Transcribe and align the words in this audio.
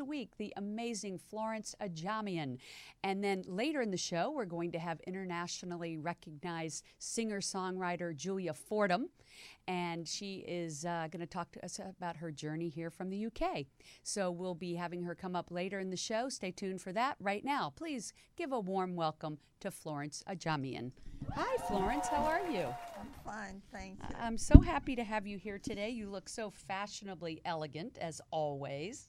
A 0.00 0.04
week, 0.04 0.36
the 0.38 0.52
amazing 0.56 1.18
Florence 1.18 1.74
Ajamian. 1.80 2.58
And 3.02 3.22
then 3.22 3.44
later 3.46 3.80
in 3.80 3.90
the 3.90 3.96
show, 3.96 4.30
we're 4.30 4.44
going 4.44 4.72
to 4.72 4.78
have 4.78 5.00
internationally 5.06 5.98
recognized 5.98 6.84
singer 6.98 7.40
songwriter 7.40 8.14
Julia 8.14 8.54
Fordham. 8.54 9.08
And 9.68 10.06
she 10.06 10.44
is 10.46 10.84
uh, 10.84 11.08
going 11.10 11.20
to 11.20 11.26
talk 11.26 11.52
to 11.52 11.64
us 11.64 11.78
about 11.78 12.16
her 12.16 12.30
journey 12.30 12.68
here 12.68 12.90
from 12.90 13.10
the 13.10 13.26
UK. 13.26 13.66
So 14.02 14.30
we'll 14.30 14.54
be 14.54 14.74
having 14.74 15.02
her 15.04 15.14
come 15.14 15.36
up 15.36 15.50
later 15.50 15.78
in 15.78 15.90
the 15.90 15.96
show. 15.96 16.28
Stay 16.28 16.50
tuned 16.50 16.80
for 16.80 16.92
that. 16.92 17.16
Right 17.20 17.44
now, 17.44 17.72
please 17.74 18.12
give 18.36 18.52
a 18.52 18.60
warm 18.60 18.94
welcome 18.96 19.38
to 19.60 19.70
Florence 19.70 20.24
Ajamian. 20.28 20.92
Hi, 21.34 21.56
Florence. 21.68 22.08
How 22.08 22.24
are 22.24 22.46
you? 22.50 22.66
I'm 23.00 23.08
fine, 23.24 23.62
thank 23.72 23.98
you. 24.02 24.16
I'm 24.20 24.36
so 24.36 24.60
happy 24.60 24.96
to 24.96 25.04
have 25.04 25.26
you 25.26 25.38
here 25.38 25.58
today. 25.58 25.90
You 25.90 26.10
look 26.10 26.28
so 26.28 26.50
fashionably 26.50 27.40
elegant, 27.44 27.96
as 27.98 28.20
always. 28.30 29.08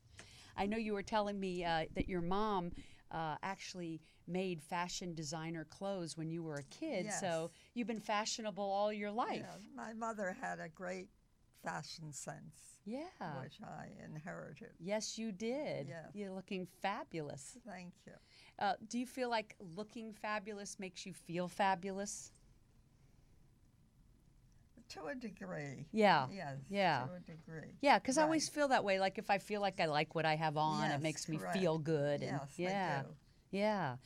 I 0.55 0.65
know 0.65 0.77
you 0.77 0.93
were 0.93 1.03
telling 1.03 1.39
me 1.39 1.63
uh, 1.63 1.85
that 1.95 2.07
your 2.09 2.21
mom 2.21 2.71
uh, 3.11 3.35
actually 3.43 4.01
made 4.27 4.61
fashion 4.61 5.13
designer 5.13 5.65
clothes 5.65 6.17
when 6.17 6.29
you 6.29 6.43
were 6.43 6.55
a 6.55 6.63
kid. 6.63 7.05
Yes. 7.05 7.19
So 7.19 7.51
you've 7.73 7.87
been 7.87 7.99
fashionable 7.99 8.63
all 8.63 8.91
your 8.93 9.11
life. 9.11 9.41
Yeah, 9.43 9.57
my 9.75 9.93
mother 9.93 10.35
had 10.39 10.59
a 10.59 10.69
great 10.69 11.09
fashion 11.63 12.11
sense, 12.11 12.79
Yeah. 12.85 13.07
which 13.41 13.57
I 13.63 13.87
inherited. 14.03 14.71
Yes, 14.79 15.17
you 15.17 15.31
did. 15.31 15.87
Yes. 15.89 16.09
You're 16.13 16.31
looking 16.31 16.67
fabulous. 16.81 17.57
Thank 17.65 17.93
you. 18.05 18.13
Uh, 18.59 18.73
do 18.88 18.99
you 18.99 19.05
feel 19.05 19.29
like 19.29 19.55
looking 19.75 20.13
fabulous 20.13 20.79
makes 20.79 21.05
you 21.05 21.13
feel 21.13 21.47
fabulous? 21.47 22.31
To 24.94 25.05
a 25.08 25.16
degree. 25.16 25.86
Yeah. 25.91 26.27
Yes. 26.31 26.58
Yeah. 26.69 27.05
To 27.08 27.13
a 27.16 27.19
degree. 27.19 27.72
Yeah, 27.81 27.99
because 27.99 28.17
I 28.17 28.23
always 28.23 28.49
feel 28.49 28.67
that 28.69 28.83
way. 28.83 29.00
Like 29.00 29.17
if 29.17 29.30
I 29.30 29.38
feel 29.38 29.61
like 29.61 29.80
I 29.80 29.85
like 29.85 30.16
what 30.16 30.25
I 30.25 30.35
have 30.35 30.58
on, 30.58 30.91
it 30.91 31.02
makes 31.02 31.27
me 31.27 31.38
correct. 31.38 31.58
feel 31.58 31.77
good. 31.77 32.22
And 32.22 32.39
Yes, 32.41 32.53
yeah. 32.58 33.02
do. 33.02 33.08
Yeah. 33.52 33.97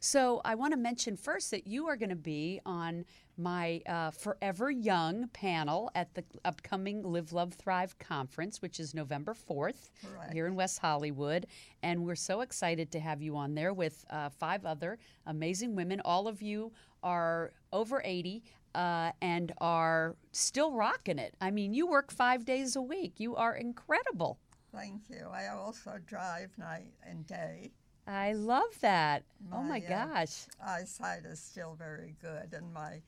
So 0.00 0.40
I 0.44 0.56
want 0.56 0.72
to 0.72 0.76
mention 0.76 1.16
first 1.16 1.52
that 1.52 1.66
you 1.66 1.86
are 1.86 1.96
going 1.96 2.10
to 2.10 2.16
be 2.16 2.60
on 2.66 3.04
my 3.38 3.80
uh, 3.86 4.10
Forever 4.10 4.70
Young 4.70 5.28
panel 5.28 5.90
at 5.94 6.12
the 6.14 6.24
upcoming 6.44 7.02
Live, 7.04 7.32
Love, 7.32 7.54
Thrive 7.54 7.96
conference, 8.00 8.60
which 8.60 8.80
is 8.80 8.94
November 8.94 9.32
4th 9.34 9.90
Correct. 10.04 10.32
here 10.32 10.46
in 10.46 10.56
West 10.56 10.80
Hollywood. 10.80 11.46
And 11.84 12.04
we're 12.04 12.16
so 12.16 12.40
excited 12.40 12.90
to 12.92 13.00
have 13.00 13.22
you 13.22 13.36
on 13.36 13.54
there 13.54 13.72
with 13.72 14.04
uh, 14.10 14.28
five 14.30 14.64
other 14.66 14.98
amazing 15.26 15.76
women. 15.76 16.00
All 16.04 16.26
of 16.26 16.42
you 16.42 16.72
are 17.02 17.52
over 17.72 18.02
80. 18.04 18.42
Uh, 18.76 19.10
and 19.22 19.52
are 19.58 20.16
still 20.32 20.70
rocking 20.72 21.18
it. 21.18 21.34
I 21.40 21.50
mean, 21.50 21.72
you 21.72 21.86
work 21.86 22.12
five 22.12 22.44
days 22.44 22.76
a 22.76 22.82
week. 22.82 23.14
You 23.18 23.34
are 23.34 23.56
incredible. 23.56 24.38
Thank 24.70 25.08
you. 25.08 25.28
I 25.32 25.46
also 25.48 25.92
drive 26.06 26.50
night 26.58 26.92
and 27.02 27.26
day. 27.26 27.70
I 28.06 28.34
love 28.34 28.78
that. 28.82 29.22
oh 29.50 29.62
my 29.62 29.80
My, 29.80 29.86
uh, 29.86 30.06
gosh. 30.06 30.44
Eyesight 30.62 31.24
is 31.24 31.40
still 31.40 31.74
very 31.74 32.14
good, 32.20 32.52
and 32.52 32.70
my 32.72 33.00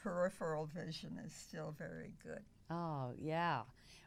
peripheral 0.00 0.66
vision 0.66 1.20
is 1.26 1.32
still 1.34 1.74
very 1.76 2.12
good. 2.22 2.42
Oh, 2.70 3.10
yeah. 3.18 3.62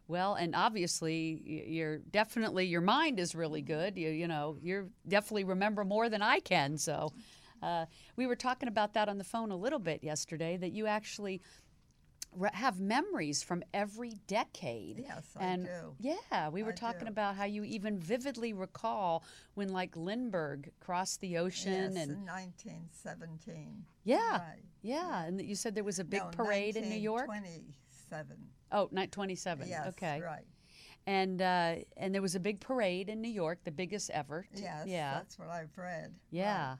Well, 0.08 0.36
and 0.36 0.56
obviously, 0.56 1.42
you're 1.68 1.98
definitely 2.00 2.66
your 2.66 2.82
mind 2.82 3.20
is 3.20 3.36
really 3.36 3.62
good. 3.62 3.98
You 3.98 4.10
you 4.10 4.28
know, 4.28 4.58
you 4.62 4.90
definitely 5.08 5.44
remember 5.44 5.84
more 5.84 6.10
than 6.10 6.22
I 6.22 6.40
can. 6.40 6.78
So, 6.78 7.12
uh, 7.62 7.86
we 8.16 8.28
were 8.28 8.36
talking 8.36 8.68
about 8.70 8.94
that 8.94 9.10
on 9.10 9.18
the 9.18 9.24
phone 9.24 9.52
a 9.52 9.56
little 9.56 9.80
bit 9.80 10.04
yesterday. 10.04 10.58
That 10.58 10.72
you 10.72 10.88
actually 10.88 11.42
have 12.54 12.80
memories 12.80 13.42
from 13.42 13.64
every 13.74 14.14
decade. 14.28 15.00
Yes, 15.00 15.26
I 15.40 15.46
and 15.46 15.66
do. 15.66 15.96
yeah, 16.00 16.50
we 16.50 16.62
were 16.64 16.72
I 16.72 16.76
talking 16.76 17.06
do. 17.06 17.12
about 17.12 17.36
how 17.36 17.46
you 17.46 17.64
even 17.64 17.98
vividly 18.00 18.54
recall 18.54 19.24
when 19.56 19.70
like 19.70 19.96
Lindbergh 19.96 20.70
crossed 20.80 21.22
the 21.22 21.38
ocean 21.38 21.74
yes, 21.74 21.88
and 21.88 21.98
in 21.98 22.26
1917. 22.26 23.84
yeah, 24.04 24.18
Right. 24.32 24.60
yeah, 24.82 25.26
and 25.26 25.42
you 25.42 25.56
said 25.56 25.74
there 25.76 25.84
was 25.84 26.00
a 26.00 26.04
big 26.04 26.22
no, 26.22 26.30
parade 26.32 26.76
in 26.76 26.88
New 26.90 27.00
York. 27.00 27.28
1927. 27.28 28.38
Oh, 28.72 28.88
night 28.92 29.12
27. 29.12 29.68
Yes, 29.68 29.88
okay. 29.88 30.22
right. 30.22 30.46
And 31.08 31.42
uh, 31.42 31.76
and 31.98 32.14
there 32.14 32.22
was 32.22 32.36
a 32.36 32.40
big 32.40 32.60
parade 32.60 33.10
in 33.10 33.22
New 33.22 33.32
York, 33.32 33.64
the 33.64 33.72
biggest 33.72 34.12
ever. 34.12 34.46
Yes, 34.54 34.86
Yeah. 34.86 35.16
that's 35.16 35.40
what 35.40 35.50
I've 35.50 35.76
read. 35.76 36.14
Yeah. 36.30 36.76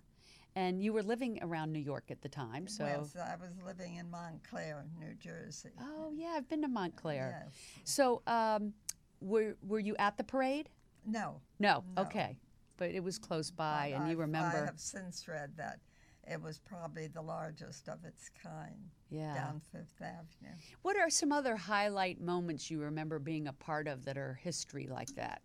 And 0.60 0.84
you 0.84 0.92
were 0.92 1.04
living 1.04 1.40
around 1.42 1.72
New 1.72 1.80
York 1.80 2.12
at 2.12 2.22
the 2.22 2.28
time, 2.28 2.68
so. 2.68 2.84
Yes, 2.84 3.16
I 3.16 3.38
was 3.38 3.52
living 3.66 3.96
in 3.96 4.10
Montclair, 4.12 4.84
New 5.00 5.14
Jersey. 5.14 5.70
Oh 5.80 6.12
yeah, 6.14 6.34
I've 6.36 6.50
been 6.50 6.62
to 6.64 6.68
Montclair. 6.68 7.46
Yes. 7.46 7.54
So, 7.86 8.22
um, 8.28 8.74
were 9.22 9.56
were 9.66 9.80
you 9.80 9.96
at 9.98 10.18
the 10.18 10.24
parade? 10.26 10.68
No. 11.06 11.40
No. 11.60 11.86
No. 11.96 12.02
Okay. 12.04 12.36
But 12.76 12.92
it 12.92 13.02
was 13.02 13.18
close 13.18 13.52
by, 13.52 13.92
but 13.92 13.96
and 14.00 14.06
you 14.08 14.12
I've- 14.12 14.22
remember. 14.22 14.58
I 14.58 14.66
have 14.66 14.80
since 14.82 15.30
read 15.30 15.56
that 15.56 15.80
it 16.28 16.42
was 16.42 16.60
probably 16.60 17.08
the 17.08 17.22
largest 17.22 17.88
of 17.88 18.04
its 18.04 18.30
kind 18.44 18.90
Yeah. 19.10 19.34
down 19.36 19.62
Fifth 19.72 20.02
Avenue. 20.02 20.58
What 20.82 20.98
are 20.98 21.10
some 21.10 21.32
other 21.32 21.56
highlight 21.56 22.20
moments 22.20 22.70
you 22.70 22.82
remember 22.82 23.18
being 23.18 23.48
a 23.48 23.54
part 23.54 23.88
of 23.88 24.04
that 24.06 24.18
are 24.18 24.34
history 24.34 24.88
like 24.88 25.16
that? 25.16 25.42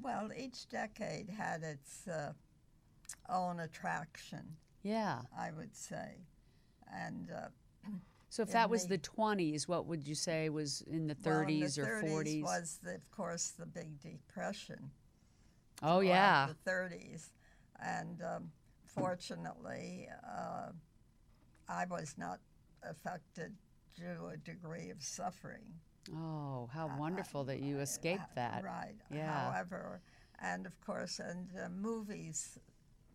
Well, 0.00 0.30
each 0.36 0.68
decade 0.68 1.30
had 1.30 1.62
its 1.62 2.06
uh, 2.08 2.32
own 3.28 3.60
attraction, 3.60 4.56
Yeah. 4.82 5.22
I 5.36 5.50
would 5.52 5.74
say. 5.76 6.26
And 6.92 7.30
uh, 7.30 7.48
So 8.28 8.42
if 8.42 8.50
that 8.52 8.70
was 8.70 8.82
the- 8.86 8.96
the 8.96 8.98
20s, 9.02 9.68
what 9.68 9.86
would 9.86 10.06
you 10.06 10.14
say 10.14 10.48
was 10.48 10.80
in 10.82 11.06
the 11.06 11.14
30s 11.14 11.76
well, 11.78 11.86
in 11.86 11.92
the 11.92 11.98
or 11.98 12.02
30s 12.02 12.40
40s? 12.40 12.42
was, 12.42 12.78
the, 12.82 12.94
of 12.96 13.10
course, 13.10 13.50
the 13.50 13.66
Big 13.66 13.98
Depression. 14.00 14.90
oh 15.82 16.00
yeah. 16.00 16.48
the 16.64 16.70
30s. 16.70 17.30
And 17.80 18.22
um, 18.22 18.52
fortunately, 18.86 20.08
uh, 20.26 20.70
I 21.68 21.84
was 21.86 22.14
not 22.16 22.40
affected 22.82 23.54
to 23.96 24.26
a 24.32 24.36
degree 24.36 24.90
of 24.90 25.02
suffering. 25.02 25.64
Oh, 26.14 26.68
how 26.72 26.90
wonderful 26.98 27.44
that 27.44 27.60
you 27.60 27.78
escaped 27.80 28.34
that. 28.34 28.64
Right. 28.64 28.94
Yeah. 29.10 29.50
However, 29.52 30.00
and 30.40 30.66
of 30.66 30.80
course, 30.80 31.18
and 31.20 31.48
uh, 31.62 31.68
movies, 31.68 32.58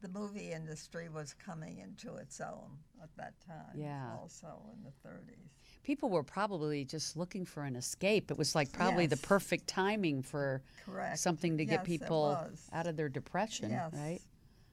the 0.02 0.08
movie 0.10 0.52
industry 0.52 1.10
was 1.10 1.34
coming 1.34 1.80
into 1.80 2.16
its 2.16 2.40
own 2.40 2.78
at 3.02 3.10
that 3.18 3.34
time. 3.46 3.76
Yeah. 3.76 4.12
Also 4.20 4.48
in 4.74 4.84
the 4.84 5.10
30s. 5.10 5.50
People 5.84 6.10
were 6.10 6.24
probably 6.24 6.84
just 6.86 7.16
looking 7.16 7.46
for 7.46 7.64
an 7.64 7.76
escape. 7.76 8.30
It 8.30 8.38
was 8.38 8.54
like 8.56 8.72
probably 8.72 9.08
the 9.08 9.18
perfect 9.18 9.68
timing 9.68 10.22
for 10.22 10.62
Correct. 10.86 11.18
something 11.18 11.58
to 11.58 11.64
Yes, 11.64 11.78
get 11.78 11.84
people 11.86 12.38
out 12.74 12.88
of 12.88 12.96
their 12.98 13.10
depression, 13.10 13.72
Yes. 13.72 13.94
right? 13.94 14.20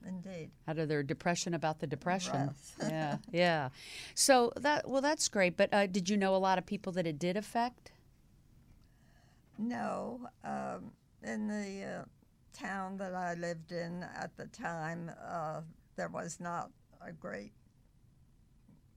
Indeed. 0.07 0.51
Out 0.67 0.77
of 0.77 0.87
their 0.87 1.01
depression 1.01 1.53
about 1.55 1.79
the 1.79 1.87
depression. 1.87 2.51
Yes. 2.79 2.89
yeah, 2.91 3.17
yeah. 3.31 3.69
So 4.13 4.51
that 4.57 4.87
well, 4.87 5.01
that's 5.01 5.27
great. 5.29 5.57
But 5.57 5.73
uh, 5.73 5.87
did 5.87 6.09
you 6.09 6.17
know 6.17 6.35
a 6.35 6.37
lot 6.37 6.57
of 6.59 6.65
people 6.65 6.91
that 6.93 7.07
it 7.07 7.17
did 7.17 7.37
affect? 7.37 7.91
No, 9.57 10.19
um, 10.43 10.91
in 11.23 11.47
the 11.47 11.83
uh, 12.01 12.03
town 12.55 12.97
that 12.97 13.13
I 13.13 13.33
lived 13.35 13.71
in 13.71 14.03
at 14.03 14.35
the 14.37 14.45
time, 14.47 15.11
uh, 15.23 15.61
there 15.95 16.09
was 16.09 16.39
not 16.39 16.71
a 17.01 17.11
great 17.11 17.53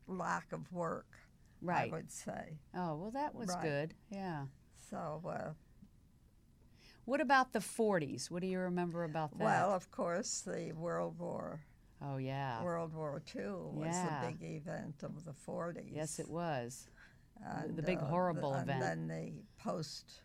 lack 0.06 0.52
of 0.52 0.70
work. 0.72 1.06
Right. 1.60 1.88
I 1.90 1.93
would 1.96 2.12
say. 2.12 2.58
Oh, 2.75 2.94
well, 2.94 3.10
that 3.10 3.34
was 3.34 3.49
Right. 3.49 3.62
good. 3.62 3.94
Yeah. 4.10 4.46
So, 4.90 5.20
uh, 5.26 5.52
What 7.05 7.20
about 7.22 7.52
the 7.55 7.60
40s? 7.60 8.31
What 8.31 8.43
do 8.43 8.46
you 8.49 8.58
remember 8.58 9.02
about 9.05 9.31
that? 9.38 9.44
well, 9.44 9.72
of 9.72 9.90
course, 9.90 10.43
the 10.43 10.72
World 10.72 11.19
War, 11.19 11.64
oh 12.02 12.19
yeah. 12.19 12.62
World 12.62 12.93
War 12.93 13.22
II 13.34 13.44
was 13.72 13.87
Yeah. 13.94 14.20
the 14.20 14.26
big 14.28 14.43
event 14.43 15.02
of 15.02 15.25
the 15.25 15.32
40s. 15.32 15.90
Yes, 15.90 16.19
it 16.19 16.28
was. 16.28 16.88
and, 17.40 17.76
the 17.76 17.82
big 17.82 17.99
horrible 18.00 18.52
and 18.55 18.69
event. 18.69 18.81
then 18.81 19.08
the 19.08 19.43
post 19.62 20.20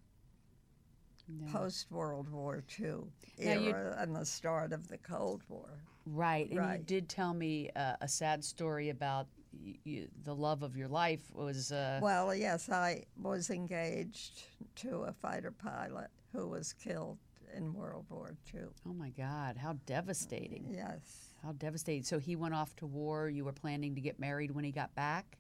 Yeah. 1.27 1.51
post 1.51 1.89
World 1.91 2.29
War 2.29 2.63
II 2.79 2.85
you- 2.85 3.05
era 3.37 3.95
and 3.99 4.15
the 4.15 4.25
start 4.25 4.73
of 4.73 4.87
the 4.87 4.97
Cold 4.97 5.41
War. 5.49 5.69
Right, 6.05 6.49
and 6.51 6.71
you 6.79 6.83
did 6.85 7.07
tell 7.07 7.33
me 7.33 7.69
uh, 7.77 7.95
a 8.01 8.07
sad 8.09 8.43
story 8.43 8.89
about 8.89 9.27
y- 9.53 9.77
y- 9.85 10.07
the 10.25 10.35
love 10.35 10.61
of 10.63 10.75
your 10.75 10.89
life 10.89 11.21
was. 11.33 11.71
Uh, 11.71 11.99
Well, 12.01 12.35
yes, 12.35 12.69
I 12.69 13.05
was 13.21 13.49
engaged 13.49 14.43
to 14.77 15.03
a 15.03 15.13
fighter 15.13 15.51
pilot 15.51 16.09
who 16.33 16.49
was 16.49 16.73
killed 16.73 17.19
in 17.55 17.73
World 17.73 18.05
War 18.09 18.35
II. 18.53 18.61
oh 18.85 18.93
my 18.93 19.11
God, 19.11 19.55
how 19.57 19.73
devastating! 19.85 20.65
Yes. 20.69 21.29
How 21.41 21.53
devastating. 21.53 22.03
So 22.03 22.19
he 22.19 22.35
went 22.35 22.53
off 22.53 22.75
to 22.77 22.85
war. 22.85 23.29
You 23.29 23.45
were 23.45 23.51
planning 23.53 23.95
to 23.95 24.01
get 24.01 24.19
married 24.19 24.51
when 24.51 24.63
he 24.65 24.71
got 24.71 24.93
back. 24.95 25.37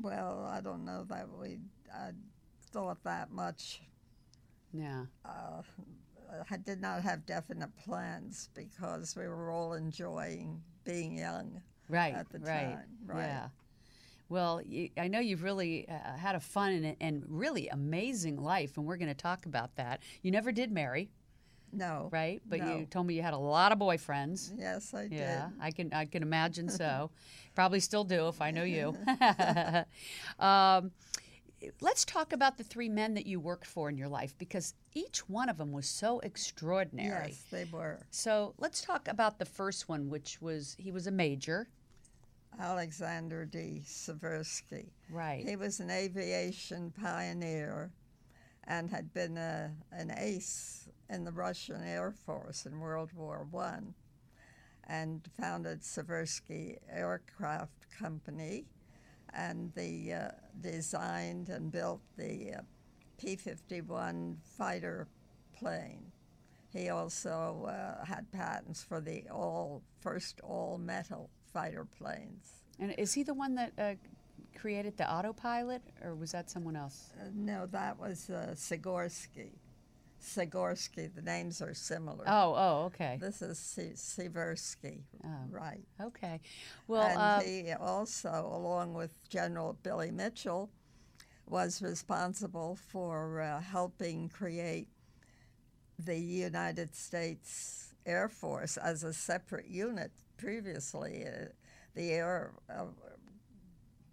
Well, 0.00 0.44
I 0.50 0.60
don't 0.60 0.84
know 0.84 1.04
that 1.08 1.28
we 1.38 1.58
I 1.94 2.10
thought 2.72 3.02
that 3.04 3.30
much. 3.30 3.82
Yeah. 4.72 5.04
Uh, 5.24 5.62
I 6.50 6.56
did 6.58 6.80
not 6.80 7.02
have 7.02 7.26
definite 7.26 7.74
plans 7.76 8.48
because 8.54 9.16
we 9.16 9.26
were 9.26 9.50
all 9.50 9.72
enjoying 9.74 10.62
being 10.84 11.18
young. 11.18 11.60
Right. 11.88 12.14
at 12.14 12.28
the 12.30 12.38
right. 12.38 12.74
time, 12.76 12.84
right. 13.04 13.24
Yeah. 13.26 13.48
Well, 14.28 14.62
you, 14.64 14.90
I 14.96 15.08
know 15.08 15.18
you've 15.18 15.42
really 15.42 15.88
uh, 15.88 16.16
had 16.16 16.36
a 16.36 16.40
fun 16.40 16.72
and, 16.72 16.96
and 17.00 17.24
really 17.26 17.66
amazing 17.68 18.40
life, 18.40 18.76
and 18.76 18.86
we're 18.86 18.96
going 18.96 19.08
to 19.08 19.14
talk 19.14 19.44
about 19.44 19.74
that. 19.74 20.00
You 20.22 20.30
never 20.30 20.52
did 20.52 20.70
marry, 20.70 21.10
No. 21.72 22.08
right? 22.12 22.40
But 22.48 22.60
No. 22.60 22.78
you 22.78 22.86
told 22.86 23.08
me 23.08 23.14
you 23.14 23.22
had 23.22 23.34
a 23.34 23.38
lot 23.38 23.72
of 23.72 23.78
boyfriends. 23.80 24.52
Yes, 24.56 24.94
I 24.94 25.08
Yeah, 25.10 25.48
did. 25.48 25.56
I 25.60 25.70
can 25.72 25.92
I 25.92 26.04
can 26.04 26.22
imagine 26.22 26.68
so. 26.68 27.10
Probably 27.56 27.80
still 27.80 28.04
do 28.04 28.28
if 28.28 28.40
I 28.40 28.52
know 28.52 28.62
you. 28.62 28.94
um, 30.38 30.92
let's 31.80 32.04
talk 32.04 32.32
about 32.32 32.58
the 32.58 32.64
three 32.64 32.88
men 32.88 33.14
that 33.14 33.26
you 33.26 33.40
worked 33.40 33.66
for 33.66 33.88
in 33.88 33.96
your 33.96 34.08
life 34.08 34.34
because 34.38 34.74
each 34.94 35.28
one 35.28 35.48
of 35.48 35.58
them 35.58 35.72
was 35.72 35.86
so 35.86 36.20
extraordinary. 36.20 37.28
Yes, 37.28 37.44
they 37.50 37.64
were. 37.64 38.06
So 38.10 38.54
let's 38.58 38.82
talk 38.82 39.08
about 39.08 39.38
the 39.38 39.44
first 39.44 39.88
one, 39.88 40.08
which 40.08 40.40
was 40.40 40.76
he 40.78 40.92
was 40.92 41.06
a 41.06 41.12
major. 41.12 41.68
Alexander 42.58 43.44
de 43.44 43.80
Seversky. 43.86 44.90
Right. 45.08 45.46
He 45.46 45.56
was 45.56 45.80
an 45.80 45.90
aviation 45.90 46.92
pioneer 47.00 47.92
and 48.64 48.90
had 48.90 49.12
been 49.12 49.36
a, 49.36 49.70
an 49.92 50.12
ace 50.16 50.88
in 51.08 51.24
the 51.24 51.32
Russian 51.32 51.82
Air 51.82 52.12
Force 52.12 52.66
in 52.66 52.78
World 52.78 53.10
War 53.14 53.46
One, 53.50 53.94
and 54.86 55.28
founded 55.40 55.82
Seversky 55.82 56.78
Aircraft 56.90 57.90
Company, 57.98 58.64
and 59.34 59.72
the 59.74 60.12
uh, 60.12 60.28
designed 60.60 61.48
and 61.48 61.70
built 61.70 62.00
the 62.16 62.54
uh, 62.58 62.62
P-51 63.18 64.36
fighter 64.56 65.08
plane. 65.56 66.12
He 66.72 66.88
also 66.88 67.68
uh, 67.68 68.04
had 68.04 68.30
patents 68.32 68.82
for 68.82 69.00
the 69.00 69.24
all 69.30 69.82
first 70.00 70.40
all 70.42 70.78
metal 70.78 71.28
fighter 71.52 71.84
planes. 71.84 72.62
And 72.78 72.94
is 72.96 73.12
he 73.12 73.22
the 73.22 73.34
one 73.34 73.54
that 73.56 73.72
uh, 73.78 73.94
created 74.58 74.96
the 74.96 75.10
autopilot, 75.12 75.82
or 76.02 76.14
was 76.14 76.32
that 76.32 76.48
someone 76.48 76.76
else? 76.76 77.10
Uh, 77.20 77.26
no, 77.34 77.66
that 77.66 77.98
was 77.98 78.30
uh, 78.30 78.54
Sikorsky. 78.54 79.50
Sikorsky, 80.20 81.12
the 81.14 81.22
names 81.22 81.62
are 81.62 81.74
similar. 81.74 82.24
Oh, 82.26 82.54
oh, 82.56 82.82
okay, 82.86 83.18
This 83.20 83.40
is 83.42 83.58
Si- 83.58 83.92
Siversky, 83.94 85.02
Oh. 85.24 85.28
right. 85.50 85.84
okay. 86.00 86.40
Well, 86.86 87.08
and 87.08 87.18
uh, 87.18 87.40
he 87.40 87.72
also, 87.72 88.50
along 88.52 88.94
with 88.94 89.14
General 89.28 89.76
Billy 89.82 90.10
Mitchell, 90.10 90.70
was 91.46 91.82
responsible 91.82 92.76
for 92.76 93.40
uh, 93.40 93.60
helping 93.60 94.28
create 94.28 94.88
the 95.98 96.16
United 96.18 96.94
States 96.94 97.94
Air 98.06 98.28
Force 98.28 98.76
as 98.76 99.02
a 99.04 99.12
separate 99.12 99.66
unit. 99.68 100.12
Previously, 100.36 101.26
uh, 101.26 101.46
the 101.94 102.10
air 102.12 102.52
uh, 102.74 102.84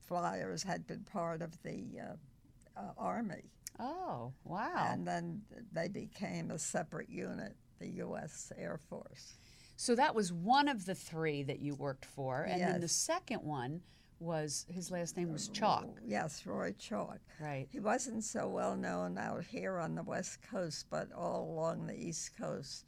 flyers 0.06 0.63
had 0.63 0.88
been 0.88 1.03
part 1.03 1.42
of 1.42 1.62
the 1.63 1.83
uh, 2.01 2.80
uh, 2.80 2.92
Army, 2.98 3.44
oh, 3.79 4.33
wow. 4.44 4.88
and 4.91 5.07
then 5.07 5.41
they 5.71 5.88
became 5.88 6.51
a 6.51 6.59
separate 6.59 7.09
unit, 7.09 7.56
the 7.79 7.88
U.S. 7.88 8.51
Air 8.57 8.79
Force. 8.89 9.33
So 9.75 9.94
that 9.95 10.15
was 10.15 10.33
one 10.33 10.68
of 10.68 10.85
the 10.85 10.95
three 10.95 11.44
that 11.44 11.59
you 11.59 11.75
worked 11.75 12.06
for, 12.06 12.44
and 12.44 12.59
then 12.62 12.81
the 12.81 12.88
second 12.88 13.44
one 13.44 13.81
was 14.19 14.65
his 14.69 14.89
last 14.89 15.15
name 15.15 15.31
was 15.31 15.47
Chalk, 15.50 15.88
Yes, 16.03 16.45
Roy 16.45 16.74
Chalk. 16.79 17.19
right? 17.39 17.68
He 17.71 17.79
wasn't 17.79 18.24
so 18.24 18.47
well 18.47 18.75
known 18.75 19.18
out 19.18 19.44
here 19.44 19.77
on 19.77 19.94
the 19.94 20.01
West 20.01 20.39
Coast, 20.50 20.88
but 20.89 21.12
all 21.15 21.51
along 21.51 21.85
the 21.85 21.95
East 21.95 22.31
Coast. 22.38 22.85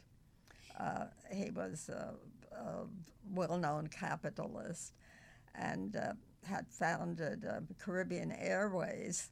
Uh, 0.79 1.05
he 1.31 1.51
was 1.51 1.89
a, 1.89 2.15
a 2.55 2.85
well 3.31 3.57
known 3.57 3.87
capitalist 3.87 4.93
and 5.53 5.95
uh, 5.95 6.13
had 6.47 6.65
founded 6.69 7.45
uh, 7.45 7.59
Caribbean 7.77 8.31
Airways 8.31 9.29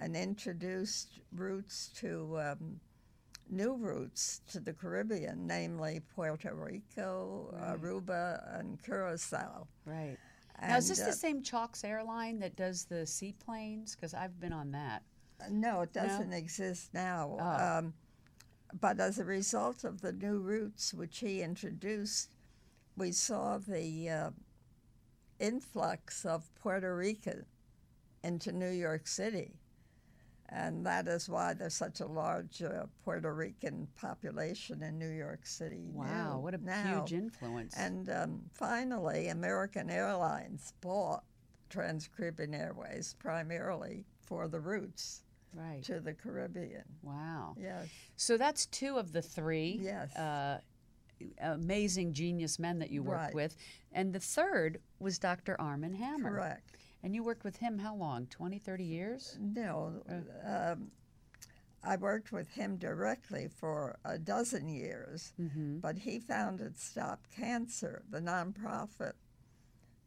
and 0.00 0.16
introduced 0.16 1.20
routes 1.32 1.90
to 2.00 2.38
um, 2.40 2.80
new 3.50 3.74
routes 3.74 4.40
to 4.50 4.60
the 4.60 4.72
Caribbean, 4.72 5.46
namely 5.46 6.00
Puerto 6.14 6.54
Rico, 6.54 7.54
Aruba, 7.60 8.58
and 8.58 8.82
Curacao. 8.82 9.66
Right. 9.84 10.16
now, 10.60 10.76
is 10.76 10.88
this 10.88 11.00
uh, 11.00 11.06
the 11.06 11.12
same 11.12 11.42
Chalk's 11.42 11.84
airline 11.84 12.38
that 12.40 12.56
does 12.56 12.84
the 12.84 13.06
seaplanes? 13.06 13.94
Because 13.94 14.14
I've 14.14 14.38
been 14.40 14.52
on 14.52 14.70
that. 14.72 15.02
No, 15.50 15.82
it 15.82 15.92
doesn't 15.92 16.32
exist 16.32 16.92
now. 16.92 17.36
Oh. 17.40 17.78
Um, 17.78 17.94
but 18.80 19.00
as 19.00 19.18
a 19.18 19.24
result 19.24 19.84
of 19.84 20.00
the 20.00 20.12
new 20.12 20.38
routes 20.40 20.92
which 20.92 21.20
he 21.20 21.42
introduced, 21.42 22.34
we 22.96 23.12
saw 23.12 23.58
the 23.58 24.10
uh, 24.10 24.30
influx 25.38 26.24
of 26.26 26.52
Puerto 26.56 26.94
Rican 26.94 27.46
into 28.22 28.52
New 28.52 28.70
York 28.70 29.06
City. 29.06 29.52
And 30.50 30.84
that 30.86 31.06
is 31.08 31.28
why 31.28 31.52
there's 31.52 31.74
such 31.74 32.00
a 32.00 32.06
large 32.06 32.62
uh, 32.62 32.86
Puerto 33.04 33.34
Rican 33.34 33.86
population 34.00 34.82
in 34.82 34.98
New 34.98 35.10
York 35.10 35.44
City. 35.44 35.90
Wow, 35.92 36.04
now- 36.06 36.38
what 36.38 36.54
a 36.54 36.58
now. 36.64 37.00
huge 37.00 37.12
influence. 37.12 37.74
And 37.76 38.08
um, 38.08 38.42
finally, 38.54 39.28
American 39.28 39.90
Airlines 39.90 40.72
bought 40.80 41.22
Trans-Caribbean 41.68 42.54
Airways 42.54 43.14
primarily 43.18 44.06
for 44.22 44.48
the 44.48 44.58
routes 44.58 45.22
right. 45.54 45.82
to 45.84 46.00
the 46.00 46.14
Caribbean. 46.14 46.84
Wow. 47.02 47.54
Yes, 47.60 47.88
So 48.16 48.38
that's 48.38 48.64
two 48.66 48.96
of 48.96 49.12
the 49.12 49.20
three. 49.20 49.78
Yes. 49.82 50.16
Uh, 50.16 50.60
amazing 51.42 52.12
genius 52.12 52.58
men 52.58 52.78
that 52.78 52.90
you 52.90 53.02
worked 53.02 53.18
Right. 53.20 53.34
with. 53.34 53.56
And 53.92 54.12
the 54.14 54.20
third 54.20 54.78
was 54.98 55.18
Dr. 55.18 55.60
Armand 55.60 55.96
Hammer. 55.96 56.30
correct. 56.30 56.76
And 57.08 57.14
you 57.14 57.22
worked 57.24 57.42
with 57.42 57.56
him 57.56 57.78
how 57.78 57.94
long? 57.94 58.26
20, 58.26 58.58
30 58.58 58.84
years? 58.84 59.38
No, 59.40 59.94
um, 60.46 60.90
I 61.82 61.96
worked 61.96 62.32
with 62.32 62.50
him 62.50 62.76
directly 62.76 63.48
for 63.48 63.98
a 64.04 64.18
dozen 64.18 64.68
years, 64.68 65.32
Mm-hmm. 65.40 65.78
but 65.78 65.96
he 65.96 66.18
founded 66.18 66.76
Stop 66.78 67.20
Cancer, 67.34 68.02
the 68.10 68.20
nonprofit 68.20 69.12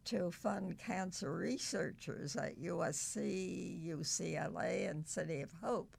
to 0.06 0.30
fund 0.30 0.78
cancer 0.78 1.34
researchers 1.36 2.36
at 2.36 2.62
USC, 2.62 3.84
UCLA, 3.84 4.88
and 4.88 5.08
City 5.08 5.42
of 5.42 5.52
Hope. 5.54 5.98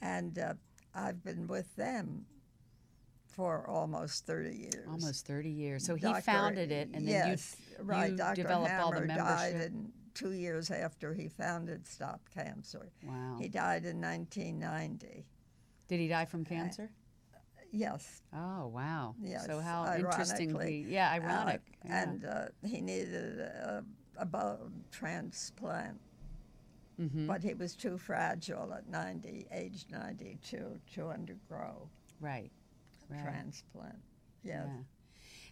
And 0.00 0.38
uh, 0.38 0.54
I've 0.94 1.22
been 1.22 1.46
with 1.46 1.76
them 1.76 2.24
for 3.28 3.68
almost 3.68 4.24
30 4.24 4.56
years. 4.56 4.86
Almost 4.88 5.26
30 5.26 5.50
years. 5.50 5.84
So 5.84 5.94
he 5.94 6.00
Dr. 6.00 6.22
founded 6.22 6.72
it, 6.72 6.88
and 6.94 7.06
then 7.06 7.32
you, 7.32 7.36
right. 7.84 8.12
you 8.12 8.16
Dr. 8.16 8.36
developed 8.36 8.72
all 8.72 8.92
the 8.92 9.00
Hammer 9.00 9.06
died 9.08 9.52
membership. 9.52 9.72
in 9.72 9.92
two 10.16 10.32
years 10.32 10.70
after 10.70 11.12
he 11.14 11.28
founded 11.28 11.86
Stop 11.86 12.20
Cancer. 12.34 12.90
Wow. 13.06 13.36
He 13.40 13.48
died 13.48 13.84
in 13.84 14.00
1990. 14.00 15.26
Did 15.88 16.00
he 16.00 16.08
die 16.08 16.24
from 16.24 16.44
cancer? 16.44 16.90
Yes. 17.70 18.22
Oh, 18.32 18.68
wow. 18.68 19.14
Yes, 19.22 19.44
So 19.46 19.60
how 19.60 19.92
interesting. 19.94 20.50
ironically. 20.50 20.86
Yeah, 20.88 21.10
ironic. 21.12 21.60
Uh, 21.84 21.88
yeah. 21.88 22.02
And 22.02 22.24
uh, 22.24 22.44
he 22.66 22.80
needed 22.80 23.38
a, 23.40 23.84
a 24.16 24.24
bone 24.24 24.84
transplant, 24.90 26.00
Mhm. 26.98 27.26
but 27.26 27.42
he 27.42 27.52
was 27.52 27.76
too 27.76 27.98
fragile 27.98 28.72
at 28.72 28.88
90, 28.88 29.46
age 29.52 29.84
92, 29.90 30.80
to 30.94 31.08
undergo 31.08 31.90
Right. 32.20 32.50
Right. 33.10 33.22
transplant. 33.22 34.00
Yes. 34.42 34.66
Yeah. 34.66 34.82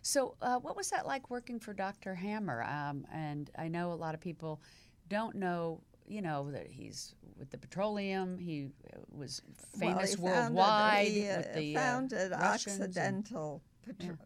So, 0.06 0.34
uh, 0.42 0.58
what 0.58 0.76
was 0.76 0.90
that 0.90 1.06
like 1.06 1.30
working 1.30 1.58
for 1.58 1.72
Dr. 1.72 2.14
Hammer? 2.14 2.62
Um, 2.62 3.06
and 3.10 3.50
I 3.56 3.68
know 3.68 3.90
a 3.90 3.94
lot 3.94 4.14
of 4.14 4.20
people 4.20 4.60
don't 5.08 5.34
know, 5.36 5.80
you 6.06 6.20
know, 6.20 6.50
that 6.50 6.66
he's 6.70 7.14
with 7.38 7.50
the 7.50 7.56
petroleum. 7.56 8.38
He 8.38 8.68
uh, 8.92 8.98
was 9.10 9.40
famous 9.78 10.18
well, 10.18 10.34
he 10.34 10.40
worldwide 10.40 11.06
he, 11.06 11.26
uh, 11.26 11.36
with 11.38 11.54
the 11.54 11.76
uh, 11.76 11.80
founded 11.80 12.32
and- 12.32 12.42
Occidental 12.42 13.62
Petro- 13.82 14.18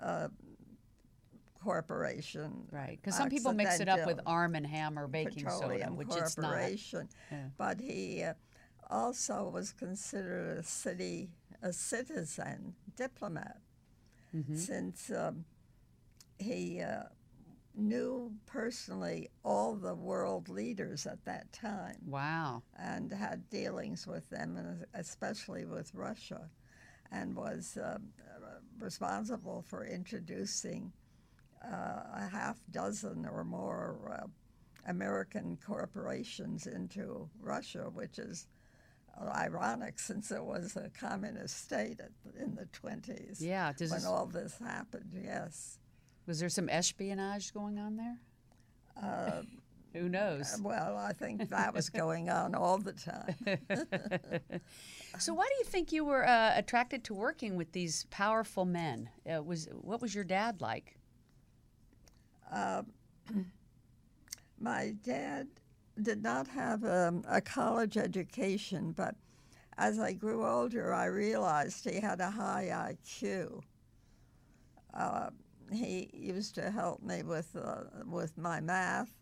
uh, 0.00 0.28
Corporation. 1.60 2.68
right, 2.70 3.00
because 3.02 3.16
some 3.16 3.28
people 3.30 3.52
mix 3.52 3.80
it 3.80 3.88
up 3.88 4.06
with 4.06 4.20
Arm 4.26 4.54
and 4.54 4.64
Hammer 4.64 5.08
baking 5.08 5.40
soda, 5.50 5.56
Petroleum 5.56 5.96
which 5.96 6.14
it's 6.14 6.38
not. 6.38 6.56
Yeah. 7.32 7.48
But 7.56 7.80
he 7.80 8.22
uh, 8.22 8.34
also 8.88 9.50
was 9.52 9.72
considered 9.72 10.58
a 10.58 10.62
city, 10.62 11.30
a 11.62 11.72
citizen 11.72 12.76
diplomat, 12.94 13.58
Mm-hmm. 14.36 14.54
since 14.56 15.10
um, 15.10 15.44
he 16.38 16.80
uh, 16.82 17.04
knew 17.74 18.32
personally 18.46 19.30
all 19.44 19.74
the 19.74 19.94
world 19.94 20.48
leaders 20.48 21.06
at 21.06 21.24
that 21.24 21.50
time 21.52 21.96
Wow. 22.06 22.62
and 22.78 23.10
had 23.12 23.48
dealings 23.50 24.06
with 24.06 24.28
them, 24.30 24.56
and 24.56 24.84
especially 24.94 25.64
with 25.64 25.94
Russia, 25.94 26.50
and 27.10 27.34
was 27.34 27.78
uh, 27.82 27.98
responsible 28.78 29.64
for 29.66 29.84
introducing 29.86 30.92
uh, 31.64 32.02
a 32.14 32.28
half 32.30 32.58
dozen 32.70 33.26
or 33.26 33.44
more 33.44 34.18
uh, 34.22 34.26
American 34.90 35.58
corporations 35.64 36.66
into 36.66 37.28
Russia, 37.40 37.90
which 37.92 38.18
is 38.18 38.46
ironic 39.26 39.98
since 39.98 40.30
it 40.30 40.44
was 40.44 40.76
a 40.76 40.90
communist 40.90 41.64
state 41.64 42.00
at, 42.00 42.10
in 42.40 42.54
the 42.54 42.66
20s 42.66 43.38
Yeah. 43.40 43.72
When 43.78 43.88
this, 43.90 44.06
all 44.06 44.26
this 44.26 44.58
happened, 44.58 45.10
yes. 45.24 45.78
was 46.26 46.40
there 46.40 46.48
some 46.48 46.68
espionage 46.68 47.52
going 47.52 47.78
on 47.78 47.96
there? 47.96 48.18
Uh, 49.02 49.42
Who 49.94 50.08
knows? 50.08 50.60
well, 50.62 50.96
I 50.96 51.12
think 51.12 51.48
that 51.48 51.72
was 51.74 51.88
going 51.88 52.28
on 52.28 52.54
all 52.54 52.78
the 52.78 52.92
time. 52.92 53.34
So, 55.18 55.32
why 55.34 55.46
do 55.46 55.54
you 55.58 55.64
think 55.64 55.90
you 55.90 56.04
were 56.04 56.26
uh, 56.28 56.52
attracted 56.54 57.02
to 57.04 57.14
working 57.14 57.56
with 57.56 57.72
these 57.72 58.04
powerful 58.10 58.64
men? 58.64 59.08
Uh, 59.26 59.42
was 59.42 59.68
what 59.72 60.00
was 60.00 60.14
your 60.14 60.22
dad 60.22 60.60
like? 60.60 60.96
Uh, 62.52 62.82
my 64.60 64.94
dad 65.02 65.48
did 66.02 66.22
not 66.22 66.48
have 66.48 66.84
um, 66.84 67.24
a 67.28 67.40
college 67.40 67.96
education, 67.96 68.92
but 68.92 69.14
as 69.76 69.98
I 69.98 70.12
grew 70.12 70.46
older, 70.46 70.92
I 70.92 71.06
realized 71.06 71.88
he 71.88 72.00
had 72.00 72.20
a 72.20 72.30
high 72.30 72.96
IQ. 73.08 73.62
Uh, 74.92 75.30
he 75.70 76.10
used 76.12 76.54
to 76.56 76.70
help 76.70 77.02
me 77.02 77.22
with 77.22 77.54
uh, 77.54 77.82
with 78.06 78.36
my 78.36 78.60
math, 78.60 79.12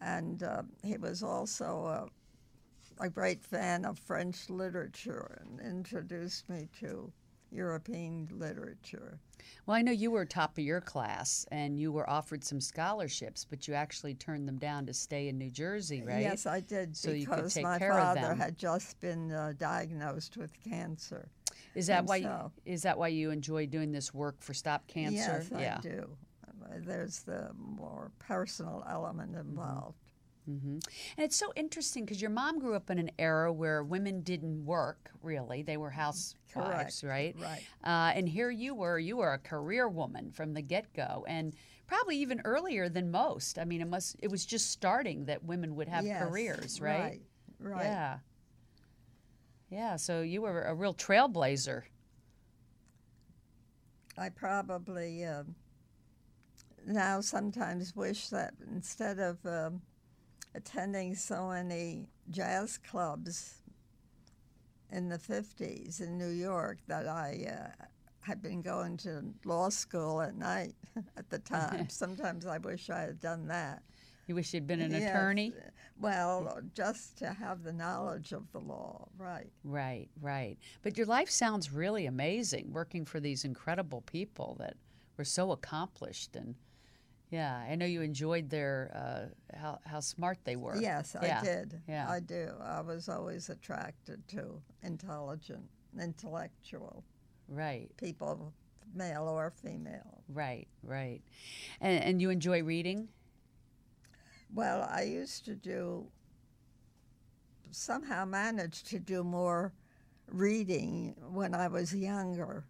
and 0.00 0.42
uh, 0.42 0.62
he 0.82 0.98
was 0.98 1.22
also 1.22 2.10
a, 3.00 3.04
a 3.04 3.08
great 3.08 3.42
fan 3.42 3.84
of 3.84 3.98
French 3.98 4.50
literature 4.50 5.40
and 5.40 5.60
introduced 5.60 6.48
me 6.48 6.68
to 6.80 7.12
European 7.50 8.28
literature. 8.32 9.18
Well, 9.66 9.76
I 9.76 9.82
know 9.82 9.92
you 9.92 10.10
were 10.10 10.24
top 10.24 10.58
of 10.58 10.64
your 10.64 10.80
class 10.80 11.46
and 11.50 11.78
you 11.78 11.92
were 11.92 12.08
offered 12.08 12.44
some 12.44 12.60
scholarships, 12.60 13.44
but 13.48 13.66
you 13.68 13.74
actually 13.74 14.14
turned 14.14 14.46
them 14.48 14.58
down 14.58 14.86
to 14.86 14.94
stay 14.94 15.28
in 15.28 15.38
New 15.38 15.50
Jersey, 15.50 16.02
right? 16.02 16.20
Yes, 16.22 16.46
I 16.46 16.60
did 16.60 16.96
So 16.96 17.10
you 17.10 17.26
could 17.26 17.36
because 17.36 17.54
take 17.54 17.64
my 17.64 17.78
care 17.78 17.92
of 17.92 18.16
father 18.16 18.34
had 18.34 18.58
just 18.58 18.98
been 19.00 19.32
uh, 19.32 19.52
diagnosed 19.58 20.36
with 20.36 20.52
cancer. 20.62 21.28
Is 21.74 21.86
that 21.86 22.00
and 22.00 22.08
why? 22.08 22.22
so- 22.22 22.52
Is 22.64 22.82
that 22.82 22.98
why 22.98 23.08
you 23.08 23.30
enjoy 23.30 23.66
doing 23.66 23.92
this 23.92 24.12
work 24.12 24.36
for 24.40 24.54
Stop 24.54 24.86
Cancer? 24.86 25.16
Yes, 25.16 25.50
yeah. 25.56 25.76
I 25.78 25.80
do. 25.80 26.08
Uh, 26.46 26.74
There's 26.80 27.20
the 27.20 27.50
more 27.56 28.10
personal 28.18 28.84
element 28.88 29.32
Mm-hmm. 29.32 29.54
Involved. 30.48 30.88
And 31.16 31.24
it's 31.24 31.36
so 31.36 31.52
interesting 31.56 32.04
because 32.04 32.20
your 32.20 32.30
mom 32.30 32.58
grew 32.58 32.74
up 32.74 32.90
in 32.90 32.98
an 32.98 33.10
era 33.18 33.52
where 33.52 33.82
women 33.82 34.22
didn't 34.22 34.64
work 34.64 35.10
really; 35.22 35.62
they 35.62 35.76
were 35.76 35.90
housewives, 35.90 36.34
Correct, 36.52 37.02
right? 37.04 37.36
right. 37.38 37.62
Uh, 37.84 38.12
and 38.14 38.28
here 38.28 38.50
you 38.50 38.74
were; 38.74 38.98
you 38.98 39.18
were 39.18 39.32
a 39.32 39.38
career 39.38 39.88
woman 39.88 40.30
from 40.32 40.54
the 40.54 40.62
get-go, 40.62 41.24
and 41.28 41.54
probably 41.86 42.16
even 42.16 42.40
earlier 42.44 42.88
than 42.88 43.10
most. 43.10 43.58
I 43.58 43.64
mean, 43.64 43.80
it 43.80 43.88
must 43.88 44.16
it 44.20 44.30
was 44.30 44.44
just 44.44 44.70
starting 44.70 45.26
that 45.26 45.44
women 45.44 45.76
would 45.76 45.88
have 45.88 46.04
Yes, 46.04 46.18
careers, 46.18 46.80
right? 46.80 47.20
Right. 47.58 47.76
right. 47.76 47.84
Yeah. 47.84 48.18
Yeah. 49.70 49.96
So 49.96 50.22
you 50.22 50.42
were 50.42 50.62
a 50.62 50.74
real 50.74 50.94
trailblazer. 50.94 51.82
I 54.16 54.30
probably 54.30 55.24
um 55.24 55.54
now 56.86 57.20
sometimes 57.20 57.94
wish 57.94 58.28
that 58.30 58.54
instead 58.72 59.18
of 59.18 59.44
um, 59.44 59.82
attending 60.58 61.14
so 61.14 61.48
many 61.48 62.08
jazz 62.30 62.78
clubs 62.78 63.54
in 64.90 65.08
the 65.08 65.16
50s 65.18 66.00
in 66.00 66.18
New 66.18 66.30
York 66.30 66.78
that 66.88 67.06
I 67.06 67.46
uh, 67.48 67.84
had 68.20 68.42
been 68.42 68.60
going 68.60 68.96
to 68.98 69.22
law 69.44 69.68
school 69.68 70.20
at 70.20 70.34
night 70.36 70.74
at 71.16 71.30
the 71.30 71.38
time. 71.38 71.88
Sometimes 71.90 72.44
I 72.44 72.58
wish 72.58 72.90
I 72.90 73.00
had 73.02 73.20
done 73.20 73.46
that. 73.46 73.82
You 74.26 74.34
wish 74.34 74.52
you'd 74.52 74.66
been 74.66 74.80
an 74.80 74.90
Yes. 74.90 75.08
attorney. 75.10 75.54
Well, 76.00 76.60
just 76.74 77.16
to 77.18 77.32
have 77.32 77.62
the 77.62 77.72
knowledge 77.72 78.32
of 78.32 78.50
the 78.52 78.58
law, 78.60 79.08
right. 79.16 79.50
Right, 79.64 80.08
right. 80.20 80.58
But 80.82 80.98
your 80.98 81.06
life 81.06 81.30
sounds 81.30 81.72
really 81.72 82.04
amazing 82.06 82.72
working 82.72 83.04
for 83.06 83.20
these 83.20 83.44
incredible 83.44 84.02
people 84.02 84.56
that 84.58 84.76
were 85.16 85.24
so 85.24 85.52
accomplished 85.52 86.36
and 86.36 86.56
yeah, 87.30 87.56
I 87.70 87.74
know 87.74 87.86
you 87.86 88.02
enjoyed 88.02 88.48
their 88.50 88.90
uh, 88.94 89.56
how 89.56 89.78
how 89.84 90.00
smart 90.00 90.38
they 90.44 90.56
were. 90.56 90.76
Yes, 90.76 91.14
Yeah, 91.22 91.40
I 91.40 91.44
did. 91.44 91.80
yeah. 91.88 92.06
I 92.08 92.20
do. 92.20 92.50
I 92.62 92.80
was 92.80 93.08
always 93.08 93.50
attracted 93.50 94.26
to 94.28 94.60
intelligent, 94.82 95.68
intellectual 96.00 97.04
Right, 97.48 97.90
people, 97.96 98.52
male 98.94 99.26
or 99.28 99.50
female. 99.50 100.22
right, 100.28 100.68
right. 100.82 101.20
And 101.80 102.02
and 102.04 102.20
you 102.22 102.30
enjoy 102.30 102.62
reading? 102.62 103.08
Well, 104.54 104.88
I 104.90 105.02
used 105.02 105.44
to 105.44 105.54
do, 105.54 106.06
somehow 107.70 108.24
managed 108.24 108.86
to 108.88 108.98
do 108.98 109.22
more 109.22 109.72
reading 110.30 111.14
when 111.32 111.54
I 111.54 111.68
was 111.68 111.94
younger 111.94 112.64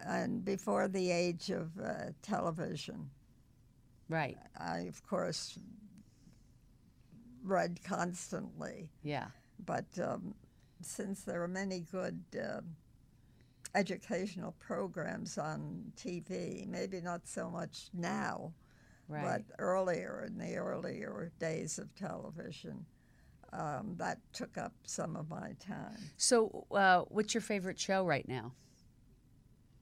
and 0.00 0.44
before 0.44 0.88
the 0.88 1.10
age 1.10 1.50
of 1.50 1.70
uh, 1.78 2.10
television. 2.22 3.10
Right. 4.08 4.36
I, 4.58 4.80
of 4.80 5.02
course, 5.06 5.58
read 7.42 7.80
constantly. 7.84 8.90
Yeah. 9.02 9.26
but 9.64 9.86
um, 10.02 10.34
since 10.82 11.22
there 11.22 11.42
are 11.42 11.48
many 11.48 11.80
good 11.80 12.20
uh, 12.38 12.60
educational 13.74 14.52
programs 14.58 15.38
on 15.38 15.92
TV, 15.96 16.66
maybe 16.66 17.00
not 17.00 17.26
so 17.26 17.48
much 17.50 17.88
now, 17.94 18.52
Right. 19.08 19.22
but 19.24 19.42
earlier 19.58 20.24
in 20.26 20.38
the 20.38 20.56
earlier 20.56 21.30
days 21.38 21.78
of 21.78 21.94
television, 21.94 22.86
um, 23.52 23.94
that 23.98 24.18
took 24.32 24.56
up 24.58 24.72
some 24.84 25.14
of 25.16 25.28
my 25.28 25.54
time. 25.60 25.98
so, 26.16 26.66
uh, 26.70 27.02
what's 27.08 27.34
your 27.34 27.40
favorite 27.42 27.78
show 27.78 28.04
right 28.04 28.26
now? 28.28 28.52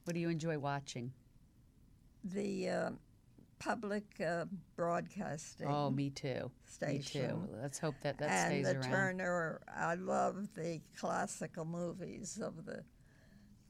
What 0.05 0.15
do 0.15 0.21
you 0.21 0.29
enjoy 0.29 0.59
watching? 0.59 1.13
The 2.25 2.69
uh, 2.69 2.91
public 3.59 4.05
uh, 4.21 4.47
broadcasting 4.77 5.69
Oh, 5.69 5.91
me 5.91 6.11
too. 6.11 6.51
Me 6.87 6.99
too. 6.99 7.49
Let's 7.61 7.79
hope 7.79 8.01
that 8.03 8.19
that 8.19 8.31
and 8.31 8.65
stays 8.65 8.67
the 8.67 8.75
around. 8.75 8.91
Turner, 8.91 9.61
I 9.73 9.95
love 9.95 10.49
the 10.55 10.81
classical 10.99 11.65
movies 11.65 12.41
of 12.43 12.65
the 12.65 12.83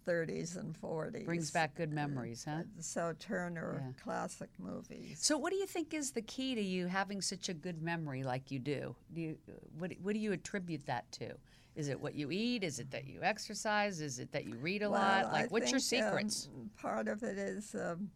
30s 0.07 0.57
and 0.57 0.75
40s. 0.75 1.25
Brings 1.25 1.51
back 1.51 1.75
good 1.75 1.93
memories, 1.93 2.45
huh? 2.49 2.63
So 2.81 3.15
Turner 3.19 3.85
Yeah. 3.85 4.03
classic 4.03 4.51
movies. 4.59 5.19
So, 5.21 5.37
what 5.39 5.51
do 5.51 5.57
you 5.57 5.67
think 5.67 5.95
is 5.95 6.13
the 6.13 6.23
key 6.23 6.55
to 6.55 6.63
you 6.63 6.87
having 6.87 7.21
such 7.21 7.49
a 7.49 7.55
good 7.55 7.83
memory 7.83 8.23
like 8.23 8.51
you 8.51 8.59
do? 8.59 8.97
Do 9.13 9.21
you 9.21 9.39
what, 9.79 9.93
what 10.03 10.15
do 10.15 10.19
you 10.19 10.33
attribute 10.33 10.87
that 10.87 11.11
to? 11.13 11.35
Is 11.75 11.89
it 11.89 11.99
what 12.01 12.15
you 12.15 12.31
eat? 12.31 12.63
Is 12.65 12.79
it 12.79 12.91
that 12.91 13.07
you 13.07 13.21
exercise? 13.23 14.01
Is 14.01 14.19
it 14.19 14.31
that 14.33 14.45
you 14.45 14.57
read 14.57 14.83
a 14.83 14.91
Well, 14.91 15.01
lot? 15.01 15.27
I 15.27 15.33
Like, 15.33 15.51
what's 15.51 15.71
your 15.71 15.81
think, 15.81 16.03
um, 16.05 16.09
secrets? 16.11 16.49
part 16.77 17.09
of 17.09 17.23
it 17.23 17.39
is 17.39 17.75
um, 17.75 18.11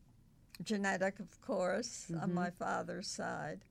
genetic, 0.63 1.19
of 1.21 1.41
course, 1.41 2.07
Mm-hmm. 2.11 2.23
on 2.23 2.35
my 2.35 2.51
father's 2.51 3.09
side. 3.09 3.65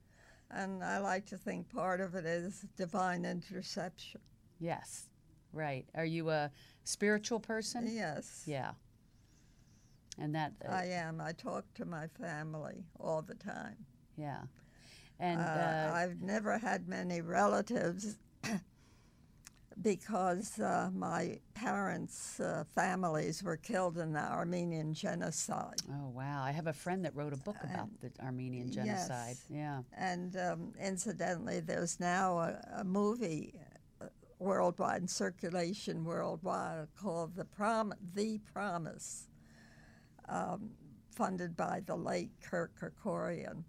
And 0.51 0.83
I 0.83 0.97
like 0.99 1.25
to 1.27 1.37
think 1.37 1.69
part 1.69 2.01
of 2.01 2.15
it 2.15 2.25
is 2.25 2.65
divine 2.77 3.25
interception. 3.25 4.21
yes, 4.59 5.09
right. 5.53 5.85
Are 5.95 6.05
you 6.05 6.29
a 6.29 6.51
spiritual 6.83 7.39
person? 7.39 7.87
Yes, 7.91 8.43
Yeah. 8.45 8.71
And 10.17 10.33
that, 10.33 10.53
uh, 10.65 10.71
I 10.71 10.85
am. 10.85 11.19
I 11.19 11.33
talk 11.33 11.65
to 11.73 11.83
my 11.85 12.07
family 12.07 12.85
all 12.99 13.21
the 13.21 13.35
time. 13.35 13.85
yeah. 14.17 14.41
And 15.19 15.39
Uh, 15.41 15.43
uh, 15.43 15.91
I've 15.93 16.21
never 16.21 16.57
had 16.57 16.87
many 16.87 17.21
relatives 17.21 18.17
because 19.81 20.59
uh, 20.59 20.89
my 20.93 21.37
parents' 21.53 22.39
uh, 22.39 22.63
families 22.73 23.43
were 23.43 23.57
killed 23.57 23.97
in 23.97 24.13
the 24.13 24.21
Armenian 24.21 24.93
genocide. 24.93 25.81
oh 25.91 26.09
wow, 26.09 26.43
I 26.43 26.51
have 26.51 26.67
a 26.67 26.73
friend 26.73 27.03
that 27.05 27.15
wrote 27.15 27.33
a 27.33 27.37
book 27.37 27.57
about 27.63 27.89
the 28.01 28.11
Armenian 28.23 28.71
genocide. 28.71 29.35
yes. 29.35 29.45
Yeah. 29.49 29.81
And 29.97 30.35
um, 30.37 30.73
incidentally, 30.81 31.59
there's 31.59 31.99
now 31.99 32.39
a, 32.39 32.57
a 32.77 32.83
movie 32.83 33.53
uh, 34.01 34.05
worldwide 34.39 35.01
in 35.01 35.07
circulation 35.07 36.03
worldwide 36.05 36.87
called 36.99 37.35
The 37.35 37.45
Prom- 37.45 37.93
The 38.13 38.39
Promise, 38.53 39.27
um, 40.29 40.69
funded 41.15 41.55
by 41.57 41.81
the 41.85 41.95
late 41.95 42.31
Kirk 42.41 42.71
Kerkorian, 42.79 43.63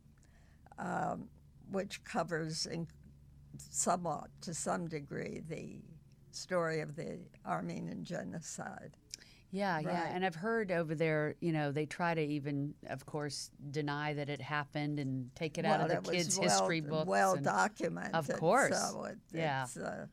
um, 0.79 1.29
which 1.71 2.05
covers 2.05 2.67
in 2.67 2.87
somewhat, 3.59 4.29
to 4.43 4.55
some 4.55 4.87
degree, 4.89 5.43
the 5.49 5.81
story 6.37 6.81
of 6.81 6.97
the 6.97 7.19
Armenian 7.47 8.05
genocide. 8.05 8.97
Yeah, 9.53 9.79
yeah. 9.79 10.11
And 10.13 10.25
I've 10.27 10.35
heard 10.35 10.71
over 10.71 10.95
there, 10.95 11.35
you 11.41 11.53
know, 11.53 11.71
they 11.73 11.87
try 11.87 12.15
to 12.15 12.21
even, 12.21 12.75
of 12.89 13.07
course, 13.07 13.51
deny 13.71 14.13
that 14.15 14.29
it 14.29 14.41
happened 14.41 14.99
and 14.99 15.31
take 15.35 15.57
it 15.57 15.65
out 15.65 15.81
of 15.81 15.89
Well, 15.89 16.01
the 16.03 16.11
kids' 16.13 16.39
well, 16.39 16.49
history 16.49 16.81
books. 16.81 17.07
Well 17.07 17.35
and- 17.35 17.45
documented. 17.45 18.15
Of 18.15 18.29
course. 18.35 18.77
So 18.79 19.05
it, 19.05 19.19
Yeah. 19.33 19.63
it's 19.65 19.77
uh, 19.77 20.07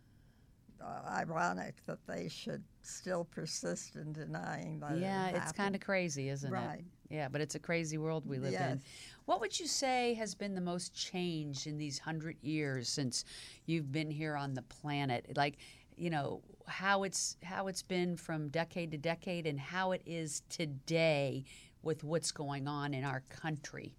uh, 0.81 0.85
ironic 1.09 1.75
that 1.87 2.05
they 2.07 2.27
should 2.29 2.63
still 2.83 3.25
persist 3.25 3.95
in 3.95 4.13
denying 4.13 4.79
that. 4.81 4.97
yeah, 4.97 5.29
it 5.29 5.35
it's 5.35 5.51
kind 5.51 5.73
of 5.75 5.81
crazy, 5.81 6.29
isn't 6.29 6.51
Right. 6.51 6.79
it? 6.79 6.85
Yeah, 7.09 7.27
but 7.29 7.41
it's 7.41 7.55
a 7.55 7.59
crazy 7.59 7.97
world 7.97 8.25
we 8.25 8.37
live 8.37 8.53
in. 8.53 8.77
Yes. 8.77 8.79
What 9.25 9.39
would 9.39 9.57
you 9.59 9.67
say 9.67 10.13
has 10.15 10.35
been 10.35 10.55
the 10.55 10.61
most 10.61 10.93
change 10.93 11.67
in 11.67 11.77
these 11.77 11.99
hundred 11.99 12.37
years 12.41 12.89
since 12.89 13.23
you've 13.65 13.91
been 13.91 14.11
here 14.11 14.35
on 14.35 14.53
the 14.53 14.63
planet? 14.63 15.25
Like, 15.37 15.57
you 15.97 16.09
know, 16.09 16.41
how 16.67 17.03
it's 17.03 17.37
how 17.43 17.67
it's 17.67 17.81
been 17.83 18.17
from 18.17 18.49
decade 18.49 18.91
to 18.91 18.97
decade, 18.97 19.45
and 19.45 19.59
how 19.59 19.91
it 19.91 20.01
is 20.05 20.41
today 20.49 21.43
with 21.81 22.03
what's 22.03 22.31
going 22.31 22.67
on 22.67 22.93
in 22.93 23.03
our 23.03 23.21
country. 23.29 23.95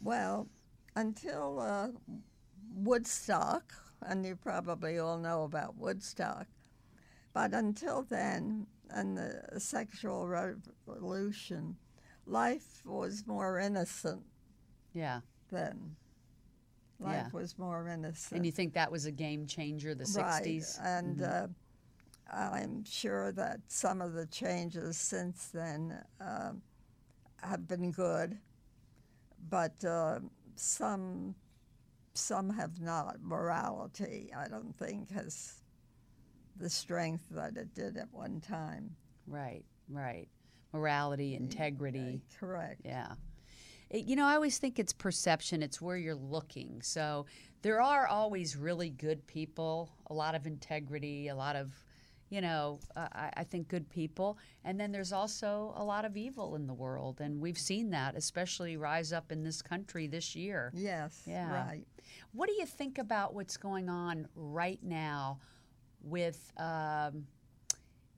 Well, 0.00 0.48
until 0.96 1.60
uh, 1.60 1.88
Woodstock, 2.74 3.74
and 4.02 4.24
you 4.24 4.36
probably 4.36 4.98
all 4.98 5.18
know 5.18 5.42
about 5.44 5.76
Woodstock, 5.76 6.46
but 7.32 7.52
until 7.52 8.02
then, 8.02 8.66
and 8.90 9.16
the 9.16 9.60
sexual 9.60 10.26
revolution, 10.28 11.76
life 12.26 12.82
was 12.84 13.26
more 13.26 13.58
innocent 13.58 14.22
Yeah, 14.92 15.20
then. 15.50 15.96
Yeah. 17.00 17.22
Life 17.24 17.32
was 17.32 17.58
more 17.58 17.88
innocent. 17.88 18.36
and 18.36 18.46
you 18.46 18.52
think 18.52 18.74
that 18.74 18.92
was 18.92 19.06
a 19.06 19.10
game 19.10 19.46
changer, 19.46 19.94
the 19.94 20.04
right. 20.16 20.44
'60s? 20.44 20.78
And 20.84 21.22
uh, 21.22 21.46
I'm 22.32 22.84
sure 22.84 23.32
that 23.32 23.60
some 23.68 24.00
of 24.00 24.12
the 24.12 24.26
changes 24.26 24.96
since 24.96 25.48
then 25.48 25.98
uh, 26.20 26.52
have 27.42 27.66
been 27.66 27.90
good, 27.90 28.38
but 29.48 29.82
uh, 29.84 30.20
some 30.56 31.34
some 32.14 32.50
have 32.50 32.80
not. 32.80 33.16
Morality, 33.22 34.30
I 34.36 34.48
don't 34.48 34.76
think, 34.76 35.10
has 35.12 35.62
the 36.56 36.68
strength 36.68 37.24
that 37.30 37.56
it 37.56 37.74
did 37.74 37.96
at 37.96 38.12
one 38.12 38.40
time. 38.40 38.94
Right, 39.26 39.64
right. 39.88 40.28
Morality, 40.72 41.34
integrity. 41.34 42.20
Correct. 42.38 42.82
Yeah. 42.84 43.14
It- 43.90 44.04
you 44.06 44.16
know, 44.16 44.26
I 44.26 44.34
always 44.34 44.58
think 44.58 44.78
it's 44.78 44.92
perception, 44.92 45.62
it's 45.62 45.80
where 45.80 45.96
you're 45.96 46.14
looking. 46.14 46.80
So 46.82 47.26
there 47.62 47.82
are 47.82 48.06
always 48.06 48.56
really 48.56 48.90
good 48.90 49.26
people, 49.26 49.90
a 50.06 50.14
lot 50.14 50.34
of 50.34 50.46
integrity, 50.46 51.28
a 51.28 51.34
lot 51.34 51.56
of, 51.56 51.72
you 52.30 52.40
know, 52.40 52.78
uh, 52.96 53.08
I, 53.12 53.30
I 53.38 53.44
think 53.44 53.68
good 53.68 53.88
people. 53.90 54.38
And 54.64 54.78
then 54.80 54.92
there's 54.92 55.12
also 55.12 55.74
a 55.76 55.84
lot 55.84 56.04
of 56.04 56.16
evil 56.16 56.54
in 56.54 56.66
the 56.66 56.72
world. 56.74 57.20
And 57.20 57.40
we've 57.40 57.58
seen 57.58 57.90
that, 57.90 58.14
especially 58.16 58.76
rise 58.76 59.12
up 59.12 59.32
in 59.32 59.42
this 59.42 59.60
country 59.60 60.06
this 60.06 60.34
year. 60.36 60.70
Yes. 60.74 61.22
Yeah. 61.26 61.52
Right. 61.52 61.86
What 62.32 62.48
do 62.48 62.54
you 62.54 62.66
think 62.66 62.98
about 62.98 63.34
what's 63.34 63.56
going 63.56 63.88
on 63.88 64.28
right 64.36 64.82
now 64.82 65.40
with 66.02 66.52
um, 66.56 67.26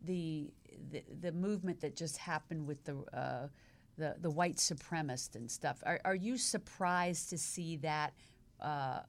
the, 0.05 0.53
the 0.91 1.03
the 1.21 1.33
movement 1.33 1.81
that 1.81 1.97
just 1.97 2.17
happened 2.19 2.67
with 2.67 2.85
the 2.85 2.97
uh, 3.13 3.49
the 3.99 4.17
the 4.21 4.31
white 4.31 4.57
supremacist 4.57 5.37
and 5.37 5.51
stuff? 5.51 5.83
Are, 5.85 6.01
are 6.05 6.15
you 6.15 6.39
surprised 6.39 7.31
to 7.31 7.39
see 7.39 7.77
that 7.79 8.13
uh, 8.61 9.01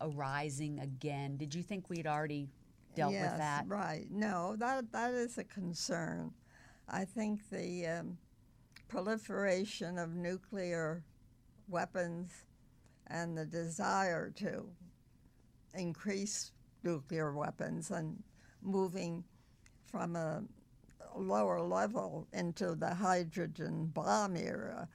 arising 0.00 0.80
again? 0.80 1.36
Did 1.36 1.54
you 1.54 1.62
think 1.62 1.88
we'd 1.88 2.06
already 2.06 2.48
dealt 2.94 3.12
yes, 3.12 3.30
with 3.30 3.38
that? 3.38 3.64
Right. 3.68 4.06
No, 4.10 4.56
that 4.58 4.92
that 4.92 5.14
is 5.14 5.38
a 5.38 5.44
concern. 5.44 6.32
I 6.88 7.04
think 7.04 7.48
the 7.50 7.86
um, 7.86 8.18
proliferation 8.88 9.98
of 9.98 10.14
nuclear 10.14 11.02
weapons 11.68 12.44
and 13.06 13.36
the 13.36 13.44
desire 13.44 14.30
to 14.36 14.66
increase 15.74 16.52
nuclear 16.82 17.32
weapons 17.32 17.90
and 17.90 18.22
moving 18.62 19.24
from 19.86 20.16
a 20.16 20.42
lower 21.16 21.60
level 21.60 22.26
into 22.32 22.74
the 22.74 22.94
hydrogen 22.94 23.86
bomb 23.86 24.36
era 24.36 24.88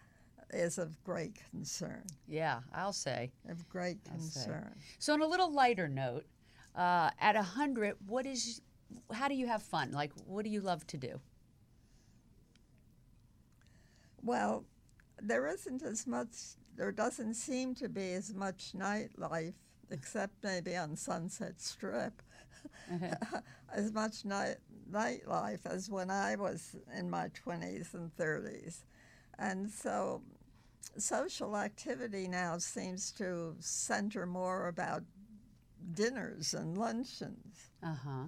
is 0.51 0.77
of 0.77 1.01
great 1.03 1.38
concern. 1.51 2.03
Yeah, 2.27 2.62
I'll 2.73 2.93
say. 2.93 3.32
Of 3.49 3.67
great 3.69 3.97
I'll 4.12 4.19
say. 4.19 4.41
concern. 4.41 4.75
So, 4.99 5.13
on 5.13 5.21
a 5.21 5.27
little 5.27 5.51
lighter 5.51 5.88
note, 5.88 6.25
uh, 6.75 7.10
at 7.19 7.36
a 7.36 7.43
hundred, 7.43 7.95
what 8.08 8.25
is? 8.25 8.62
How 9.12 9.27
do 9.27 9.36
you 9.36 9.47
have 9.47 9.62
fun? 9.62 9.91
Like, 9.91 10.12
what 10.25 10.45
do 10.45 10.49
you 10.49 10.62
love 10.62 10.86
to 10.88 10.97
do? 10.97 11.19
Well, 14.23 14.65
there 15.21 15.47
isn't 15.47 15.84
as 15.84 16.08
much, 16.08 16.30
there 16.75 16.91
doesn't 16.91 17.36
seem 17.36 17.75
to 17.75 17.89
be 17.89 18.13
as 18.13 18.34
much 18.34 18.73
nightlife, 18.75 19.53
except 19.89 20.43
maybe 20.43 20.75
on 20.75 20.95
Sunset 20.95 21.60
Strip, 21.62 22.21
as 23.73 23.91
much 23.93 24.25
night, 24.25 24.58
nightlife 24.91 25.65
as 25.65 25.89
when 25.89 26.10
I 26.10 26.36
was 26.36 26.76
in 26.97 27.10
my 27.10 27.30
20s 27.30 27.93
and 27.93 28.15
30s. 28.15 28.84
And 29.38 29.69
so 29.69 30.21
social 30.97 31.58
activity 31.58 32.28
now 32.28 32.58
seems 32.58 33.12
to 33.13 33.56
center 33.60 34.26
more 34.26 34.67
about 34.67 35.04
dinners 35.93 36.54
and 36.54 36.78
luncheons. 36.78 37.71
Uh 37.84 37.95
huh. 38.04 38.23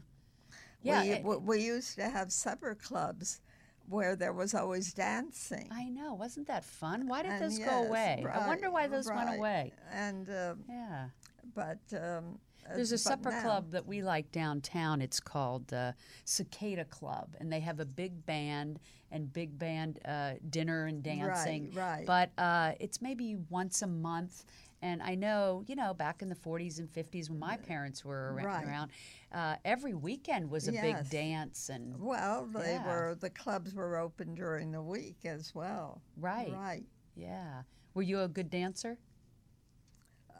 Yeah, 0.83 1.01
we, 1.01 1.09
it- 1.11 1.23
we, 1.23 1.37
we 1.37 1.61
used 1.61 1.95
to 1.95 2.09
have 2.09 2.31
supper 2.31 2.75
clubs 2.75 3.41
where 3.89 4.15
there 4.15 4.33
was 4.33 4.53
always 4.53 4.93
dancing. 4.93 5.67
I 5.71 5.85
know. 5.89 6.13
Wasn't 6.13 6.47
that 6.47 6.63
fun? 6.63 7.07
Why 7.07 7.23
did 7.23 7.31
And 7.33 7.43
those 7.43 7.57
go 7.57 7.65
yes, 7.65 7.87
away? 7.87 8.25
I 8.31 8.47
wonder 8.47 8.69
why 8.71 8.87
those 8.87 9.07
went 9.07 9.35
away. 9.37 9.73
And 9.91 10.29
um, 10.29 10.63
Yeah. 10.69 11.07
but 11.55 11.79
um, 11.93 12.39
There's 12.75 12.91
a 12.91 12.97
supper 12.97 13.31
now- 13.31 13.41
club 13.41 13.71
that 13.71 13.85
we 13.85 14.01
like 14.01 14.31
downtown. 14.31 15.01
It's 15.01 15.19
called 15.19 15.73
uh, 15.73 15.93
Cicada 16.25 16.85
Club, 16.85 17.35
and 17.39 17.51
they 17.51 17.59
have 17.61 17.79
a 17.79 17.85
big 17.85 18.25
band 18.25 18.79
and 19.11 19.31
big 19.33 19.57
band 19.57 19.99
uh, 20.05 20.33
dinner 20.49 20.85
and 20.85 21.01
dancing. 21.01 21.71
right. 21.73 21.97
right. 21.97 22.05
But 22.05 22.31
uh, 22.41 22.73
it's 22.79 23.01
maybe 23.01 23.35
once 23.49 23.81
a 23.81 23.87
month. 23.87 24.45
And 24.81 25.01
I 25.03 25.15
know, 25.15 25.63
you 25.67 25.75
know, 25.75 25.93
back 25.93 26.21
in 26.21 26.29
the 26.29 26.35
40s 26.35 26.79
and 26.79 26.87
50s 26.89 27.29
when 27.29 27.37
my 27.39 27.57
parents 27.57 28.05
were 28.05 28.35
ar- 28.39 28.45
Right. 28.45 28.65
around, 28.65 28.91
uh, 29.33 29.55
every 29.65 29.93
weekend 29.93 30.49
was 30.49 30.69
a 30.69 30.71
big 30.71 31.09
dance 31.09 31.67
and 31.69 31.99
Well, 31.99 32.45
they 32.45 32.75
Yeah. 32.75 32.85
were 32.87 33.15
the 33.19 33.29
clubs 33.29 33.73
were 33.73 33.97
open 33.97 34.35
during 34.35 34.71
the 34.71 34.81
week 34.81 35.25
as 35.25 35.53
well. 35.53 36.01
right, 36.15 36.53
Right. 36.53 36.85
yeah. 37.15 37.63
Were 37.93 38.03
you 38.03 38.21
a 38.21 38.29
good 38.29 38.49
dancer? 38.49 38.97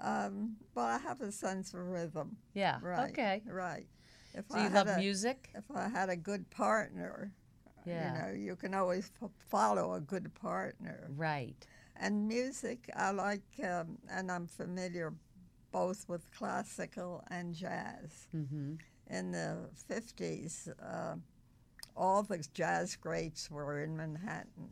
Um, 0.02 0.56
but 0.74 0.82
I 0.86 0.98
have 1.00 1.22
a 1.22 1.32
sense 1.32 1.74
of 1.74 1.82
rhythm. 1.82 2.38
Yeah. 2.54 2.80
Right. 2.82 3.10
Okay. 3.12 3.42
Right. 3.46 3.88
If 4.34 4.46
So 4.50 4.58
I 4.58 4.64
you 4.64 4.70
love 4.70 4.88
a, 4.88 4.98
music? 4.98 5.50
If 5.56 5.66
I 5.76 5.90
had 5.90 6.10
a 6.10 6.16
good 6.16 6.50
partner, 6.50 7.32
Yeah. 7.86 8.14
you 8.14 8.20
know, 8.22 8.40
you 8.46 8.56
can 8.56 8.74
always 8.74 9.12
f- 9.22 9.30
follow 9.50 9.94
a 9.94 10.00
good 10.00 10.34
partner. 10.36 11.08
Right. 11.16 11.56
And 11.98 12.28
music, 12.28 12.90
I 12.96 13.12
like, 13.12 13.42
um, 13.64 13.98
and 14.10 14.32
I'm 14.32 14.48
familiar 14.48 15.14
both 15.72 16.08
with 16.08 16.32
classical 16.32 17.24
and 17.30 17.54
jazz. 17.54 18.28
Mm-hmm. 18.36 18.76
In 19.10 19.32
the 19.32 19.70
50s, 19.90 20.70
uh, 20.82 21.16
all 21.98 22.24
the 22.24 22.38
jazz 22.54 22.96
greats 22.96 23.52
were 23.52 23.82
in 23.84 23.98
Manhattan. 23.98 24.70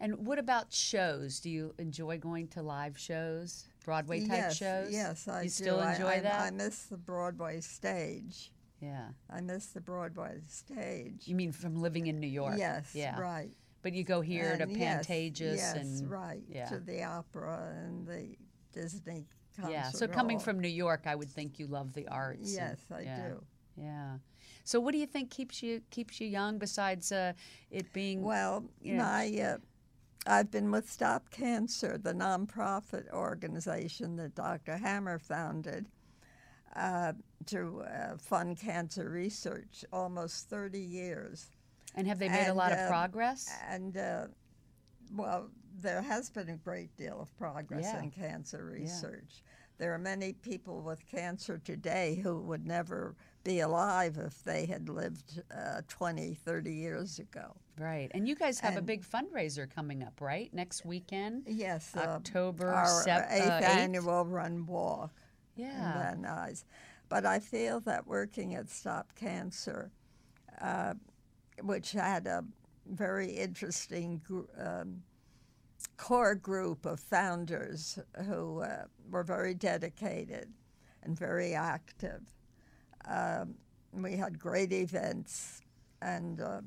And 0.00 0.26
what 0.26 0.38
about 0.38 0.72
shows? 0.72 1.38
Do 1.40 1.48
you 1.48 1.74
enjoy 1.78 2.18
going 2.18 2.48
to 2.48 2.62
live 2.62 2.98
shows, 2.98 3.68
Broadway 3.84 4.20
type 4.20 4.28
yes, 4.38 4.56
shows? 4.56 4.90
Yes, 4.92 5.28
I 5.28 5.42
you 5.42 5.48
do. 5.48 5.50
still 5.54 5.80
I- 5.80 5.92
enjoy 5.94 6.06
I, 6.08 6.20
that? 6.20 6.40
I 6.40 6.50
miss 6.50 6.84
the 6.84 6.96
Broadway 6.96 7.60
stage. 7.60 8.52
yeah. 8.80 9.08
I 9.30 9.40
miss 9.40 9.66
the 9.66 9.80
Broadway 9.80 10.40
stage. 10.48 11.22
You 11.26 11.34
mean 11.36 11.52
from 11.52 11.80
living 11.80 12.06
in 12.06 12.20
New 12.20 12.26
York? 12.26 12.56
Yes, 12.58 12.94
Yeah. 12.94 13.18
right. 13.20 13.50
But 13.82 13.92
you 13.94 14.04
go 14.04 14.20
here 14.20 14.56
to 14.56 14.62
And 14.62 14.76
yes, 14.76 15.06
Pantages 15.06 15.56
yes, 15.56 15.74
and 15.76 16.10
right 16.10 16.42
yeah. 16.48 16.66
to 16.66 16.78
the 16.78 17.02
opera 17.02 17.74
and 17.84 18.06
the 18.06 18.36
Disney 18.72 19.26
concert 19.56 19.72
yeah. 19.72 19.90
So 19.90 20.06
coming 20.06 20.38
from 20.38 20.60
New 20.60 20.68
York, 20.68 21.02
I 21.06 21.14
would 21.16 21.30
think 21.30 21.58
you 21.58 21.66
love 21.66 21.92
the 21.92 22.06
arts. 22.08 22.40
and- 22.40 22.48
yes, 22.48 22.78
I 22.94 23.00
yeah, 23.02 23.28
do. 23.28 23.44
Yeah. 23.76 24.18
So 24.64 24.78
what 24.78 24.92
do 24.92 24.98
you 24.98 25.06
think 25.06 25.30
keeps 25.30 25.62
you 25.62 25.82
keeps 25.90 26.20
you 26.20 26.28
young 26.28 26.58
besides 26.58 27.10
uh, 27.10 27.32
it 27.70 27.92
being 27.92 28.22
Well, 28.22 28.64
you 28.80 28.94
know, 28.94 29.02
my 29.02 29.26
uh, 29.40 29.56
I've 30.26 30.50
been 30.50 30.70
with 30.70 30.88
Stop 30.90 31.30
Cancer, 31.30 31.98
the 31.98 32.12
nonprofit 32.12 33.10
organization 33.12 34.16
that 34.16 34.34
Dr. 34.34 34.76
Hammer 34.76 35.18
founded 35.18 35.86
uh, 36.76 37.12
to 37.46 37.82
uh, 37.82 38.16
fund 38.18 38.56
cancer 38.58 39.10
research, 39.10 39.84
almost 39.92 40.48
30 40.48 40.78
years. 40.78 41.48
and 41.96 42.06
have 42.06 42.18
they 42.20 42.28
made 42.28 42.44
a 42.44 42.48
and, 42.48 42.56
lot 42.56 42.72
of 42.72 42.78
uh, 42.78 42.88
progress? 42.88 43.50
And 43.68 43.96
uh, 43.96 44.26
well, 45.12 45.48
there 45.80 46.00
has 46.02 46.30
been 46.30 46.50
a 46.50 46.56
great 46.56 46.96
deal 46.96 47.20
of 47.20 47.36
progress 47.36 47.82
Yeah. 47.84 48.02
in 48.02 48.10
cancer 48.10 48.64
research. 48.64 49.42
there 49.78 49.92
are 49.92 49.98
many 49.98 50.32
people 50.34 50.82
with 50.82 51.04
cancer 51.10 51.58
today 51.58 52.20
who 52.22 52.38
would 52.42 52.64
never 52.64 53.16
be 53.44 53.60
alive 53.60 54.18
if 54.18 54.42
they 54.44 54.66
had 54.66 54.88
lived 54.88 55.42
uh, 55.56 55.82
20, 55.88 56.34
30 56.34 56.72
years 56.72 57.18
ago. 57.18 57.54
Right. 57.78 58.10
And 58.14 58.28
you 58.28 58.34
guys 58.36 58.60
have 58.60 58.76
a 58.76 58.82
big 58.82 59.04
fundraiser 59.04 59.68
coming 59.72 60.02
up, 60.02 60.20
right? 60.20 60.52
Next 60.52 60.84
weekend? 60.84 61.44
Yes, 61.46 61.92
uh, 61.96 62.00
October 62.00 62.68
our 62.72 63.02
sev- 63.02 63.26
eighth 63.30 63.46
uh, 63.46 63.60
8th? 63.60 63.62
annual 63.64 64.24
run 64.26 64.66
walk. 64.66 65.10
in 65.56 65.64
Yeah. 65.64 65.92
Van 66.12 66.22
Nuys. 66.22 66.64
But 67.08 67.26
I 67.26 67.40
feel 67.40 67.80
that 67.80 68.06
working 68.06 68.54
at 68.54 68.68
Stop 68.70 69.14
Cancer, 69.14 69.90
uh, 70.60 70.94
which 71.62 71.92
had 71.92 72.26
a 72.26 72.44
very 72.86 73.30
interesting 73.30 74.20
gr- 74.26 74.42
um, 74.58 75.02
core 75.96 76.34
group 76.34 76.86
of 76.86 77.00
founders 77.00 77.98
who 78.26 78.60
uh, 78.62 78.84
were 79.10 79.22
very 79.24 79.54
dedicated 79.54 80.52
and 81.02 81.18
very 81.18 81.54
active. 81.54 82.22
Um, 83.08 83.54
we 83.92 84.16
had 84.16 84.38
great 84.38 84.72
events, 84.72 85.60
and 86.00 86.40
uh, 86.40 86.60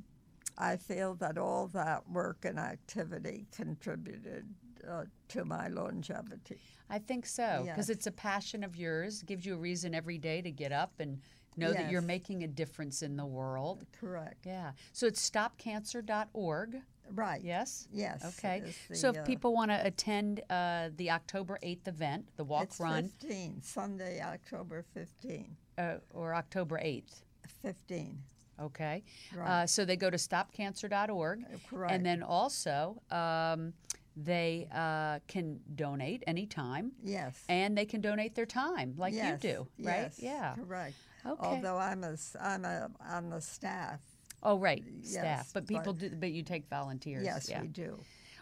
I 0.57 0.77
feel 0.77 1.15
that 1.15 1.37
all 1.37 1.67
that 1.69 2.09
work 2.09 2.45
and 2.45 2.59
activity 2.59 3.47
contributed 3.55 4.45
uh, 4.87 5.05
to 5.29 5.45
my 5.45 5.67
longevity. 5.67 6.59
I 6.89 6.99
think 6.99 7.25
so 7.25 7.63
because 7.65 7.89
Yes. 7.89 7.97
it's 7.97 8.07
a 8.07 8.11
passion 8.11 8.63
of 8.63 8.75
yours. 8.75 9.23
Gives 9.23 9.45
you 9.45 9.55
a 9.55 9.57
reason 9.57 9.95
every 9.95 10.17
day 10.19 10.41
to 10.41 10.51
get 10.51 10.71
up 10.71 10.99
and 10.99 11.19
know 11.57 11.73
that 11.73 11.89
you're 11.89 12.01
making 12.01 12.43
a 12.43 12.47
difference 12.47 13.01
in 13.01 13.15
the 13.15 13.25
world. 13.25 13.85
Correct. 13.99 14.45
Yeah. 14.45 14.71
So 14.93 15.07
it's 15.07 15.27
stopcancer.org. 15.27 16.81
Right. 17.11 17.41
Yes. 17.43 17.87
Yes. 17.93 18.25
Okay. 18.37 18.63
the, 18.89 18.95
so 18.95 19.09
if 19.09 19.17
uh, 19.17 19.23
people 19.23 19.53
want 19.53 19.71
to 19.71 19.85
attend 19.85 20.41
uh, 20.49 20.89
the 20.97 21.11
October 21.11 21.59
8th 21.63 21.87
event, 21.87 22.27
the 22.35 22.43
walk 22.43 22.63
it's 22.63 22.79
run, 22.79 23.09
15, 23.19 23.61
Sunday, 23.61 24.21
October 24.21 24.83
15. 24.93 25.55
Uh, 25.77 25.95
or 26.13 26.35
October 26.35 26.77
8th. 26.77 27.21
15. 27.61 28.17
Okay. 28.61 29.03
Right. 29.35 29.63
Uh, 29.63 29.67
so 29.67 29.85
they 29.85 29.95
go 29.95 30.09
to 30.09 30.17
stopcancer.org. 30.17 31.45
correct. 31.69 31.93
And 31.93 32.05
then 32.05 32.23
also, 32.23 33.01
um, 33.11 33.73
they 34.15 34.67
uh, 34.73 35.19
can 35.27 35.59
donate 35.75 36.23
anytime. 36.25 36.93
Yes. 37.03 37.43
And 37.49 37.77
they 37.77 37.85
can 37.85 38.01
donate 38.01 38.35
their 38.35 38.45
time 38.45 38.93
like 38.97 39.13
yes. 39.13 39.43
you 39.43 39.49
do, 39.49 39.67
right? 39.79 40.03
Yes. 40.03 40.19
Yeah. 40.19 40.55
Correct. 40.55 40.95
Okay. 41.25 41.45
Although 41.45 41.77
I'm 41.77 42.03
a, 42.03 42.15
I'm 42.39 42.65
a, 42.65 42.89
on 43.09 43.29
the 43.29 43.41
staff. 43.41 43.99
Oh, 44.43 44.59
right, 44.59 44.83
staff. 45.01 45.23
Yes, 45.23 45.51
But 45.53 45.67
people 45.67 45.93
but- 45.93 45.97
do. 45.97 46.15
But 46.15 46.31
you 46.31 46.43
take 46.43 46.69
volunteers. 46.69 47.25
Yes, 47.25 47.49
yeah. 47.49 47.61
we 47.61 47.67
do. 47.67 47.99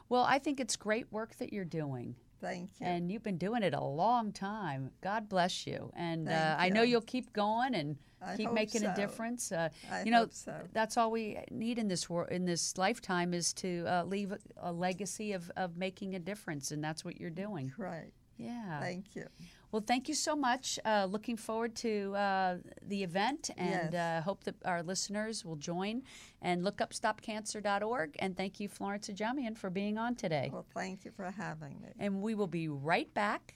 Well, 0.09 0.23
I 0.23 0.37
think 0.37 0.59
it's 0.59 0.75
great 0.75 1.11
work 1.11 1.35
that 1.37 1.53
you're 1.53 1.63
doing, 1.63 2.15
Thank 2.43 2.69
you. 2.79 2.85
and 2.85 3.11
you've 3.11 3.23
been 3.23 3.37
doing 3.37 3.63
it 3.63 3.73
a 3.73 3.83
long 3.83 4.31
time. 4.33 4.91
God 5.01 5.29
bless 5.29 5.65
you, 5.65 5.91
and 5.95 6.27
uh, 6.27 6.31
Thank 6.31 6.61
I 6.61 6.69
know 6.69 6.83
you. 6.83 6.91
you'll 6.91 7.01
keep 7.15 7.31
going 7.31 7.73
and 7.73 7.95
I 8.21 8.35
keep 8.35 8.51
making 8.51 8.83
a 8.85 8.93
difference. 8.95 9.51
Uh, 9.51 9.69
I 9.91 10.03
you 10.03 10.11
know, 10.11 10.19
hope 10.19 10.33
so. 10.33 10.53
that's 10.73 10.97
all 10.97 11.09
we 11.11 11.37
need 11.51 11.77
in 11.79 11.87
this 11.87 12.09
wor- 12.09 12.27
in 12.27 12.45
this 12.45 12.77
lifetime 12.77 13.33
is 13.33 13.53
to 13.55 13.85
uh, 13.87 14.03
leave 14.03 14.31
a, 14.33 14.39
a 14.57 14.71
legacy 14.71 15.31
of, 15.33 15.49
of 15.57 15.77
making 15.77 16.15
a 16.15 16.19
difference, 16.19 16.71
and 16.71 16.83
that's 16.83 17.03
what 17.05 17.19
you're 17.19 17.29
doing. 17.29 17.71
right. 17.77 18.11
Yeah. 18.37 18.79
Thank 18.81 19.15
you. 19.15 19.27
Well, 19.73 19.83
thank 19.85 20.07
you 20.07 20.13
so 20.13 20.35
much. 20.35 20.77
Uh, 20.85 21.07
looking 21.09 21.35
forward 21.35 21.75
to 21.77 22.13
uh, 22.15 22.57
the 22.87 23.01
event 23.01 23.49
and 23.57 23.91
Yes. 23.91 24.19
uh, 24.19 24.21
hope 24.23 24.43
that 24.43 24.53
our 24.65 24.83
listeners 24.83 25.43
will 25.43 25.55
join 25.55 26.03
and 26.43 26.63
look 26.63 26.79
up 26.79 26.93
stopcancer.org. 26.93 28.15
And 28.19 28.37
thank 28.37 28.59
you, 28.59 28.69
Florence 28.69 29.09
Ajamian, 29.09 29.57
for 29.57 29.71
being 29.71 29.97
on 29.97 30.13
today. 30.13 30.51
Well, 30.53 30.67
thank 30.75 31.05
you 31.05 31.11
for 31.11 31.31
having 31.31 31.81
me. 31.81 31.89
And 31.97 32.21
we 32.21 32.35
will 32.35 32.45
be 32.45 32.67
right 32.67 33.11
back 33.15 33.55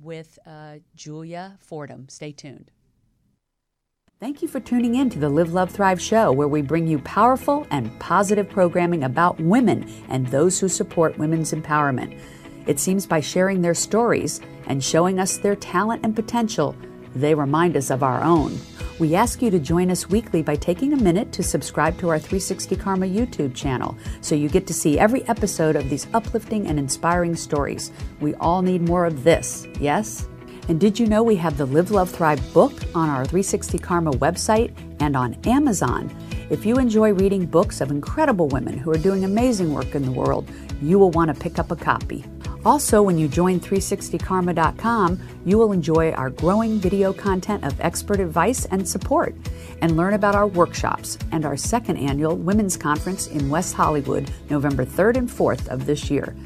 with 0.00 0.38
uh, 0.46 0.76
Julia 0.96 1.58
Fordham. 1.60 2.08
Stay 2.08 2.32
tuned. 2.32 2.70
Thank 4.20 4.40
you 4.40 4.48
for 4.48 4.60
tuning 4.60 4.94
in 4.94 5.10
to 5.10 5.18
the 5.18 5.28
Live, 5.28 5.52
Love, 5.52 5.70
Thrive 5.70 6.00
show, 6.00 6.32
where 6.32 6.48
we 6.48 6.62
bring 6.62 6.86
you 6.86 6.98
powerful 7.00 7.66
and 7.70 7.98
positive 8.00 8.48
programming 8.48 9.04
about 9.04 9.38
women 9.38 9.86
and 10.08 10.28
those 10.28 10.60
who 10.60 10.68
support 10.68 11.18
women's 11.18 11.52
empowerment. 11.52 12.18
It 12.66 12.78
seems 12.78 13.06
by 13.06 13.20
sharing 13.20 13.62
their 13.62 13.74
stories 13.74 14.40
and 14.66 14.82
showing 14.82 15.18
us 15.18 15.36
their 15.36 15.56
talent 15.56 16.04
and 16.04 16.14
potential, 16.14 16.76
they 17.14 17.34
remind 17.34 17.76
us 17.76 17.90
of 17.90 18.02
our 18.02 18.22
own. 18.22 18.58
We 18.98 19.14
ask 19.14 19.42
you 19.42 19.50
to 19.50 19.58
join 19.58 19.90
us 19.90 20.08
weekly 20.08 20.42
by 20.42 20.56
taking 20.56 20.92
a 20.92 20.96
minute 20.96 21.32
to 21.32 21.42
subscribe 21.42 21.98
to 21.98 22.08
our 22.08 22.18
360 22.18 22.76
Karma 22.76 23.06
YouTube 23.06 23.54
channel 23.54 23.96
so 24.20 24.34
you 24.34 24.48
get 24.48 24.66
to 24.68 24.74
see 24.74 24.98
every 24.98 25.26
episode 25.28 25.76
of 25.76 25.90
these 25.90 26.06
uplifting 26.14 26.68
and 26.68 26.78
inspiring 26.78 27.34
stories. 27.34 27.90
We 28.20 28.34
all 28.36 28.62
need 28.62 28.82
more 28.82 29.04
of 29.04 29.24
this, 29.24 29.66
yes? 29.80 30.28
And 30.68 30.78
did 30.78 30.98
you 30.98 31.06
know 31.06 31.22
we 31.22 31.36
have 31.36 31.58
the 31.58 31.66
Live, 31.66 31.90
Love, 31.90 32.10
Thrive 32.10 32.40
book 32.54 32.72
on 32.94 33.08
our 33.08 33.24
360 33.24 33.78
Karma 33.78 34.12
website 34.12 34.72
and 35.00 35.16
on 35.16 35.34
Amazon? 35.44 36.14
If 36.50 36.64
you 36.64 36.76
enjoy 36.76 37.12
reading 37.12 37.46
books 37.46 37.80
of 37.80 37.90
incredible 37.90 38.46
women 38.48 38.78
who 38.78 38.90
are 38.92 38.98
doing 38.98 39.24
amazing 39.24 39.72
work 39.72 39.94
in 39.94 40.04
the 40.04 40.12
world, 40.12 40.48
you 40.80 40.98
will 40.98 41.10
want 41.10 41.34
to 41.34 41.40
pick 41.40 41.58
up 41.58 41.70
a 41.72 41.76
copy. 41.76 42.24
Also, 42.64 43.02
when 43.02 43.18
you 43.18 43.26
join 43.26 43.58
360karma.com, 43.58 45.20
you 45.44 45.58
will 45.58 45.72
enjoy 45.72 46.12
our 46.12 46.30
growing 46.30 46.78
video 46.78 47.12
content 47.12 47.64
of 47.64 47.80
expert 47.80 48.20
advice 48.20 48.66
and 48.66 48.88
support 48.88 49.34
and 49.80 49.96
learn 49.96 50.14
about 50.14 50.36
our 50.36 50.46
workshops 50.46 51.18
and 51.32 51.44
our 51.44 51.56
second 51.56 51.96
annual 51.96 52.36
Women's 52.36 52.76
Conference 52.76 53.26
in 53.26 53.50
West 53.50 53.74
Hollywood, 53.74 54.30
November 54.48 54.84
3rd 54.84 55.16
and 55.16 55.28
4th 55.28 55.66
of 55.68 55.86
this 55.86 56.08
year. 56.08 56.36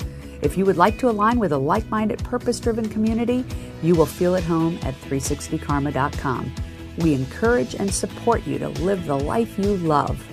If 0.41 0.57
you 0.57 0.65
would 0.65 0.79
like 0.79 0.99
to 1.01 1.11
align 1.11 1.39
with 1.39 1.53
a 1.53 1.59
like 1.59 1.87
minded, 1.91 2.25
purpose 2.25 2.61
driven 2.61 2.89
community, 2.89 3.45
you 3.83 3.95
will 3.95 4.07
feel 4.07 4.37
at 4.37 4.45
home 4.45 4.79
at 4.83 4.95
360karma.com. 5.03 6.55
We 6.99 7.13
encourage 7.13 7.75
and 7.75 7.93
support 7.93 8.47
you 8.47 8.59
to 8.61 8.69
live 8.69 9.05
the 9.05 9.19
life 9.19 9.59
you 9.59 9.77
love. 9.77 10.25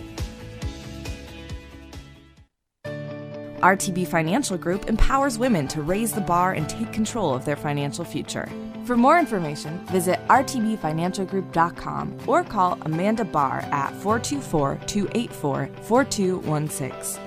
RTB 3.64 4.06
Financial 4.08 4.58
Group 4.58 4.90
empowers 4.90 5.40
women 5.40 5.68
to 5.70 5.82
raise 5.82 6.12
the 6.12 6.22
bar 6.22 6.52
and 6.52 6.68
take 6.70 6.92
control 6.92 7.34
of 7.34 7.46
their 7.46 7.56
financial 7.56 8.04
future. 8.04 8.50
For 8.86 8.98
more 8.98 9.18
information, 9.18 9.80
visit 9.86 10.20
rtbfinancialgroup.com 10.28 12.20
or 12.28 12.44
call 12.44 12.78
Amanda 12.82 13.24
Barr 13.24 13.60
at 13.72 13.94
424 14.02 14.80
284 14.86 15.70
4216. 15.82 17.24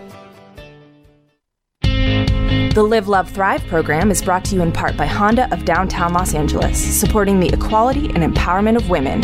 The 2.74 2.82
Live, 2.82 3.08
Love, 3.08 3.30
Thrive 3.30 3.66
program 3.68 4.10
is 4.10 4.20
brought 4.20 4.44
to 4.44 4.54
you 4.54 4.60
in 4.60 4.70
part 4.70 4.98
by 4.98 5.06
Honda 5.06 5.50
of 5.50 5.64
downtown 5.64 6.12
Los 6.12 6.34
Angeles, 6.34 6.78
supporting 6.78 7.40
the 7.40 7.48
equality 7.48 8.10
and 8.10 8.18
empowerment 8.18 8.76
of 8.76 8.90
women. 8.90 9.22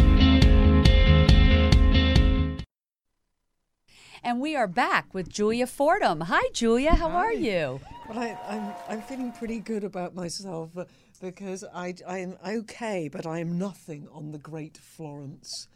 And 4.25 4.41
we 4.41 4.55
are 4.55 4.69
back 4.69 5.13
with 5.13 5.29
Julia 5.29 5.67
Fordham. 5.67 6.21
Hi, 6.21 6.49
Julia. 6.53 6.95
How 6.95 7.09
are 7.09 7.33
you? 7.33 7.81
Well, 8.09 8.21
I, 8.21 8.39
I'm, 8.49 8.73
I'm 8.89 9.03
feeling 9.03 9.33
pretty 9.33 9.59
good 9.59 9.83
about 9.83 10.15
myself 10.15 10.79
uh, 10.79 10.85
because 11.21 11.65
I, 11.75 11.97
I'm 12.07 12.37
okay, 12.47 13.09
but 13.09 13.27
I 13.27 13.41
am 13.41 13.59
nothing 13.59 14.07
on 14.13 14.31
the 14.31 14.39
great 14.39 14.77
Florence. 14.77 15.67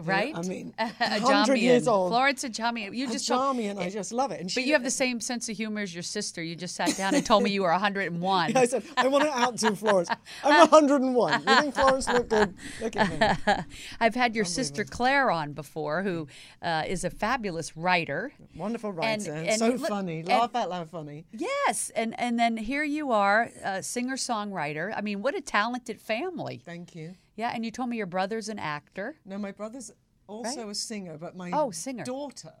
Right? 0.00 0.34
I 0.36 0.42
mean, 0.42 0.72
a 0.78 0.88
100 1.20 1.56
years 1.56 1.86
old. 1.86 2.10
Florence 2.10 2.44
Ajamian. 2.44 2.96
You 2.96 3.06
just 3.10 3.28
told, 3.28 3.56
Ajamian, 3.56 3.78
I 3.78 3.90
just 3.90 4.12
love 4.12 4.30
it. 4.32 4.40
And 4.40 4.50
but 4.54 4.64
you 4.64 4.72
have 4.72 4.82
the 4.84 4.90
same 4.90 5.20
sense 5.20 5.48
of 5.48 5.56
humor 5.56 5.82
as 5.82 5.94
your 5.94 6.02
sister. 6.02 6.42
You 6.42 6.56
just 6.56 6.74
sat 6.74 6.96
down 6.96 7.14
and 7.14 7.24
told 7.24 7.42
me 7.42 7.50
you 7.50 7.62
were 7.62 7.70
101. 7.72 8.56
I 8.56 8.64
said, 8.66 8.82
I 8.96 9.08
want 9.08 9.24
to 9.24 9.30
outdo 9.38 9.74
Florence. 9.74 10.08
I'm 10.42 10.68
101. 10.70 11.40
You 11.46 11.56
think 11.60 11.74
Florence 11.74 12.08
look 12.08 12.28
good? 12.28 12.54
Look 12.80 12.96
at 12.96 13.46
me. 13.46 13.64
I've 14.00 14.14
had 14.14 14.34
your 14.34 14.44
sister 14.46 14.84
Claire 14.84 15.30
on 15.30 15.52
before, 15.52 16.02
who 16.02 16.26
uh, 16.62 16.84
is 16.86 17.04
a 17.04 17.10
fabulous 17.10 17.76
writer. 17.76 18.32
Wonderful 18.56 18.90
And- 19.02 19.26
writer. 19.26 19.32
and 19.34 19.58
so 19.58 19.68
look- 19.68 19.88
funny. 19.88 20.20
and- 20.20 20.28
Laugh 20.28 20.54
out 20.54 20.70
loud 20.70 20.90
funny. 20.90 21.26
Yes, 21.32 21.90
and 21.94 22.18
and 22.18 22.38
then 22.38 22.56
here 22.56 22.82
you 22.84 23.12
are, 23.12 23.50
a 23.62 23.82
singer 23.82 24.16
songwriter. 24.16 24.92
I 24.96 25.00
mean, 25.02 25.20
what 25.22 25.34
a 25.34 25.40
talented 25.40 26.00
family. 26.00 26.62
Thank 26.64 26.94
you. 26.94 27.14
Yeah, 27.36 27.50
and 27.54 27.64
you 27.64 27.70
told 27.70 27.88
me 27.88 27.96
your 27.96 28.06
brother's 28.06 28.48
an 28.48 28.58
actor. 28.58 29.16
No, 29.24 29.38
my 29.38 29.52
brother's 29.52 29.90
also 30.26 30.68
a 30.68 30.74
singer, 30.74 31.18
but 31.18 31.36
my 31.36 31.50
Oh, 31.52 31.70
singer. 31.70 32.04
daughter. 32.04 32.52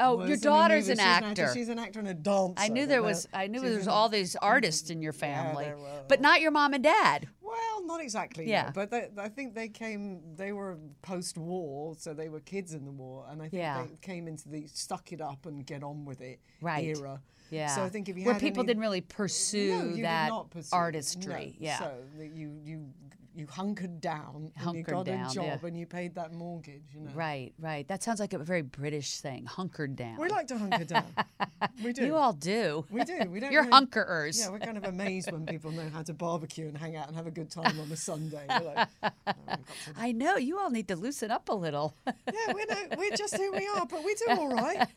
Oh, 0.00 0.24
your 0.24 0.36
daughter's 0.36 0.88
an 0.88 0.96
She's 0.98 1.04
actor. 1.04 1.50
She's 1.52 1.68
an 1.68 1.78
actor 1.78 1.98
and 1.98 2.08
a 2.08 2.14
dancer. 2.14 2.54
I 2.56 2.68
knew 2.68 2.86
there 2.86 3.02
was. 3.02 3.26
I 3.32 3.48
knew 3.48 3.60
there 3.60 3.76
was 3.76 3.88
all 3.88 4.08
these 4.08 4.34
mm-hmm. 4.34 4.44
artists 4.44 4.90
in 4.90 5.02
your 5.02 5.12
family, 5.12 5.66
were. 5.66 6.02
but 6.08 6.20
not 6.20 6.40
your 6.40 6.52
mom 6.52 6.74
and 6.74 6.84
dad. 6.84 7.28
Well, 7.40 7.84
not 7.84 8.00
exactly. 8.00 8.44
no, 8.44 8.50
Yeah. 8.50 8.70
but 8.72 8.90
they, 8.90 9.08
I 9.18 9.28
think 9.28 9.54
they 9.54 9.68
came. 9.68 10.20
They 10.36 10.52
were 10.52 10.78
post-war, 11.02 11.96
so 11.98 12.14
they 12.14 12.28
were 12.28 12.40
kids 12.40 12.74
in 12.74 12.84
the 12.84 12.92
war, 12.92 13.26
and 13.28 13.40
I 13.42 13.48
think 13.48 13.60
Yeah. 13.60 13.82
they 13.84 13.96
came 14.00 14.28
into 14.28 14.48
the 14.48 14.66
stuck 14.68 15.12
it 15.12 15.20
up 15.20 15.46
and 15.46 15.66
get 15.66 15.82
on 15.82 16.04
with 16.04 16.20
it 16.20 16.40
Right. 16.60 16.84
era. 16.84 17.20
Yeah. 17.50 17.74
So 17.74 17.82
I 17.82 17.88
think 17.88 18.08
if 18.08 18.16
you 18.18 18.24
where 18.24 18.34
had 18.34 18.40
people 18.40 18.60
any- 18.60 18.68
didn't 18.68 18.82
really 18.82 19.00
pursue 19.00 19.94
no, 19.96 20.02
that 20.02 20.50
pursue 20.50 20.76
artistry. 20.76 21.56
No. 21.58 21.64
Yeah. 21.66 21.78
So 21.78 21.92
you 22.22 22.60
you 22.62 22.92
you 23.38 23.46
hunkered 23.46 24.00
down 24.00 24.50
and 24.56 24.76
you 24.76 24.82
got 24.82 25.06
down, 25.06 25.30
a 25.30 25.32
job 25.32 25.44
yeah. 25.44 25.68
and 25.68 25.78
you 25.78 25.86
paid 25.86 26.14
that 26.16 26.32
mortgage. 26.32 26.82
You 26.92 27.02
know. 27.02 27.10
Right, 27.14 27.52
right. 27.60 27.86
That 27.86 28.02
sounds 28.02 28.18
like 28.18 28.32
a 28.32 28.38
very 28.38 28.62
British 28.62 29.20
thing, 29.20 29.46
hunkered 29.46 29.94
down. 29.94 30.16
We 30.18 30.28
like 30.28 30.48
to 30.48 30.58
hunker 30.58 30.84
down. 30.84 31.04
we 31.84 31.92
do. 31.92 32.04
You 32.04 32.16
all 32.16 32.32
do. 32.32 32.84
We 32.90 33.04
do. 33.04 33.18
We 33.30 33.38
don't. 33.38 33.52
You're 33.52 33.62
really- 33.62 33.86
hunkerers. 33.86 34.40
Yeah, 34.40 34.50
we're 34.50 34.58
kind 34.58 34.76
of 34.76 34.84
amazed 34.84 35.30
when 35.30 35.46
people 35.46 35.70
know 35.70 35.88
how 35.88 36.02
to 36.02 36.12
barbecue 36.12 36.66
and 36.66 36.76
hang 36.76 36.96
out 36.96 37.06
and 37.06 37.16
have 37.16 37.26
a 37.28 37.30
good 37.30 37.50
time 37.50 37.78
on 37.78 37.90
a 37.92 37.96
Sunday. 37.96 38.44
Like, 38.48 38.62
"Oh, 38.62 38.66
we've 38.66 38.74
got 38.74 39.38
to 39.44 39.92
I 39.96 40.12
know. 40.12 40.36
You 40.36 40.58
all 40.58 40.70
need 40.70 40.88
to 40.88 40.96
loosen 40.96 41.30
up 41.30 41.48
a 41.48 41.54
little. 41.54 41.94
yeah, 42.06 42.52
we 42.52 42.64
know 42.64 42.76
we're 42.96 43.16
just 43.16 43.36
who 43.36 43.52
we 43.52 43.68
are, 43.76 43.86
but 43.86 44.04
we 44.04 44.14
do 44.14 44.24
all 44.30 44.48
right. 44.48 44.88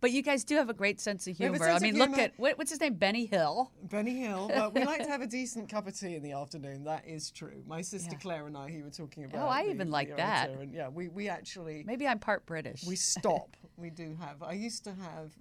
but 0.00 0.10
you 0.10 0.22
guys 0.22 0.42
do 0.42 0.56
have 0.56 0.68
a 0.68 0.74
great 0.74 1.00
sense 1.00 1.28
of 1.28 1.38
We 1.38 1.44
have 1.44 1.54
a 1.54 1.58
humor. 1.58 1.68
I 1.68 1.78
sense 1.78 1.82
of 1.82 1.82
mean, 1.82 1.98
look 1.98 2.08
humour. 2.10 2.22
at 2.24 2.32
what, 2.38 2.58
what's 2.58 2.70
his 2.70 2.80
name? 2.80 2.94
Benny 2.94 3.26
Hill. 3.26 3.70
Benny 3.84 4.18
Hill, 4.20 4.50
but 4.52 4.74
we 4.74 4.84
like 4.84 5.04
to 5.04 5.08
have 5.08 5.22
a 5.22 5.26
decent 5.26 5.68
cup 5.68 5.86
of 5.86 5.98
tea 5.98 6.16
in 6.16 6.22
the 6.22 6.32
afternoon. 6.32 6.84
That 6.84 7.06
is 7.06 7.19
true. 7.28 7.64
My 7.66 7.82
sister 7.82 8.10
Yeah. 8.12 8.18
Oh, 8.18 8.22
Claire 8.22 8.46
and 8.46 8.56
I, 8.56 8.70
who 8.70 8.84
were 8.84 8.90
talking 8.90 9.24
about. 9.24 9.46
Oh, 9.46 9.50
I 9.50 9.64
the- 9.64 9.70
even 9.72 9.90
like 9.90 10.16
that. 10.16 10.50
And 10.50 10.72
yeah, 10.72 10.88
we, 10.88 11.08
we 11.08 11.28
actually 11.28 11.82
Maybe 11.84 12.06
I'm 12.06 12.20
part 12.20 12.46
British. 12.46 12.84
we 12.86 12.94
stop. 13.14 13.56
we 13.76 13.90
do 13.90 14.16
have. 14.20 14.42
I 14.44 14.52
used 14.52 14.84
to 14.84 14.90
have 14.92 15.32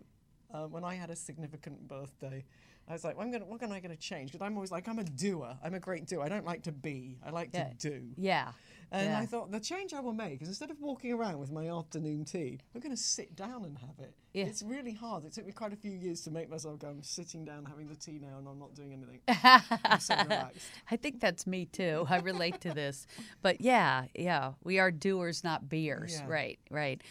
uh, 0.52 0.65
when 0.68 0.84
I 0.84 0.96
had 0.96 1.12
a 1.12 1.15
significant 1.15 1.88
birthday. 1.88 2.44
I 2.88 2.94
was 2.94 3.04
like, 3.04 3.15
well, 3.18 3.26
I'm 3.28 3.32
gonna, 3.32 3.46
what 3.46 3.62
am 3.62 3.72
I 3.72 3.80
going 3.80 3.96
to 3.96 4.02
change? 4.02 4.32
Because 4.32 4.44
I'm 4.44 4.56
always 4.56 4.72
like, 4.72 4.88
I'm 4.89 4.98
a 4.98 5.04
doer. 5.04 5.56
I'm 5.63 5.76
a 5.76 5.80
great 5.80 6.08
doer. 6.08 6.24
I 6.24 6.28
don't 6.30 6.44
like 6.46 6.63
to 6.63 6.72
be. 6.72 7.20
I 7.24 7.30
like 7.30 7.52
Yeah. 7.54 7.70
to 7.70 7.89
do. 7.92 8.02
yeah. 8.18 8.52
And 8.91 9.10
yeah. 9.10 9.19
I 9.19 9.25
thought 9.25 9.52
the 9.52 9.60
change 9.60 9.93
I 9.93 9.99
will 9.99 10.13
make 10.13 10.41
is 10.41 10.47
instead 10.47 10.71
of 10.71 10.80
walking 10.82 11.12
around 11.13 11.38
with 11.38 11.52
my 11.52 11.69
afternoon 11.69 12.25
tea, 12.25 12.60
I'm 12.73 12.82
going 12.82 12.95
to 12.95 13.02
sit 13.02 13.36
down 13.36 13.63
and 13.65 13.78
have 13.78 13.99
it. 13.99 14.13
Yeah. 14.34 14.45
It's 14.45 14.63
really 14.63 14.93
hard. 14.93 15.25
It 15.25 15.34
took 15.34 15.45
me 15.45 15.52
quite 15.52 15.73
a 15.73 15.75
few 15.75 15.91
years 15.91 16.21
to 16.21 16.32
make 16.32 16.49
myself 16.49 16.80
go, 16.80 16.88
I'm 16.88 17.04
sitting 17.04 17.45
down 17.45 17.65
having 17.65 17.88
the 17.88 17.95
tea 17.95 18.19
now 18.19 18.38
and 18.38 18.47
I'm 18.47 18.60
not 18.60 18.75
doing 18.75 18.93
anything. 18.93 19.21
I'm 19.86 19.99
so 19.99 20.15
relaxed. 20.15 20.67
I 20.89 20.95
think 20.95 21.19
that's 21.19 21.45
me 21.45 21.65
too. 21.65 22.06
I 22.10 22.17
relate 22.19 22.62
to 22.62 22.73
this. 22.73 23.06
But 23.41 23.62
yeah, 23.62 24.06
yeah, 24.15 24.54
we 24.63 24.80
are 24.80 24.91
doers, 24.91 25.43
not 25.43 25.69
beers. 25.69 26.19
Yeah. 26.19 26.25
Right, 26.28 26.60
right. 26.69 27.02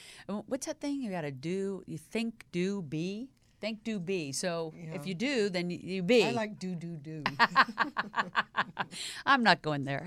What's 0.46 0.66
that 0.66 0.80
thing 0.80 1.00
you 1.00 1.10
got 1.10 1.22
to 1.22 1.30
do? 1.30 1.82
You 1.86 1.96
think, 1.96 2.44
do, 2.52 2.82
be. 2.82 3.30
Think, 3.60 3.82
do, 3.82 3.98
be. 3.98 4.30
So 4.30 4.72
if 4.94 5.06
you 5.06 5.14
do, 5.14 5.48
then 5.50 5.68
you, 5.68 5.78
you 5.82 6.02
be. 6.02 6.24
I 6.24 6.30
like 6.30 6.58
do, 6.60 6.74
do, 6.76 6.94
do. 6.96 7.24
I'm 9.26 9.42
not 9.42 9.62
going 9.62 9.84
there. 9.84 10.04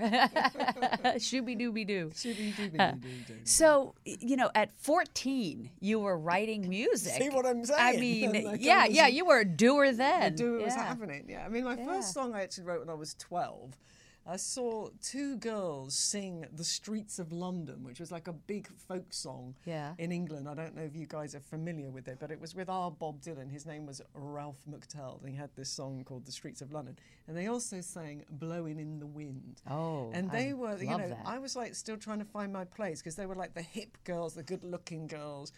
Shooby 1.20 1.58
dooby 1.60 1.86
doo. 1.86 2.10
Shooby 2.14 2.54
dooby 2.54 2.80
uh, 2.80 2.92
doo 2.92 2.98
doo 3.00 3.08
doo. 3.28 3.34
So, 3.44 3.94
you 4.04 4.36
know, 4.36 4.50
at 4.54 4.70
14, 4.78 5.70
you 5.80 6.00
were 6.00 6.18
writing 6.18 6.68
music. 6.68 7.12
See 7.20 7.28
what 7.28 7.44
I'm 7.46 7.64
saying? 7.64 7.78
I 7.80 8.00
mean, 8.00 8.32
Like, 8.44 8.46
I 8.46 8.62
yeah, 8.62 8.86
was- 8.86 8.96
yeah, 8.96 9.06
you 9.08 9.24
were 9.26 9.40
a 9.40 9.44
doer 9.44 9.92
then. 9.92 10.22
I 10.22 10.28
do 10.30 10.58
it 10.60 10.64
was 10.64 10.74
happening. 10.74 11.26
Yeah, 11.28 11.44
I 11.44 11.48
mean, 11.48 11.64
my 11.64 11.76
Yeah. 11.76 11.84
first 11.86 12.12
song 12.14 12.34
I 12.34 12.42
actually 12.42 12.64
wrote 12.64 12.80
when 12.80 12.90
I 12.90 12.94
was 12.94 13.14
12. 13.14 13.76
I 14.24 14.36
saw 14.36 14.88
two 15.02 15.36
girls 15.36 15.94
sing 15.96 16.46
"The 16.52 16.62
Streets 16.64 17.18
of 17.18 17.32
London," 17.32 17.82
which 17.82 17.98
was 17.98 18.12
like 18.12 18.28
a 18.28 18.32
big 18.32 18.68
folk 18.68 19.12
song 19.12 19.56
Yeah. 19.64 19.94
in 19.98 20.12
England. 20.12 20.48
I 20.48 20.54
don't 20.54 20.76
know 20.76 20.82
if 20.82 20.94
you 20.94 21.06
guys 21.06 21.34
are 21.34 21.40
familiar 21.40 21.90
with 21.90 22.06
it, 22.06 22.18
but 22.20 22.30
it 22.30 22.40
was 22.40 22.54
with 22.54 22.68
our 22.68 22.90
Bob 22.90 23.20
Dylan. 23.20 23.50
His 23.50 23.66
name 23.66 23.84
was 23.84 24.00
Ralph 24.14 24.62
McTell. 24.70 25.20
And 25.20 25.28
He 25.30 25.36
had 25.36 25.50
this 25.56 25.70
song 25.70 26.04
called 26.04 26.24
"The 26.24 26.32
Streets 26.32 26.62
of 26.62 26.72
London," 26.72 26.98
and 27.26 27.36
they 27.36 27.48
also 27.48 27.80
sang 27.80 28.24
"Blowing 28.30 28.78
in 28.78 29.00
the 29.00 29.06
Wind." 29.06 29.60
Oh, 29.68 30.10
and 30.14 30.30
I 30.30 30.32
they 30.32 30.52
were, 30.52 30.76
you 30.80 30.90
know, 30.90 31.08
that. 31.08 31.22
I 31.26 31.38
was 31.38 31.56
like 31.56 31.74
still 31.74 31.96
trying 31.96 32.20
to 32.20 32.24
find 32.24 32.52
my 32.52 32.64
place 32.64 33.00
because 33.00 33.16
they 33.16 33.26
were 33.26 33.34
like 33.36 33.54
the 33.54 33.62
hip 33.62 33.98
girls, 34.04 34.34
the 34.34 34.42
good-looking 34.44 35.08
girls, 35.08 35.52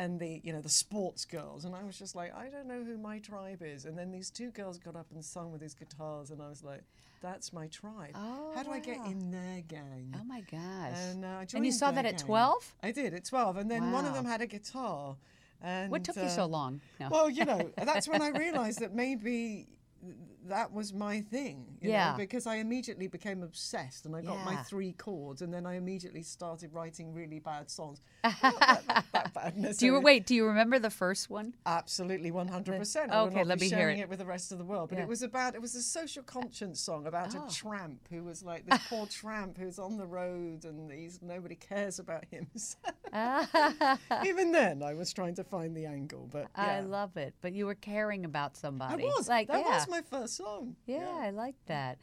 and 0.00 0.18
the 0.18 0.40
you 0.42 0.52
know 0.52 0.62
the 0.62 0.68
sports 0.70 1.26
girls, 1.26 1.66
and 1.66 1.76
I 1.76 1.84
was 1.84 1.98
just 1.98 2.16
like, 2.16 2.34
I 2.34 2.48
don't 2.48 2.66
know 2.66 2.82
who 2.82 2.96
my 2.96 3.18
tribe 3.18 3.62
is. 3.62 3.84
And 3.84 3.98
then 3.98 4.10
these 4.10 4.30
two 4.30 4.50
girls 4.50 4.78
got 4.78 4.96
up 4.96 5.06
and 5.12 5.22
sung 5.22 5.52
with 5.52 5.60
these 5.60 5.74
guitars, 5.74 6.30
and 6.30 6.40
I 6.40 6.48
was 6.48 6.64
like, 6.64 6.82
that's 7.20 7.52
my 7.52 7.66
tribe. 7.66 8.12
Oh, 8.14 8.52
How 8.54 8.62
do 8.62 8.70
I 8.70 8.78
get 8.78 8.96
in 9.04 9.30
their 9.30 9.60
gang? 9.68 10.14
Oh 10.18 10.24
my 10.24 10.40
gosh. 10.40 10.96
And, 10.96 11.24
uh, 11.24 11.44
and 11.54 11.66
you 11.66 11.72
saw 11.72 11.90
that 11.90 12.06
at 12.06 12.16
12? 12.16 12.74
I 12.82 12.92
did 12.92 13.12
at 13.12 13.26
12, 13.26 13.58
and 13.58 13.70
then 13.70 13.92
one 13.92 14.06
of 14.06 14.14
them 14.14 14.24
had 14.24 14.40
a 14.40 14.46
guitar. 14.46 15.16
And 15.62 15.90
What 15.92 16.02
took 16.02 16.16
you 16.16 16.22
uh, 16.22 16.28
so 16.28 16.46
long? 16.46 16.80
No. 16.98 17.10
Well, 17.10 17.28
you 17.28 17.44
know, 17.44 17.70
that's 17.76 18.08
when 18.08 18.22
I 18.22 18.28
realised 18.44 18.80
that 18.80 18.94
maybe 18.94 19.66
that 20.48 20.72
was 20.72 20.92
my 20.92 21.20
thing. 21.20 21.66
you 21.80 21.88
know, 21.88 21.94
Yeah. 21.94 22.16
because 22.16 22.46
I 22.46 22.56
immediately 22.56 23.06
became 23.06 23.42
obsessed, 23.42 24.06
and 24.06 24.14
I 24.16 24.22
got 24.22 24.44
my 24.44 24.56
three 24.64 24.92
chords, 24.92 25.42
and 25.42 25.52
then 25.52 25.66
I 25.66 25.74
immediately 25.74 26.22
started 26.22 26.72
writing 26.72 27.12
really 27.14 27.38
bad 27.38 27.70
songs. 27.70 28.00
That, 28.22 29.04
that 29.12 29.34
bad 29.34 29.76
do 29.78 29.86
you 29.86 30.00
wait? 30.00 30.26
Do 30.26 30.34
you 30.34 30.46
remember 30.46 30.78
the 30.78 30.90
first 30.90 31.30
one? 31.30 31.54
Absolutely, 31.66 32.30
one 32.30 32.48
hundred 32.48 32.78
percent. 32.78 33.12
I 33.12 33.20
Okay, 33.22 33.44
let 33.44 33.60
me 33.60 33.68
hear 33.68 33.78
sharing 33.78 33.98
it. 33.98 34.02
it 34.02 34.08
with 34.08 34.18
the 34.18 34.24
rest 34.26 34.52
of 34.52 34.58
the 34.58 34.64
world. 34.64 34.88
But 34.90 34.98
Yeah. 34.98 35.04
it 35.04 35.08
was 35.08 35.22
about 35.22 35.54
it 35.54 35.60
was 35.60 35.74
a 35.74 35.82
social 35.82 36.22
conscience 36.22 36.80
song 36.80 37.06
about 37.06 37.34
Oh. 37.34 37.46
a 37.46 37.50
tramp 37.50 38.06
who 38.10 38.22
was 38.22 38.42
like 38.42 38.66
this 38.70 38.80
poor 38.88 39.06
tramp 39.06 39.56
who's 39.58 39.78
on 39.78 39.96
the 39.96 40.06
road 40.06 40.64
and 40.64 40.90
he's 40.90 41.20
nobody 41.22 41.54
cares 41.54 41.98
about 41.98 42.24
him. 42.30 42.48
So 42.56 42.76
Even 44.24 44.52
then, 44.52 44.82
I 44.82 44.94
was 44.94 45.12
trying 45.12 45.34
to 45.36 45.44
find 45.44 45.76
the 45.76 45.86
angle. 45.86 46.28
But 46.30 46.48
I 46.54 46.80
love 46.80 47.16
it. 47.16 47.34
But 47.40 47.52
you 47.54 47.66
were 47.66 47.74
caring 47.74 48.24
about 48.24 48.56
somebody. 48.56 49.04
I 49.04 49.06
was 49.06 49.28
like 49.28 49.48
that 49.48 49.60
yeah. 49.60 49.76
was 49.78 49.88
my 49.88 50.02
first 50.02 50.29
song. 50.30 50.76
yeah, 50.86 51.16
I 51.20 51.30
like 51.30 51.56
that. 51.66 51.98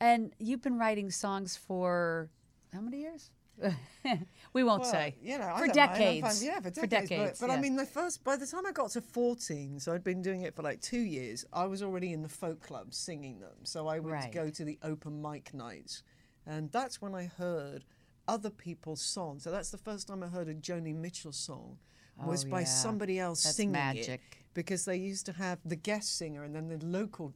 And 0.00 0.32
you've 0.38 0.62
been 0.62 0.78
writing 0.78 1.10
songs 1.10 1.56
for 1.56 2.30
how 2.72 2.80
many 2.80 2.98
years? 3.00 3.30
we 4.54 4.64
won't 4.64 4.82
Well, 4.82 4.90
say. 4.90 5.14
you 5.22 5.38
know, 5.38 5.52
for 5.56 5.60
mind. 5.66 5.72
Decades. 5.74 6.42
Yeah, 6.44 6.56
for 6.60 6.70
decades. 6.70 6.78
For 6.78 6.86
decades, 6.86 7.40
But, 7.40 7.48
but 7.48 7.52
I 7.56 7.60
mean, 7.60 7.76
the 7.76 7.84
first 7.86 8.24
by 8.24 8.36
the 8.36 8.46
time 8.46 8.66
I 8.66 8.72
got 8.72 8.90
to 8.92 9.00
fourteen, 9.00 9.78
so 9.78 9.92
I'd 9.92 10.02
been 10.02 10.22
doing 10.22 10.42
it 10.42 10.54
for 10.56 10.62
like 10.62 10.80
two 10.80 10.98
years. 11.00 11.44
I 11.52 11.66
was 11.66 11.82
already 11.82 12.12
in 12.12 12.22
the 12.22 12.28
folk 12.28 12.60
club 12.62 12.94
singing 12.94 13.40
them. 13.40 13.64
So 13.64 13.86
I 13.88 13.98
would 13.98 14.10
Right. 14.12 14.32
go 14.32 14.50
to 14.50 14.64
the 14.64 14.78
open 14.82 15.20
mic 15.20 15.52
nights, 15.54 16.02
and 16.46 16.72
that's 16.72 17.00
when 17.02 17.14
I 17.14 17.24
heard 17.24 17.84
other 18.26 18.50
people's 18.50 19.02
songs. 19.02 19.42
So 19.44 19.50
that's 19.50 19.70
the 19.70 19.78
first 19.78 20.08
time 20.08 20.22
I 20.22 20.28
heard 20.28 20.48
a 20.48 20.54
Joni 20.54 20.94
Mitchell 20.94 21.32
song. 21.32 21.78
Was 22.24 22.44
Oh, 22.44 22.48
by 22.48 22.60
yeah. 22.60 22.66
somebody 22.66 23.18
else 23.18 23.42
That's 23.42 23.56
singing 23.56 23.72
magic. 23.72 24.08
it 24.36 24.38
because 24.54 24.84
they 24.84 24.96
used 24.96 25.24
to 25.26 25.32
have 25.32 25.58
the 25.64 25.76
guest 25.76 26.16
singer 26.16 26.44
and 26.44 26.54
then 26.54 26.68
the 26.68 26.78
local 26.84 27.32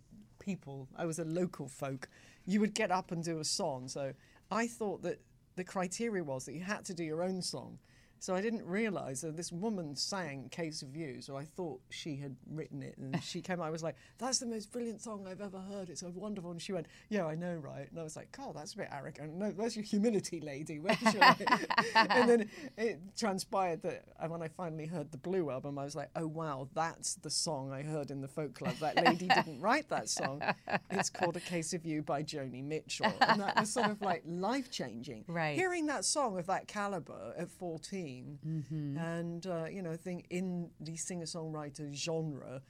people. 0.47 0.89
I 0.97 1.05
was 1.05 1.19
a 1.19 1.25
local 1.25 1.69
folk. 1.69 2.09
You 2.47 2.61
would 2.61 2.73
get 2.73 2.91
up 2.91 3.11
and 3.11 3.23
do 3.23 3.41
a 3.41 3.45
song. 3.45 3.89
So 3.89 4.13
I 4.51 4.67
thought 4.69 5.03
that 5.03 5.21
the 5.57 5.65
criteria 5.65 6.23
was 6.23 6.47
that 6.47 6.55
you 6.55 6.63
had 6.63 6.85
to 6.87 6.95
do 6.95 7.05
your 7.05 7.23
own 7.23 7.43
song. 7.43 7.79
So 8.27 8.35
I 8.35 8.41
didn't 8.41 8.67
realise 8.67 9.21
that 9.21 9.37
this 9.37 9.53
woman 9.53 9.95
sang 9.95 10.49
"Case 10.49 10.83
of 10.83 10.97
You," 10.97 11.23
so 11.23 11.37
I 11.37 11.45
thought 11.45 11.81
she 11.91 12.17
had 12.17 12.35
written 12.51 12.83
it, 12.83 12.99
and 12.99 13.23
she 13.23 13.41
came. 13.41 13.61
I 13.61 13.71
was 13.71 13.85
like, 13.85 13.95
"That's 14.19 14.41
the 14.41 14.47
most 14.47 14.73
brilliant 14.73 15.01
song 15.01 15.29
I've 15.29 15.41
ever 15.41 15.61
heard. 15.61 15.91
It's 15.91 16.01
so 16.01 16.11
wonderful." 16.13 16.51
And 16.51 16.61
she 16.61 16.73
went, 16.73 16.89
"Yeah, 17.09 17.27
I 17.27 17.37
know, 17.37 17.55
right?" 17.55 17.89
And 17.89 18.01
I 18.01 18.03
was 18.03 18.17
like, 18.17 18.33
"God, 18.33 18.57
that's 18.57 18.75
a 18.75 18.79
bit 18.79 18.89
arrogant. 18.91 19.35
No, 19.35 19.51
where's 19.51 19.77
your 19.77 19.85
humility, 19.85 20.41
lady? 20.41 20.81
Where's 20.81 21.01
your?" 21.15 21.23
and 21.95 22.29
then 22.29 22.51
it 22.77 22.99
transpired 23.17 23.83
that 23.83 24.03
when 24.29 24.43
I 24.43 24.49
finally 24.49 24.87
heard 24.87 25.13
the 25.13 25.19
Blue 25.19 25.49
album, 25.49 25.79
I 25.79 25.85
was 25.85 25.95
like, 25.95 26.11
"Oh 26.17 26.27
wow, 26.27 26.69
that's 26.75 27.15
the 27.15 27.31
song 27.31 27.71
I 27.71 27.83
heard 27.83 28.11
in 28.11 28.23
the 28.23 28.29
folk 28.29 28.55
club. 28.55 28.75
That 28.81 28.97
lady 28.97 29.29
didn't 29.29 29.61
write 29.61 29.89
that 29.91 30.09
song. 30.09 30.43
It's 30.91 31.11
called 31.11 31.37
"A 31.37 31.41
Case 31.41 31.73
of 31.75 31.87
You" 31.87 32.03
by 32.03 32.25
Joni 32.25 32.65
Mitchell," 32.65 33.13
and 33.21 33.41
that 33.41 33.55
was 33.55 33.73
sort 33.73 33.89
of 33.89 34.03
like 34.03 34.25
life 34.27 34.69
changing. 34.69 35.27
Right. 35.29 35.55
Hearing 35.55 35.87
that 35.87 36.05
song 36.05 36.41
of 36.41 36.47
that 36.47 36.67
caliber 36.67 37.33
at 37.39 37.53
14 37.53 38.16
Mm-hmm. 38.47 38.97
and 38.99 39.47
uh, 39.47 39.67
you 39.71 39.83
know 39.83 39.93
i 39.93 39.97
think 39.97 40.27
in 40.31 40.71
the 40.81 40.97
singer-songwriter 40.97 41.93
genre 41.95 42.63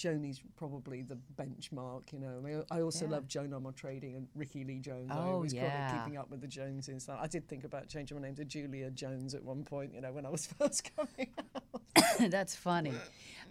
Joni's 0.00 0.40
probably 0.56 1.02
the 1.02 1.18
benchmark, 1.36 2.10
you 2.12 2.18
know. 2.20 2.38
I, 2.38 2.40
mean, 2.40 2.62
I 2.70 2.80
also 2.80 3.04
Yeah. 3.04 3.10
love 3.12 3.28
Joan 3.28 3.50
Armatrading 3.50 4.16
and 4.16 4.28
Rickie 4.34 4.64
Lee 4.64 4.78
Jones. 4.78 5.10
I 5.10 5.18
Oh, 5.18 5.32
always 5.32 5.52
called 5.52 5.64
yeah. 5.64 5.98
keeping 5.98 6.16
up 6.16 6.30
with 6.30 6.40
the 6.40 6.48
Joneses. 6.48 7.06
I 7.08 7.26
did 7.26 7.46
think 7.48 7.64
about 7.64 7.88
changing 7.88 8.16
my 8.18 8.22
name 8.26 8.34
to 8.36 8.44
Julia 8.46 8.90
Jones 8.90 9.34
at 9.34 9.44
one 9.44 9.62
point, 9.62 9.92
you 9.94 10.00
know, 10.00 10.12
when 10.12 10.24
I 10.24 10.30
was 10.30 10.46
first 10.58 10.90
coming 10.96 11.28
out. 11.54 12.30
That's 12.30 12.56
funny. 12.56 12.94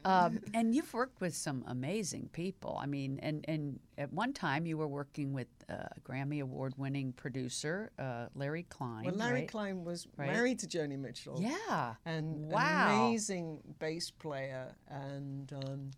Um, 0.06 0.40
and 0.54 0.74
you've 0.74 0.92
worked 0.94 1.20
with 1.22 1.36
some 1.36 1.64
amazing 1.68 2.30
people. 2.32 2.80
I 2.82 2.86
mean, 2.86 3.20
and, 3.22 3.44
and 3.48 3.80
at 3.98 4.12
one 4.14 4.32
time 4.34 4.66
you 4.66 4.78
were 4.78 4.88
working 4.88 5.34
with 5.34 5.48
uh, 5.70 5.76
Grammy 6.04 6.42
Award 6.42 6.74
winning 6.78 7.12
producer 7.14 7.92
uh, 8.00 8.28
Larry 8.34 8.64
Klein. 8.64 9.06
Well, 9.06 9.16
Larry 9.16 9.42
right? 9.42 9.48
Klein 9.48 9.84
was 9.84 10.08
Right. 10.18 10.32
married 10.32 10.60
to 10.60 10.68
Joni 10.68 10.98
Mitchell. 10.98 11.40
Yeah. 11.42 11.96
and 12.06 12.50
Wow. 12.50 12.60
an 12.90 13.06
amazing 13.08 13.60
bass 13.78 14.10
player. 14.10 14.74
And 14.88 15.52
um, 15.54 15.92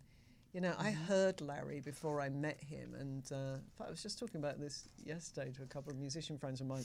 you 0.52 0.60
know, 0.60 0.74
I 0.78 0.90
Mm-hmm. 0.90 1.04
heard 1.04 1.40
Larry 1.40 1.80
before 1.80 2.20
I 2.20 2.28
met 2.28 2.60
him, 2.62 2.94
and 2.98 3.30
uh, 3.32 3.84
I 3.84 3.90
was 3.90 4.02
just 4.02 4.18
talking 4.18 4.38
about 4.38 4.60
this 4.60 4.88
yesterday 5.04 5.50
to 5.56 5.62
a 5.62 5.66
couple 5.66 5.92
of 5.92 5.98
musician 5.98 6.38
friends 6.38 6.60
of 6.60 6.66
mine. 6.66 6.84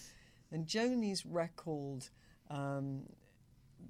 And 0.51 0.65
Joni's 0.65 1.25
record, 1.25 2.08
um, 2.49 3.01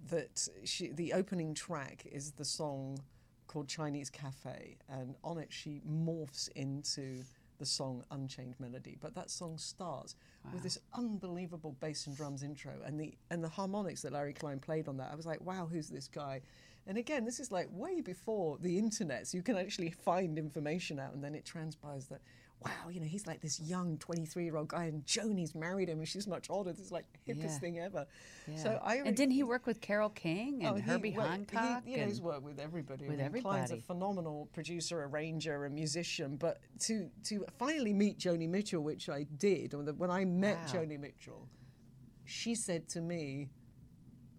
that 0.10 0.48
she, 0.66 0.92
the 0.92 1.14
opening 1.14 1.54
track 1.54 2.06
is 2.12 2.32
the 2.32 2.46
song 2.46 3.00
called 3.48 3.68
Chinese 3.68 4.10
Cafe, 4.10 4.78
and 4.90 5.16
on 5.24 5.38
it 5.38 5.50
she 5.52 5.82
morphs 5.88 6.50
into 6.56 7.24
the 7.60 7.66
song 7.66 8.04
Unchained 8.12 8.56
Melody. 8.60 8.98
But 9.00 9.16
that 9.16 9.30
song 9.30 9.58
starts 9.58 10.16
with 10.54 10.64
this 10.64 10.78
unbelievable 10.94 11.76
bass 11.80 12.08
and 12.08 12.16
drums 12.16 12.42
intro, 12.44 12.74
and 12.86 13.00
the 13.00 13.14
and 13.32 13.44
the 13.44 13.50
harmonics 13.50 14.02
that 14.02 14.14
Larry 14.14 14.34
Klein 14.34 14.60
played 14.60 14.88
on 14.88 14.98
that. 14.98 15.10
I 15.12 15.16
was 15.16 15.26
like, 15.26 15.42
wow, 15.42 15.68
who's 15.72 15.88
this 15.90 16.08
guy? 16.08 16.42
And 16.88 16.98
again, 16.98 17.26
this 17.26 17.40
is 17.40 17.52
like 17.52 17.68
way 17.72 18.02
before 18.02 18.58
the 18.62 18.78
internet, 18.80 19.28
so 19.28 19.38
you 19.38 19.44
can 19.44 19.58
actually 19.58 19.92
find 19.92 20.38
information 20.40 21.00
out, 21.00 21.14
and 21.14 21.24
then 21.24 21.36
it 21.36 21.46
transpires 21.46 22.08
that 22.08 22.22
wow, 22.66 22.90
you 22.90 23.00
know, 23.00 23.06
he's 23.06 23.28
like 23.28 23.40
this 23.40 23.60
young 23.60 24.00
23 24.00 24.44
year 24.44 24.58
old 24.58 24.70
guy, 24.70 24.86
and 24.86 25.06
Joni's 25.06 25.54
married 25.54 25.90
him, 25.90 26.00
and 26.00 26.08
she's 26.08 26.26
much 26.26 26.50
older. 26.50 26.72
This 26.72 26.80
is 26.88 26.92
like 26.92 27.06
hippest 27.28 27.44
Yeah. 27.44 27.60
thing 27.60 27.80
ever. 27.80 28.08
Yeah. 28.48 28.56
So 28.58 28.82
I 28.84 28.96
and 28.96 29.16
didn't 29.16 29.34
he 29.34 29.44
work 29.44 29.68
with 29.68 29.80
Carole 29.80 30.10
King 30.10 30.64
and 30.66 30.68
Oh, 30.70 30.74
he- 30.76 30.82
Herbie 30.82 31.14
well, 31.16 31.28
Hancock? 31.28 31.84
He, 31.86 31.92
you 31.92 31.98
know, 31.98 32.08
he's 32.08 32.20
worked 32.20 32.42
with 32.42 32.60
everybody. 32.60 33.08
with 33.08 33.22
I 33.22 33.30
mean, 33.30 33.44
Klein's 33.44 33.70
a 33.72 33.78
phenomenal 33.78 34.48
producer, 34.54 35.04
arranger, 35.04 35.66
and 35.66 35.76
musician. 35.76 36.36
But 36.38 36.60
to 36.88 37.12
to 37.26 37.46
finally 37.60 37.94
meet 37.94 38.18
Joni 38.18 38.50
Mitchell, 38.50 38.82
which 38.82 39.08
I 39.08 39.24
did, 39.38 39.74
when 40.00 40.10
I 40.10 40.26
met 40.26 40.58
Wow. 40.58 40.74
Joni 40.82 41.00
Mitchell, 41.00 41.48
she 42.26 42.56
said 42.56 42.88
to 42.90 43.02
me, 43.02 43.50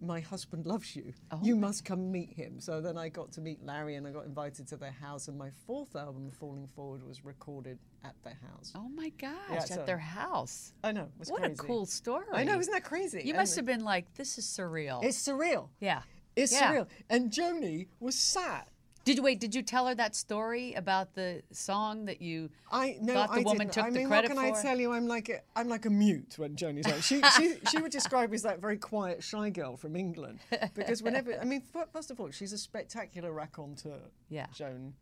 "My 0.00 0.20
husband 0.20 0.66
loves 0.66 0.94
you. 0.96 1.12
Oh 1.30 1.40
you 1.42 1.56
must 1.56 1.84
come 1.84 2.10
meet 2.12 2.32
him." 2.32 2.60
So 2.60 2.80
then 2.80 2.96
I 2.98 3.08
got 3.08 3.32
to 3.32 3.40
meet 3.40 3.62
Larry, 3.64 3.96
and 3.96 4.06
I 4.06 4.10
got 4.10 4.24
invited 4.26 4.66
to 4.68 4.76
their 4.76 4.92
house. 4.92 5.28
And 5.28 5.36
my 5.38 5.50
fourth 5.66 5.96
album, 5.96 6.30
Falling 6.30 6.66
Forward, 6.68 7.02
was 7.06 7.24
recorded 7.24 7.78
at 8.04 8.14
their 8.22 8.38
house. 8.50 8.72
oh 8.76 8.88
my 8.88 9.08
gosh, 9.10 9.32
Yeah, 9.50 9.56
at 9.56 9.68
so- 9.68 9.84
their 9.84 9.98
house. 9.98 10.72
I 10.84 10.92
know. 10.92 11.02
It 11.04 11.18
was 11.18 11.30
What 11.30 11.40
crazy. 11.40 11.54
a 11.54 11.56
cool 11.56 11.86
story. 11.86 12.26
I 12.32 12.44
know, 12.44 12.58
isn't 12.58 12.72
that 12.72 12.84
crazy? 12.84 13.18
You 13.22 13.30
And 13.30 13.38
must 13.38 13.56
have 13.56 13.64
been 13.66 13.82
like, 13.84 14.14
this 14.14 14.38
is 14.38 14.46
surreal. 14.46 15.02
It's 15.02 15.18
surreal. 15.20 15.68
yeah. 15.80 16.02
It's 16.36 16.52
Yeah. 16.52 16.72
surreal. 16.72 16.86
And 17.10 17.32
Joni 17.32 17.88
was 17.98 18.14
sat 18.14 18.68
Did 19.08 19.16
you 19.16 19.22
wait? 19.22 19.40
Did 19.40 19.54
you 19.54 19.62
tell 19.62 19.86
her 19.86 19.94
that 19.94 20.14
story 20.14 20.74
about 20.74 21.14
the 21.14 21.42
song 21.50 22.04
that 22.04 22.20
you 22.20 22.50
I 22.70 22.98
no, 23.00 23.14
thought 23.14 23.32
the 23.32 23.40
I 23.40 23.42
woman 23.42 23.58
didn't. 23.68 23.72
took 23.72 23.84
I 23.84 23.90
the 23.90 23.98
mean, 24.00 24.08
credit 24.08 24.28
what 24.28 24.36
can 24.44 24.52
for? 24.52 24.58
I 24.58 24.62
tell 24.62 24.78
you? 24.78 24.92
I'm 24.92 25.08
like 25.08 25.30
a, 25.30 25.40
I'm 25.56 25.66
like 25.66 25.86
a 25.86 25.90
mute 25.90 26.34
when 26.36 26.56
Joni's 26.56 26.86
on. 26.92 27.00
She, 27.00 27.22
she 27.38 27.54
she 27.70 27.80
would 27.80 27.90
describe 27.90 28.28
me 28.28 28.34
as 28.34 28.42
that 28.42 28.60
very 28.60 28.76
quiet, 28.76 29.22
shy 29.24 29.48
girl 29.48 29.78
from 29.78 29.96
England 29.96 30.40
because 30.74 31.02
whenever 31.02 31.40
I 31.40 31.46
mean, 31.46 31.62
first 31.90 32.10
of 32.10 32.20
all, 32.20 32.30
she's 32.30 32.52
a 32.52 32.58
spectacular 32.58 33.32
raconteur. 33.32 34.10
Yeah. 34.28 34.44
Joan, 34.54 34.92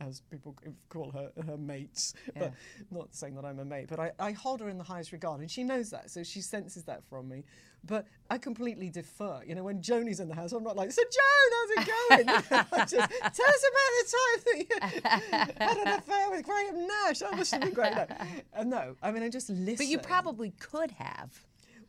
as 0.00 0.22
people 0.30 0.56
call 0.88 1.10
her 1.12 1.30
her 1.46 1.56
mates, 1.56 2.14
Yeah. 2.36 2.48
but 2.48 2.52
not 2.90 3.14
saying 3.14 3.34
that 3.36 3.44
I'm 3.44 3.58
a 3.58 3.64
mate, 3.64 3.86
but 3.88 4.00
I, 4.00 4.12
I 4.18 4.32
hold 4.32 4.60
her 4.60 4.68
in 4.68 4.78
the 4.78 4.84
highest 4.84 5.12
regard, 5.12 5.40
and 5.40 5.50
she 5.50 5.62
knows 5.62 5.90
that, 5.90 6.10
so 6.10 6.22
she 6.22 6.40
senses 6.40 6.84
that 6.84 7.04
from 7.04 7.28
me. 7.28 7.44
But 7.84 8.06
I 8.28 8.36
completely 8.38 8.90
defer. 8.90 9.40
You 9.46 9.54
know, 9.54 9.64
when 9.64 9.80
Joni's 9.80 10.20
in 10.20 10.28
the 10.28 10.34
house, 10.34 10.52
I'm 10.52 10.62
not 10.62 10.76
like, 10.76 10.92
so 10.92 11.02
Joan, 11.02 11.50
how's 11.56 11.70
it 11.86 12.26
going? 12.26 12.26
Just, 12.88 12.92
tell 12.92 13.48
us 13.48 13.64
about 13.70 13.90
the 13.96 14.06
time 14.16 14.40
that 14.44 14.58
you 14.58 15.60
had 15.66 15.76
an 15.78 15.88
affair 15.98 16.30
with 16.30 16.44
Graham 16.44 16.86
Nash. 16.86 17.20
That 17.20 17.36
must 17.36 17.52
have 17.52 17.62
been 17.62 17.72
great. 17.72 17.92
No, 17.94 18.06
uh, 18.54 18.64
no 18.64 18.96
I 19.02 19.10
mean, 19.12 19.22
I 19.22 19.28
just 19.30 19.48
listen. 19.48 19.76
But 19.78 19.86
you 19.86 19.98
probably 19.98 20.50
could 20.58 20.90
have. 20.92 21.42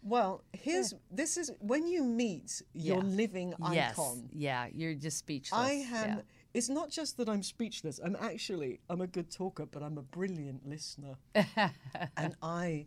Well, 0.04 0.44
here's 0.54 0.94
this 1.12 1.38
is 1.38 1.52
when 1.60 1.86
you 1.88 2.04
meet 2.04 2.62
your 2.74 2.98
Yeah. 2.98 3.04
living 3.04 3.54
Yes. 3.72 3.92
icon. 3.92 4.30
Yeah, 4.32 4.68
you're 4.74 4.96
just 4.96 5.18
speechless. 5.20 5.54
I 5.60 5.72
am. 5.72 5.88
Yeah. 6.18 6.22
It's 6.54 6.70
not 6.70 6.90
just 6.90 7.18
that 7.18 7.30
I'm 7.30 7.44
speechless. 7.44 8.00
I'm 8.04 8.18
actually 8.20 8.82
I'm 8.90 9.02
a 9.02 9.08
good 9.08 9.32
talker, 9.32 9.66
but 9.66 9.82
I'm 9.82 9.98
a 9.98 10.02
brilliant 10.02 10.68
listener, 10.68 11.16
and 12.18 12.36
I 12.42 12.86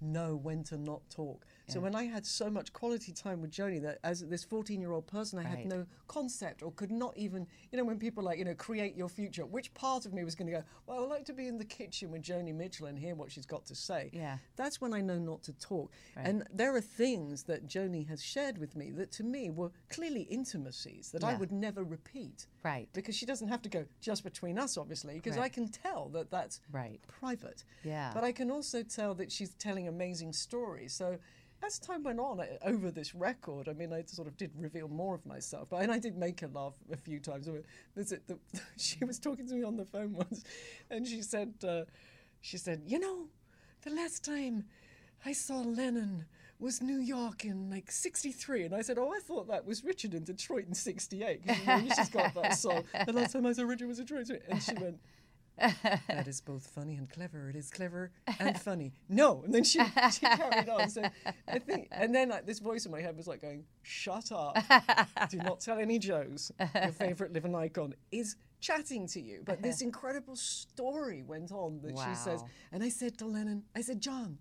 know 0.00 0.36
when 0.36 0.64
to 0.64 0.76
not 0.76 1.08
talk. 1.10 1.44
So 1.68 1.80
when 1.80 1.96
I 1.96 2.04
had 2.04 2.24
so 2.24 2.48
much 2.48 2.72
quality 2.72 3.10
time 3.12 3.40
with 3.40 3.50
Joni, 3.50 3.82
that 3.82 3.98
as 4.04 4.20
this 4.20 4.44
14 4.44 4.80
year 4.80 4.92
old 4.92 5.06
person, 5.08 5.38
I 5.38 5.42
Right. 5.42 5.58
had 5.58 5.66
no 5.66 5.86
concept 6.06 6.62
or 6.62 6.70
could 6.72 6.92
not 6.92 7.16
even, 7.16 7.46
you 7.72 7.78
know, 7.78 7.84
when 7.84 7.98
people 7.98 8.22
like, 8.22 8.38
you 8.38 8.44
know, 8.44 8.54
create 8.54 8.94
your 8.94 9.08
future, 9.08 9.44
which 9.44 9.74
part 9.74 10.06
of 10.06 10.12
me 10.14 10.22
was 10.22 10.36
going 10.36 10.46
to 10.46 10.58
go, 10.58 10.64
well, 10.86 11.02
I'd 11.02 11.10
like 11.10 11.24
to 11.26 11.32
be 11.32 11.48
in 11.48 11.58
the 11.58 11.64
kitchen 11.64 12.12
with 12.12 12.22
Joni 12.22 12.54
Mitchell 12.54 12.86
and 12.86 12.96
hear 12.96 13.16
what 13.16 13.32
she's 13.32 13.46
got 13.46 13.66
to 13.66 13.74
say. 13.74 14.10
Yeah. 14.12 14.38
That's 14.54 14.80
when 14.80 14.94
I 14.94 15.00
know 15.00 15.18
not 15.18 15.42
to 15.44 15.52
talk. 15.54 15.90
And 16.14 16.46
there 16.52 16.74
are 16.76 16.80
things 16.80 17.42
that 17.44 17.66
Joni 17.66 18.06
has 18.06 18.22
shared 18.22 18.58
with 18.58 18.76
me 18.76 18.92
that 18.92 19.10
to 19.12 19.24
me 19.24 19.50
were 19.50 19.72
clearly 19.88 20.22
intimacies 20.22 21.10
that 21.10 21.24
I 21.24 21.34
would 21.34 21.50
never 21.50 21.82
repeat. 21.82 22.46
Right. 22.62 22.88
Because 22.92 23.16
she 23.16 23.26
doesn't 23.26 23.48
have 23.48 23.62
to 23.62 23.68
go 23.68 23.86
just 24.00 24.22
between 24.22 24.56
us, 24.58 24.76
obviously, 24.76 25.14
because 25.14 25.36
Right. 25.36 25.44
I 25.46 25.48
can 25.48 25.68
tell 25.68 26.08
that 26.10 26.30
that's 26.30 26.60
Right. 26.70 27.00
private. 27.08 27.64
Yeah. 27.82 28.12
But 28.14 28.22
I 28.22 28.30
can 28.30 28.50
also 28.52 28.82
tell 28.84 29.14
that 29.16 29.32
she's 29.32 29.54
telling 29.54 29.88
amazing 29.88 30.32
stories. 30.32 30.92
So 30.92 31.18
as 31.64 31.78
time 31.78 32.02
went 32.02 32.20
on 32.20 32.40
uh, 32.40 32.44
over 32.64 32.90
this 32.90 33.14
record, 33.14 33.68
I 33.68 33.72
mean, 33.72 33.92
I 33.92 34.04
sort 34.06 34.28
of 34.28 34.36
did 34.36 34.50
reveal 34.56 34.88
more 34.88 35.14
of 35.14 35.24
myself, 35.26 35.68
but 35.70 35.82
and 35.82 35.90
I 35.90 35.98
did 35.98 36.16
make 36.16 36.40
her 36.40 36.48
laugh 36.48 36.74
a 36.92 36.96
few 36.96 37.18
times. 37.18 37.48
The, 37.94 38.38
she 38.76 39.04
was 39.04 39.18
talking 39.18 39.46
to 39.48 39.54
me 39.54 39.62
on 39.62 39.76
the 39.76 39.84
phone 39.84 40.12
once, 40.14 40.44
and 40.90 41.06
she 41.06 41.22
said, 41.22 41.54
uh, 41.66 41.82
she 42.40 42.58
said, 42.58 42.82
you 42.86 42.98
know, 42.98 43.28
the 43.82 43.90
last 43.90 44.24
time 44.24 44.64
I 45.24 45.32
saw 45.32 45.60
Lennon 45.60 46.26
was 46.58 46.80
New 46.80 46.98
York 46.98 47.44
in 47.44 47.70
like 47.70 47.90
63. 47.90 48.64
And 48.64 48.74
I 48.74 48.82
said, 48.82 48.98
Oh, 48.98 49.12
I 49.12 49.20
thought 49.20 49.48
that 49.48 49.66
was 49.66 49.84
Richard 49.84 50.14
in 50.14 50.24
Detroit 50.24 50.66
in 50.66 50.74
68. 50.74 51.42
Because 51.42 51.60
you 51.60 51.66
know, 51.66 51.94
she's 51.94 52.08
got 52.08 52.34
that 52.34 52.54
song. 52.54 52.84
The 53.06 53.12
last 53.12 53.32
time 53.32 53.46
I 53.46 53.52
saw 53.52 53.64
Richard 53.64 53.88
was 53.88 53.98
in 53.98 54.06
Detroit. 54.06 54.42
And 54.48 54.62
she 54.62 54.74
went, 54.74 54.98
That 55.58 56.26
is 56.26 56.40
both 56.40 56.66
funny 56.66 56.96
and 56.96 57.08
clever. 57.08 57.48
It 57.48 57.56
is 57.56 57.70
clever 57.70 58.10
and 58.38 58.60
funny. 58.60 58.92
No. 59.08 59.42
And 59.44 59.54
then 59.54 59.64
she, 59.64 59.80
she 60.12 60.20
carried 60.26 60.68
on. 60.68 60.88
So 60.90 61.02
I 61.48 61.58
think, 61.58 61.88
and 61.90 62.14
then 62.14 62.28
like, 62.28 62.46
this 62.46 62.58
voice 62.58 62.84
in 62.84 62.92
my 62.92 63.00
head 63.00 63.16
was 63.16 63.26
like 63.26 63.40
going, 63.40 63.64
Shut 63.82 64.32
up. 64.32 64.56
Do 65.30 65.38
not 65.38 65.60
tell 65.60 65.78
any 65.78 65.98
Joes. 65.98 66.52
Your 66.74 66.92
favorite 66.92 67.32
living 67.32 67.54
icon 67.54 67.94
is 68.12 68.36
chatting 68.60 69.06
to 69.08 69.20
you. 69.20 69.42
But 69.44 69.62
this 69.62 69.80
incredible 69.80 70.36
story 70.36 71.22
went 71.22 71.52
on 71.52 71.80
that 71.82 71.96
she 71.98 72.14
says. 72.14 72.42
And 72.72 72.82
I 72.82 72.88
said 72.88 73.16
to 73.18 73.26
Lennon, 73.26 73.64
I 73.74 73.80
said, 73.80 74.00
John, 74.00 74.38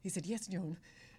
he 0.00 0.08
said, 0.08 0.26
Yes, 0.26 0.46
John. 0.46 0.78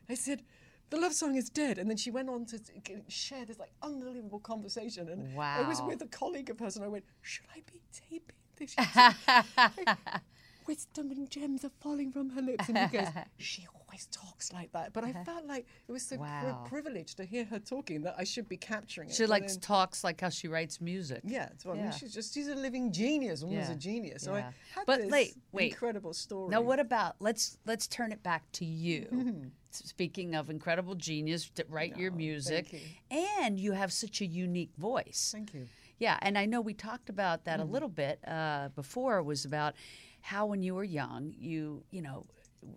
I 0.10 0.16
said, 0.16 0.44
The 0.90 0.98
love 0.98 1.14
song 1.14 1.36
is 1.36 1.50
dead. 1.50 1.78
And 1.78 1.90
then 1.90 1.98
she 1.98 2.12
went 2.12 2.30
on 2.30 2.46
to 2.48 2.60
share 3.08 3.46
this 3.46 3.60
like 3.60 3.72
unbelievable 3.82 4.40
conversation. 4.40 5.08
And 5.08 5.40
I 5.40 5.62
was 5.62 5.82
with 5.82 6.02
a 6.02 6.08
colleague 6.08 6.50
of 6.50 6.60
hers 6.60 6.76
and 6.76 6.84
I 6.84 6.90
went, 6.90 7.06
Should 7.22 7.46
I 7.56 7.62
be 7.72 7.82
taping 7.94 8.36
like, 8.96 9.98
Wisdom 10.68 11.12
and 11.12 11.30
gems 11.30 11.66
are 11.66 11.72
falling 11.82 12.12
from 12.12 12.30
her 12.32 12.42
lips. 12.42 12.70
And 12.70 12.78
he 12.78 12.98
goes, 12.98 13.08
She 13.38 13.66
always 13.74 14.08
talks 14.12 14.54
like 14.54 14.72
that. 14.74 14.94
But 14.94 15.04
I 15.04 15.12
felt 15.26 15.46
like 15.46 15.66
it 15.88 15.92
was 15.92 16.04
so 16.04 16.18
pri- 16.18 16.56
privileged 16.70 17.18
to 17.18 17.26
hear 17.26 17.44
her 17.46 17.60
talking 17.60 18.04
that 18.04 18.16
I 18.18 18.24
should 18.24 18.48
be 18.48 18.58
capturing 18.58 19.10
it. 19.10 19.16
She 19.16 19.24
But 19.24 19.30
like 19.32 19.48
then- 19.48 19.60
talks 19.60 20.04
like 20.04 20.22
how 20.22 20.30
she 20.30 20.48
writes 20.48 20.80
music. 20.80 21.22
yeah, 21.26 21.50
I 21.68 21.74
mean, 21.74 21.92
she's 21.92 22.14
just 22.14 22.34
she's 22.34 22.48
a 22.48 22.56
living 22.56 22.92
genius. 22.92 23.44
Woman's 23.44 23.70
Yeah, 23.70 23.76
a 23.76 23.78
genius. 23.78 24.24
So 24.24 24.36
yeah. 24.36 24.38
I 24.38 24.54
had 24.80 24.86
But 24.86 25.02
this 25.02 25.12
wait, 25.12 25.34
wait. 25.52 25.72
incredible 25.72 26.14
story. 26.14 26.50
Now, 26.52 26.62
what 26.62 26.80
about 26.80 27.16
let's 27.20 27.58
let's 27.66 27.88
turn 27.88 28.12
it 28.12 28.22
back 28.24 28.50
to 28.54 28.66
you. 28.66 29.08
Mm-hmm. 29.12 29.48
Speaking 29.72 30.36
of 30.36 30.50
incredible 30.50 30.96
genius 30.96 31.50
to 31.56 31.66
write 31.70 31.98
your 31.98 32.12
music, 32.12 32.74
you. 32.74 32.80
and 33.10 33.58
you 33.58 33.72
have 33.72 33.92
such 33.94 34.20
a 34.22 34.26
unique 34.26 34.72
voice. 34.78 35.30
Thank 35.34 35.54
you. 35.54 35.68
Yeah, 36.02 36.18
and 36.24 36.36
I 36.36 36.46
know 36.48 36.62
we 36.62 36.74
talked 36.74 37.10
about 37.10 37.46
that 37.46 37.60
Mm-hmm. 37.60 37.70
a 37.70 37.72
little 37.72 37.90
bit 37.90 38.20
uh, 38.28 38.70
before. 38.76 39.22
Was 39.22 39.46
about 39.46 39.76
how 40.22 40.48
when 40.48 40.64
you 40.64 40.74
were 40.76 40.84
young, 40.84 41.34
you 41.38 41.84
you 41.92 42.02
know 42.02 42.26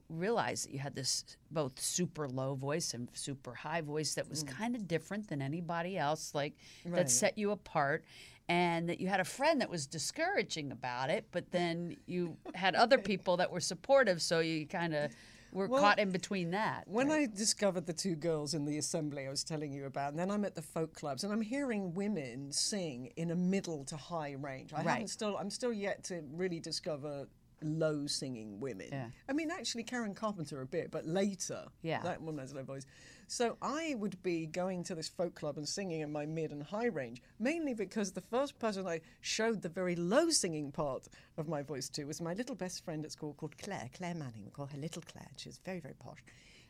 realized 0.08 0.66
that 0.66 0.72
you 0.72 0.78
had 0.78 0.94
this 0.94 1.24
both 1.50 1.78
super 1.80 2.28
low 2.28 2.54
voice 2.54 2.94
and 2.94 3.08
super 3.12 3.54
high 3.54 3.80
voice 3.82 4.14
that 4.14 4.28
was 4.30 4.42
kind 4.42 4.74
of 4.76 4.86
different 4.88 5.28
than 5.28 5.40
anybody 5.42 5.96
else, 5.98 6.34
like 6.34 6.54
that 6.84 7.06
Mm. 7.06 7.10
Set 7.10 7.38
you 7.38 7.50
apart. 7.50 8.04
And 8.46 8.90
that 8.90 9.00
you 9.00 9.08
had 9.08 9.20
a 9.20 9.24
friend 9.24 9.58
that 9.62 9.70
was 9.70 9.86
discouraging 9.86 10.70
about 10.70 11.08
it, 11.08 11.24
but 11.32 11.50
then 11.50 11.96
you 12.06 12.36
had 12.54 12.74
other 12.74 12.98
people 13.10 13.38
that 13.38 13.50
were 13.50 13.60
supportive, 13.60 14.20
so 14.20 14.40
you 14.40 14.66
kind 14.66 14.94
of 14.94 15.10
were 15.54 15.68
Well, 15.68 15.80
caught 15.80 15.98
in 15.98 16.10
between 16.10 16.50
that. 16.50 16.84
When 16.86 17.10
I 17.10 17.26
discovered 17.26 17.86
the 17.86 17.92
two 17.94 18.16
girls 18.16 18.52
in 18.52 18.64
the 18.66 18.76
assembly 18.76 19.26
I 19.26 19.30
was 19.30 19.44
telling 19.44 19.72
you 19.72 19.86
about, 19.86 20.10
and 20.10 20.18
then 20.18 20.30
I'm 20.30 20.44
at 20.44 20.54
the 20.54 20.62
folk 20.62 20.94
clubs 20.94 21.24
and 21.24 21.32
I'm 21.32 21.40
hearing 21.40 21.94
women 21.94 22.52
sing 22.52 23.12
in 23.16 23.30
a 23.30 23.36
middle 23.36 23.84
to 23.86 23.96
high 23.96 24.32
range. 24.32 24.72
I 24.74 24.78
Right. 24.78 24.88
haven't 24.88 25.08
still 25.08 25.36
I'm 25.38 25.50
still 25.50 25.72
yet 25.72 26.04
to 26.04 26.22
really 26.32 26.60
discover 26.60 27.28
low 27.62 28.06
singing 28.06 28.60
women. 28.60 28.88
Yeah. 28.92 29.08
I 29.28 29.32
mean 29.32 29.50
actually 29.50 29.84
Karen 29.84 30.14
Carpenter 30.14 30.60
a 30.60 30.66
bit, 30.66 30.90
but 30.90 31.06
later. 31.06 31.66
Yeah. 31.82 32.02
That 32.02 32.20
woman 32.20 32.40
has 32.40 32.52
a 32.52 32.56
low 32.56 32.64
voice. 32.64 32.84
So 33.26 33.56
I 33.62 33.94
would 33.98 34.22
be 34.22 34.46
going 34.46 34.84
to 34.84 34.94
this 34.94 35.08
folk 35.08 35.34
club 35.34 35.56
and 35.56 35.68
singing 35.68 36.00
in 36.00 36.12
my 36.12 36.26
mid 36.26 36.50
and 36.50 36.62
high 36.62 36.86
range, 36.86 37.22
mainly 37.38 37.74
because 37.74 38.12
the 38.12 38.20
first 38.20 38.58
person 38.58 38.86
I 38.86 39.00
showed 39.20 39.62
the 39.62 39.68
very 39.68 39.96
low 39.96 40.30
singing 40.30 40.70
part 40.70 41.08
of 41.36 41.48
my 41.48 41.62
voice 41.62 41.88
to 41.90 42.04
was 42.04 42.20
my 42.20 42.34
little 42.34 42.54
best 42.54 42.84
friend 42.84 43.04
at 43.04 43.12
school 43.12 43.34
called 43.34 43.56
Claire, 43.58 43.88
Claire 43.96 44.14
Manning. 44.14 44.44
We 44.44 44.50
call 44.50 44.66
her 44.66 44.78
Little 44.78 45.02
Claire. 45.02 45.30
She 45.36 45.48
was 45.48 45.58
very, 45.64 45.80
very 45.80 45.94
posh. 45.94 46.22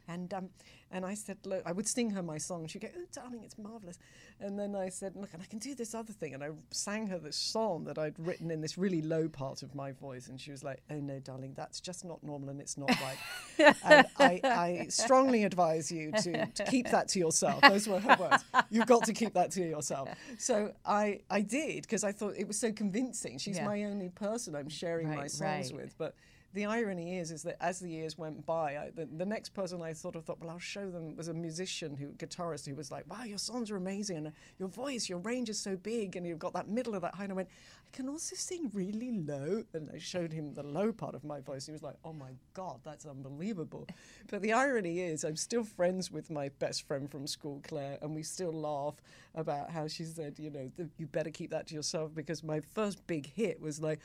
And 0.08 0.32
um, 0.34 0.50
and 0.94 1.04
I 1.04 1.14
said, 1.14 1.38
look, 1.44 1.62
I 1.66 1.72
would 1.72 1.88
sing 1.88 2.10
her 2.10 2.22
my 2.22 2.38
song. 2.38 2.68
She'd 2.68 2.82
go, 2.82 2.88
oh, 2.96 3.04
darling, 3.12 3.42
it's 3.42 3.58
marvelous. 3.58 3.98
And 4.38 4.56
then 4.56 4.76
I 4.76 4.90
said, 4.90 5.16
look, 5.16 5.30
and 5.32 5.42
I 5.42 5.46
can 5.46 5.58
do 5.58 5.74
this 5.74 5.92
other 5.92 6.12
thing. 6.12 6.34
And 6.34 6.44
I 6.44 6.50
sang 6.70 7.08
her 7.08 7.18
this 7.18 7.34
song 7.36 7.82
that 7.84 7.98
I'd 7.98 8.14
written 8.16 8.48
in 8.48 8.60
this 8.60 8.78
really 8.78 9.02
low 9.02 9.28
part 9.28 9.64
of 9.64 9.74
my 9.74 9.90
voice. 9.90 10.28
And 10.28 10.40
she 10.40 10.52
was 10.52 10.62
like, 10.62 10.82
oh, 10.90 11.00
no, 11.00 11.18
darling, 11.18 11.54
that's 11.56 11.80
just 11.80 12.04
not 12.04 12.22
normal 12.22 12.48
and 12.48 12.60
it's 12.60 12.78
not 12.78 12.90
right. 13.00 13.74
and 13.84 14.06
I, 14.18 14.40
I 14.44 14.86
strongly 14.88 15.42
advise 15.42 15.90
you 15.90 16.12
to, 16.12 16.46
to 16.46 16.64
keep 16.64 16.88
that 16.90 17.08
to 17.08 17.18
yourself. 17.18 17.60
Those 17.62 17.88
were 17.88 17.98
her 17.98 18.16
words. 18.20 18.44
You've 18.70 18.86
got 18.86 19.04
to 19.06 19.12
keep 19.12 19.34
that 19.34 19.50
to 19.52 19.62
yourself. 19.62 20.10
So 20.38 20.74
I, 20.86 21.22
I 21.28 21.40
did 21.40 21.82
because 21.82 22.04
I 22.04 22.12
thought 22.12 22.34
it 22.36 22.46
was 22.46 22.58
so 22.58 22.70
convincing. 22.70 23.38
She's 23.38 23.56
Yeah. 23.56 23.66
my 23.66 23.82
only 23.82 24.10
person 24.10 24.54
I'm 24.54 24.68
sharing 24.68 25.08
my 25.08 25.26
songs 25.26 25.72
right. 25.72 25.82
with. 25.82 25.98
But 25.98 26.14
the 26.54 26.66
irony 26.66 27.18
is, 27.18 27.32
is 27.32 27.42
that 27.42 27.56
as 27.60 27.80
the 27.80 27.90
years 27.90 28.16
went 28.16 28.46
by, 28.46 28.76
I, 28.76 28.90
the, 28.94 29.06
the 29.06 29.26
next 29.26 29.50
person 29.50 29.82
I 29.82 29.92
sort 29.92 30.14
of 30.14 30.24
thought, 30.24 30.40
well, 30.40 30.50
I'll 30.50 30.58
show 30.60 30.88
them 30.88 31.16
was 31.16 31.26
a 31.26 31.34
musician 31.34 31.96
who, 31.96 32.06
guitarist, 32.12 32.66
who 32.68 32.76
was 32.76 32.92
like, 32.92 33.10
wow, 33.10 33.24
your 33.24 33.38
songs 33.38 33.72
are 33.72 33.76
amazing, 33.76 34.18
and 34.18 34.32
your 34.58 34.68
voice, 34.68 35.08
your 35.08 35.18
range 35.18 35.48
is 35.48 35.58
so 35.58 35.76
big, 35.76 36.14
and 36.14 36.24
you've 36.24 36.38
got 36.38 36.52
that 36.54 36.68
middle 36.68 36.94
of 36.94 37.02
that 37.02 37.16
high. 37.16 37.24
And 37.24 37.32
I 37.32 37.36
went, 37.36 37.48
I 37.92 37.96
can 37.96 38.08
also 38.08 38.36
sing 38.36 38.70
really 38.72 39.20
low, 39.26 39.64
and 39.74 39.90
I 39.92 39.98
showed 39.98 40.32
him 40.32 40.54
the 40.54 40.62
low 40.62 40.92
part 40.92 41.16
of 41.16 41.24
my 41.24 41.40
voice. 41.40 41.66
He 41.66 41.72
was 41.72 41.82
like, 41.82 41.96
oh 42.04 42.12
my 42.12 42.30
god, 42.54 42.78
that's 42.84 43.04
unbelievable. 43.04 43.88
but 44.28 44.40
the 44.40 44.52
irony 44.52 45.00
is, 45.00 45.24
I'm 45.24 45.36
still 45.36 45.64
friends 45.64 46.12
with 46.12 46.30
my 46.30 46.50
best 46.60 46.86
friend 46.86 47.10
from 47.10 47.26
school, 47.26 47.60
Claire, 47.66 47.98
and 48.00 48.14
we 48.14 48.22
still 48.22 48.52
laugh 48.52 48.94
about 49.34 49.70
how 49.70 49.88
she 49.88 50.04
said, 50.04 50.38
you 50.38 50.50
know, 50.50 50.70
you 50.98 51.06
better 51.06 51.30
keep 51.30 51.50
that 51.50 51.66
to 51.66 51.74
yourself 51.74 52.14
because 52.14 52.44
my 52.44 52.60
first 52.60 53.04
big 53.08 53.26
hit 53.34 53.60
was 53.60 53.80
like, 53.80 53.98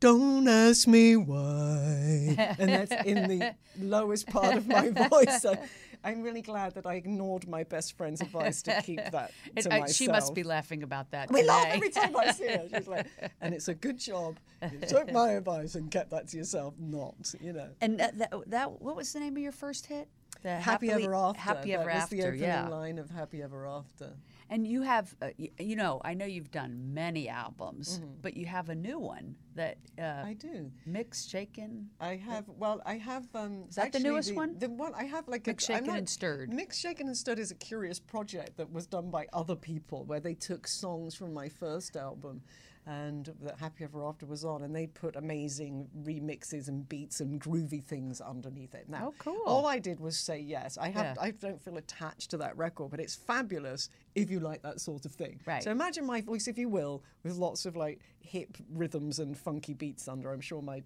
don't 0.00 0.46
ask 0.48 0.86
me 0.86 1.16
why. 1.16 2.56
and 2.58 2.70
that's 2.70 2.92
in 3.06 3.28
the 3.28 3.54
lowest 3.78 4.26
part 4.28 4.56
of 4.56 4.66
my 4.68 4.90
voice. 4.90 5.40
So 5.42 5.56
I'm 6.04 6.22
really 6.22 6.42
glad 6.42 6.74
that 6.74 6.86
I 6.86 6.94
ignored 6.94 7.48
my 7.48 7.64
best 7.64 7.96
friend's 7.96 8.20
advice 8.20 8.62
to 8.62 8.80
keep 8.82 8.98
that 9.10 9.32
It- 9.56 9.62
to 9.62 9.68
myself. 9.70 9.92
she 9.92 10.08
must 10.08 10.34
be 10.34 10.42
laughing 10.42 10.82
about 10.82 11.10
that. 11.12 11.30
We 11.32 11.42
laugh 11.42 11.66
every 11.68 11.90
time 11.90 12.16
I 12.16 12.32
see 12.32 12.46
her. 12.46 12.66
She's 12.74 12.86
like, 12.88 13.06
and 13.40 13.54
it's 13.54 13.68
a 13.68 13.74
good 13.74 13.98
job. 13.98 14.36
You 14.62 14.80
took 14.86 15.10
my 15.12 15.30
advice 15.32 15.74
and 15.74 15.90
kept 15.90 16.10
that 16.10 16.28
to 16.28 16.36
yourself. 16.36 16.74
Not, 16.78 17.14
you 17.40 17.52
know. 17.52 17.68
And 17.80 17.98
that, 18.00 18.18
that, 18.18 18.32
that, 18.48 18.80
what 18.82 18.96
was 18.96 19.12
the 19.12 19.20
name 19.20 19.36
of 19.36 19.42
your 19.42 19.52
first 19.52 19.86
hit? 19.86 20.08
The 20.42 20.56
Happy 20.60 20.88
Happily- 20.88 21.04
Ever 21.04 21.14
After. 21.14 21.40
Happy 21.40 21.70
that 21.72 21.80
Ever 21.80 21.90
was 21.90 22.02
After. 22.02 22.16
the 22.16 22.22
opening 22.24 22.40
yeah. 22.42 22.68
line 22.68 22.98
of 22.98 23.10
Happy 23.10 23.42
Ever 23.42 23.66
After. 23.66 24.10
And 24.48 24.66
you 24.66 24.82
have, 24.82 25.14
uh, 25.20 25.30
y- 25.38 25.50
you 25.58 25.74
know, 25.74 26.00
I 26.04 26.14
know 26.14 26.24
you've 26.24 26.52
done 26.52 26.94
many 26.94 27.28
albums, 27.28 28.00
but 28.22 28.36
you 28.36 28.46
have 28.46 28.68
a 28.68 28.74
new 28.74 28.98
one 28.98 29.34
that 29.56 29.78
uh. 29.98 30.22
I 30.24 30.34
do. 30.34 30.70
mixed, 30.84 31.28
shaken. 31.30 31.88
I 32.00 32.16
have. 32.16 32.44
Well, 32.48 32.80
I 32.86 32.96
have. 32.98 33.26
Um, 33.34 33.64
Is 33.68 33.74
that 33.74 33.90
the 33.92 33.98
actually 33.98 34.10
newest 34.10 34.34
one? 34.36 34.56
The 34.58 34.68
one 34.68 34.94
I 34.94 35.04
have, 35.04 35.26
like 35.26 35.46
Mixed, 35.46 35.68
a, 35.68 35.72
I'm 35.72 35.78
Shaken, 35.78 35.86
not- 35.88 35.98
and 35.98 36.08
Stirred. 36.08 36.52
Mixed, 36.52 36.80
shaken, 36.80 37.08
and 37.08 37.16
stirred 37.16 37.38
is 37.40 37.50
a 37.50 37.56
curious 37.56 37.98
project 37.98 38.56
that 38.58 38.70
was 38.72 38.86
done 38.86 39.10
by 39.10 39.26
other 39.32 39.56
people, 39.56 40.04
where 40.04 40.20
they 40.20 40.34
took 40.34 40.68
songs 40.68 41.14
from 41.16 41.34
my 41.34 41.48
first 41.48 41.96
album, 41.96 42.42
and 42.86 43.34
that 43.42 43.58
Happy 43.58 43.82
Ever 43.82 44.04
After 44.04 44.26
was 44.26 44.44
on, 44.44 44.62
and 44.62 44.74
they 44.74 44.86
put 44.86 45.16
amazing 45.16 45.88
remixes 46.04 46.68
and 46.68 46.88
beats 46.88 47.20
and 47.20 47.40
groovy 47.40 47.82
things 47.82 48.20
underneath 48.20 48.74
it. 48.74 48.88
Now, 48.88 49.08
Oh, 49.08 49.14
cool. 49.18 49.42
All 49.44 49.66
I 49.66 49.80
did 49.80 49.98
was 49.98 50.16
say 50.16 50.38
yes. 50.38 50.78
I 50.78 50.90
have. 50.90 51.16
Yeah. 51.16 51.22
I 51.22 51.30
don't 51.32 51.60
feel 51.60 51.76
attached 51.78 52.30
to 52.30 52.36
that 52.38 52.56
record, 52.56 52.92
but 52.92 53.00
it's 53.00 53.16
fabulous 53.16 53.88
if 54.14 54.30
you 54.30 54.38
like 54.38 54.62
that 54.62 54.80
sort 54.80 55.04
of 55.04 55.12
thing. 55.12 55.40
Right. 55.44 55.64
So 55.64 55.70
imagine 55.72 56.06
my 56.06 56.20
voice, 56.20 56.46
if 56.46 56.56
you 56.58 56.68
will, 56.68 57.02
with 57.24 57.34
lots 57.36 57.66
of 57.66 57.74
like 57.76 58.00
hip 58.20 58.56
rhythms 58.72 59.18
and 59.18 59.36
funky 59.36 59.74
beats 59.74 60.06
under. 60.06 60.32
I'm 60.32 60.40
sure 60.40 60.62
my 60.62 60.82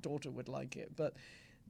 daughter 0.00 0.30
would 0.30 0.48
like 0.48 0.76
it. 0.76 0.92
But 0.96 1.14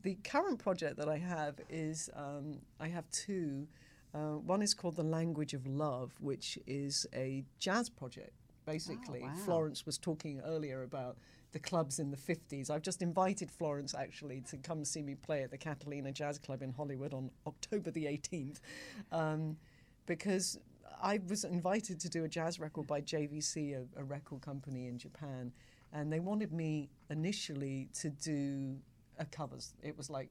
the 0.03 0.17
current 0.23 0.61
project 0.61 0.99
that 0.99 1.09
I 1.09 1.19
have 1.19 1.57
is 1.69 2.09
um, 2.15 2.61
I 2.79 2.89
have 2.89 3.11
two. 3.11 3.67
Uh, 4.15 4.37
one 4.39 4.63
is 4.63 4.73
called 4.75 4.95
The 4.95 5.03
Language 5.03 5.55
of 5.55 5.67
Love, 5.67 6.13
which 6.21 6.57
is 6.69 7.05
a 7.13 7.43
jazz 7.59 7.89
project. 7.91 8.31
Basically, 8.67 9.23
wow. 9.23 9.33
Florence 9.45 9.87
was 9.87 9.99
talking 9.99 10.41
earlier 10.45 10.83
about 10.83 11.17
the 11.53 11.59
clubs 11.59 11.99
in 11.99 12.11
the 12.11 12.17
50s. 12.17 12.71
I've 12.71 12.83
just 12.83 13.03
invited 13.03 13.51
Florence 13.51 13.95
actually 13.95 14.43
to 14.51 14.57
come 14.57 14.85
see 14.85 15.03
me 15.03 15.15
play 15.15 15.43
at 15.43 15.51
the 15.51 15.59
Catalina 15.59 16.13
Jazz 16.13 16.39
Club 16.39 16.63
in 16.63 16.73
Hollywood 16.73 17.15
on 17.15 17.31
October 17.47 17.91
the 17.91 18.07
18th. 18.07 18.61
Um, 19.13 19.57
because 20.07 20.59
I 21.03 21.21
was 21.29 21.45
invited 21.45 22.01
to 22.01 22.09
do 22.09 22.25
a 22.25 22.29
jazz 22.29 22.59
record 22.59 22.87
by 22.87 23.01
JVC, 23.01 23.75
a, 23.77 24.01
a 24.01 24.05
record 24.05 24.41
company 24.41 24.87
in 24.87 24.99
Japan, 24.99 25.53
and 25.93 26.13
they 26.13 26.21
wanted 26.21 26.53
me 26.53 26.91
initially 27.11 27.89
to 28.01 28.11
do 28.11 28.77
a 29.19 29.25
covers. 29.25 29.75
It 29.83 29.97
was 29.97 30.11
like 30.11 30.29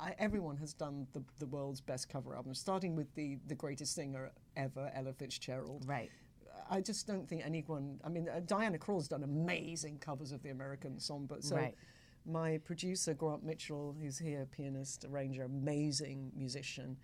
I, 0.00 0.14
everyone 0.18 0.56
has 0.56 0.72
done 0.72 1.06
the, 1.12 1.22
the 1.38 1.46
world's 1.46 1.80
best 1.80 2.08
cover 2.08 2.34
album, 2.34 2.54
starting 2.54 2.96
with 2.96 3.14
the, 3.14 3.38
the 3.48 3.54
greatest 3.54 3.94
singer 3.94 4.30
ever, 4.56 4.90
Ella 4.94 5.12
Fitzgerald. 5.12 5.84
Right. 5.86 6.10
I 6.70 6.80
just 6.80 7.06
don't 7.06 7.28
think 7.28 7.42
anyone. 7.44 7.98
I 8.04 8.08
mean, 8.08 8.28
uh, 8.28 8.40
Diana 8.46 8.78
Krall's 8.78 9.08
done 9.08 9.24
amazing 9.24 9.98
covers 9.98 10.30
of 10.30 10.42
the 10.42 10.50
American 10.50 10.96
songbook. 10.98 11.42
So, 11.42 11.56
Right. 11.56 11.74
my 12.24 12.58
producer 12.58 13.12
Grant 13.12 13.42
Mitchell, 13.42 13.96
who's 14.00 14.18
here, 14.18 14.46
pianist, 14.46 15.04
arranger, 15.04 15.42
amazing 15.42 16.30
musician. 16.36 16.96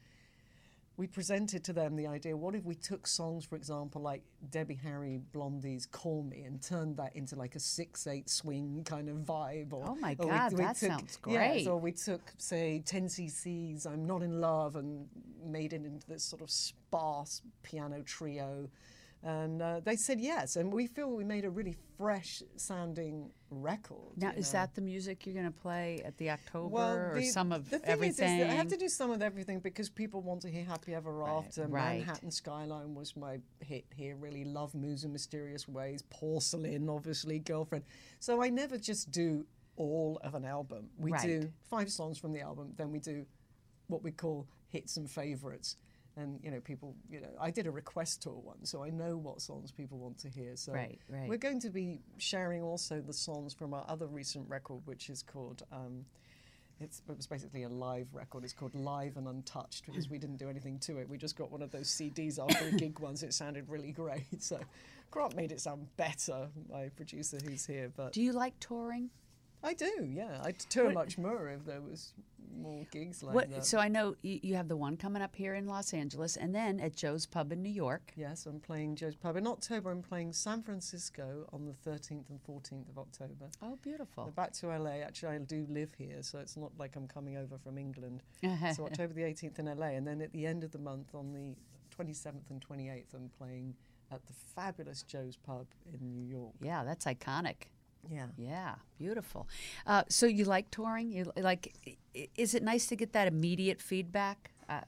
We 0.99 1.07
presented 1.07 1.63
to 1.65 1.73
them 1.75 1.97
the 1.97 2.07
idea: 2.07 2.35
what 2.37 2.55
if 2.55 2.65
we 2.65 2.75
took 2.75 3.07
songs, 3.07 3.45
for 3.45 3.57
example, 3.57 4.01
like 4.01 4.23
Debbie 4.51 4.77
Harry 4.77 5.19
Blondie's 5.33 5.85
"Call 5.85 6.23
Me," 6.23 6.43
and 6.45 6.63
turned 6.63 6.97
that 6.97 7.15
into 7.15 7.35
like 7.37 7.55
a 7.55 7.61
six-eight 7.61 8.31
swing 8.31 8.83
kind 8.85 9.11
of 9.11 9.17
vibe? 9.19 9.73
Or, 9.75 9.85
Oh 9.91 9.97
my 9.97 10.15
God, 10.15 10.53
that 10.57 10.77
sounds 10.79 11.19
Yes, 11.27 11.65
great. 11.65 11.67
or 11.67 11.79
we 11.79 11.93
took, 11.93 12.33
say, 12.39 12.79
10 12.87 13.09
cc's 13.09 13.85
"I'm 13.85 14.07
Not 14.07 14.23
in 14.23 14.41
Love" 14.41 14.77
and 14.77 15.07
made 15.45 15.75
it 15.75 15.85
into 15.85 16.07
this 16.07 16.23
sort 16.25 16.41
of 16.41 16.51
sparse 16.51 17.43
piano 17.63 18.03
trio. 18.03 18.71
And 19.27 19.61
uh, 19.61 19.81
they 19.83 19.97
said 19.97 20.21
yes, 20.21 20.55
and 20.55 20.73
we 20.73 20.87
feel 20.87 21.11
we 21.11 21.25
made 21.25 21.45
a 21.45 21.51
really 21.51 21.75
fresh 21.99 22.45
sounding 22.55 23.29
record. 23.51 24.17
Now, 24.17 24.31
is 24.31 24.53
know. 24.53 24.61
that 24.61 24.77
the 24.77 24.83
music 24.83 25.27
you're 25.27 25.35
going 25.35 25.53
to 25.53 25.61
play 25.61 26.01
at 26.05 26.17
the 26.17 26.31
October 26.31 26.69
well, 26.69 26.97
or 26.97 27.15
the, 27.17 27.25
some 27.25 27.51
of 27.51 27.69
the 27.69 27.81
thing 27.81 27.91
everything? 27.91 28.39
Is, 28.39 28.47
is 28.47 28.53
I 28.53 28.55
have 28.55 28.69
to 28.69 28.77
do 28.77 28.89
some 28.89 29.11
of 29.11 29.23
everything 29.23 29.59
because 29.59 29.91
people 29.91 30.23
want 30.23 30.43
to 30.43 30.49
hear 30.49 30.63
Happy 30.63 30.95
Ever 30.95 31.25
After. 31.25 31.67
right. 31.67 31.99
Manhattan 31.99 32.31
Skyline 32.31 32.95
was 32.95 33.17
my 33.17 33.41
hit 33.59 33.85
here. 33.97 34.15
Really, 34.15 34.45
Love 34.45 34.77
Moves 34.77 35.03
in 35.03 35.13
Mysterious 35.13 35.67
Ways. 35.67 36.05
Porcelain, 36.09 36.89
obviously, 36.89 37.41
Girlfriend. 37.41 37.83
So 38.21 38.41
I 38.41 38.49
never 38.49 38.79
just 38.79 39.11
do 39.11 39.45
all 39.75 40.21
of 40.23 40.37
an 40.37 40.45
album. 40.45 40.89
We 40.99 41.11
Right. 41.11 41.27
do 41.27 41.53
five 41.69 41.91
songs 41.91 42.17
from 42.17 42.33
the 42.33 42.43
album, 42.43 42.75
then 42.77 42.93
we 42.93 43.01
do 43.01 43.27
what 43.89 44.05
we 44.05 44.13
call 44.13 44.47
hits 44.69 44.97
and 44.97 45.11
favorites. 45.11 45.77
And 46.17 46.41
you 46.43 46.51
know, 46.51 46.61
people, 46.61 46.95
you 47.11 47.21
know, 47.21 47.29
I 47.39 47.51
did 47.51 47.67
a 47.67 47.71
request 47.71 48.23
tour 48.23 48.41
once, 48.43 48.71
so 48.71 48.83
I 48.83 48.89
know 48.91 49.17
what 49.19 49.41
songs 49.43 49.71
people 49.71 49.99
want 49.99 50.19
to 50.21 50.29
hear. 50.29 50.57
So 50.57 50.73
Right, 50.73 50.99
right. 51.11 51.29
we're 51.29 51.37
going 51.37 51.61
to 51.61 51.71
be 51.71 52.01
sharing 52.17 52.63
also 52.63 53.03
the 53.03 53.13
songs 53.13 53.53
from 53.53 53.75
our 53.75 53.85
other 53.89 54.07
recent 54.07 54.49
record, 54.49 54.81
which 54.87 55.11
is 55.11 55.23
called. 55.23 55.63
Um, 55.71 56.07
it's, 56.79 57.01
it 57.09 57.17
was 57.17 57.27
basically 57.27 57.63
a 57.63 57.69
live 57.71 58.07
record. 58.13 58.45
It's 58.45 58.53
called 58.53 58.75
Live 58.75 59.17
and 59.17 59.27
Untouched 59.27 59.87
because 59.87 60.11
we 60.11 60.19
didn't 60.19 60.37
do 60.37 60.51
anything 60.51 60.79
to 60.81 60.99
it. 60.99 61.09
We 61.09 61.17
just 61.17 61.37
got 61.37 61.51
one 61.51 61.63
of 61.63 61.71
those 61.71 61.89
CDs 61.89 62.39
after 62.39 62.67
a 62.67 62.71
gig 62.73 62.99
once. 62.99 63.23
It 63.23 63.33
sounded 63.33 63.69
really 63.69 63.93
great. 63.93 64.25
So 64.41 64.61
Grant 65.11 65.35
made 65.37 65.53
it 65.53 65.61
sound 65.61 65.87
better, 65.97 66.49
my 66.71 66.91
producer 66.91 67.39
who's 67.43 67.65
here. 67.65 67.91
But 67.97 68.13
do 68.13 68.21
you 68.21 68.33
like 68.33 68.53
touring? 68.61 69.09
I 69.67 69.75
do, 69.75 70.09
yeah. 70.09 70.41
I'd 70.45 70.61
tour 70.61 70.93
much 70.93 71.19
more 71.19 71.49
if 71.49 71.65
there 71.65 71.81
was 71.81 72.13
more 72.57 72.87
gigs 72.93 73.21
like 73.21 73.35
What, 73.35 73.51
that. 73.51 73.67
so 73.67 73.79
I 73.79 73.89
know 73.89 74.15
you, 74.23 74.39
you 74.41 74.55
have 74.55 74.69
the 74.69 74.77
one 74.77 74.97
coming 74.97 75.23
up 75.23 75.35
here 75.35 75.55
in 75.55 75.67
Los 75.67 75.93
Angeles, 75.93 76.37
and 76.37 76.55
then 76.55 76.79
at 76.79 76.95
Joe's 76.95 77.27
Pub 77.27 77.51
in 77.51 77.63
New 77.63 77.73
York. 77.73 78.13
Yes, 78.17 78.47
I'm 78.47 78.61
playing 78.61 78.95
Joe's 78.95 79.17
Pub. 79.17 79.37
In 79.37 79.45
October, 79.47 79.91
I'm 79.91 80.03
playing 80.03 80.33
San 80.35 80.63
Francisco 80.63 81.49
on 81.53 81.67
the 81.67 81.73
13th 81.91 82.31
and 82.31 82.41
14th 82.49 82.89
of 82.89 82.97
October. 82.97 83.51
Oh, 83.61 83.77
beautiful! 83.83 84.33
Back 84.37 84.53
to 84.55 84.69
LA. 84.69 85.01
Actually, 85.05 85.35
I 85.35 85.39
do 85.39 85.67
live 85.69 85.93
here, 85.99 86.23
so 86.23 86.39
it's 86.39 86.57
not 86.57 86.71
like 86.79 86.95
I'm 86.95 87.09
coming 87.09 87.37
over 87.37 87.59
from 87.59 87.77
England. 87.77 88.23
so 88.75 88.85
October 88.87 89.15
the 89.15 89.23
18th 89.23 89.59
in 89.59 89.67
LA, 89.67 89.89
and 89.89 90.07
then 90.07 90.21
at 90.23 90.33
the 90.33 90.47
end 90.47 90.63
of 90.63 90.71
the 90.71 90.79
month, 90.79 91.13
on 91.13 91.33
the 91.33 91.57
27th 91.97 92.51
and 92.51 92.65
28th, 92.65 93.15
I'm 93.15 93.31
playing 93.37 93.75
at 94.13 94.25
the 94.27 94.33
fabulous 94.55 95.03
Joe's 95.03 95.37
Pub 95.37 95.67
in 95.93 96.13
New 96.13 96.25
York. 96.25 96.55
Yeah, 96.63 96.85
that's 96.85 97.07
iconic. 97.07 97.71
Yeah. 98.11 98.27
Yeah, 98.37 98.75
beautiful. 98.99 99.49
Uh, 99.87 100.05
so 100.09 100.27
you 100.27 100.45
like 100.45 100.71
touring? 100.71 101.11
You 101.11 101.33
like? 101.37 101.75
Is 102.37 102.55
it 102.55 102.63
nice 102.63 102.87
to 102.89 102.97
get 102.97 103.13
that 103.13 103.29
immediate 103.29 103.81
feedback? 103.81 104.51
Uh, 104.69 104.81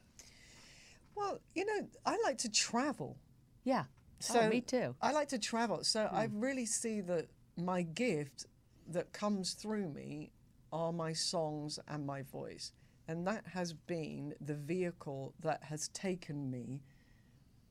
Well, 1.14 1.41
you 1.55 1.64
know, 1.64 1.87
I 2.07 2.19
like 2.25 2.39
to 2.39 2.49
travel. 2.51 3.16
yeah. 3.64 3.85
So 4.21 4.41
oh, 4.41 4.49
me 4.49 4.61
too. 4.61 4.97
I 5.01 5.12
like 5.12 5.29
to 5.29 5.39
travel. 5.39 5.85
So 5.85 6.09
I 6.11 6.29
really 6.33 6.66
see 6.66 7.01
that 7.03 7.29
my 7.57 7.83
gift 7.83 8.47
that 8.89 9.12
comes 9.12 9.55
through 9.55 9.89
me 9.91 10.33
are 10.73 10.93
my 10.93 11.12
songs 11.12 11.79
and 11.87 12.05
my 12.05 12.23
voice. 12.23 12.73
And 13.07 13.25
that 13.29 13.45
has 13.55 13.73
been 13.73 14.35
the 14.41 14.55
vehicle 14.55 15.35
that 15.41 15.62
has 15.62 15.87
taken 15.89 16.51
me 16.51 16.83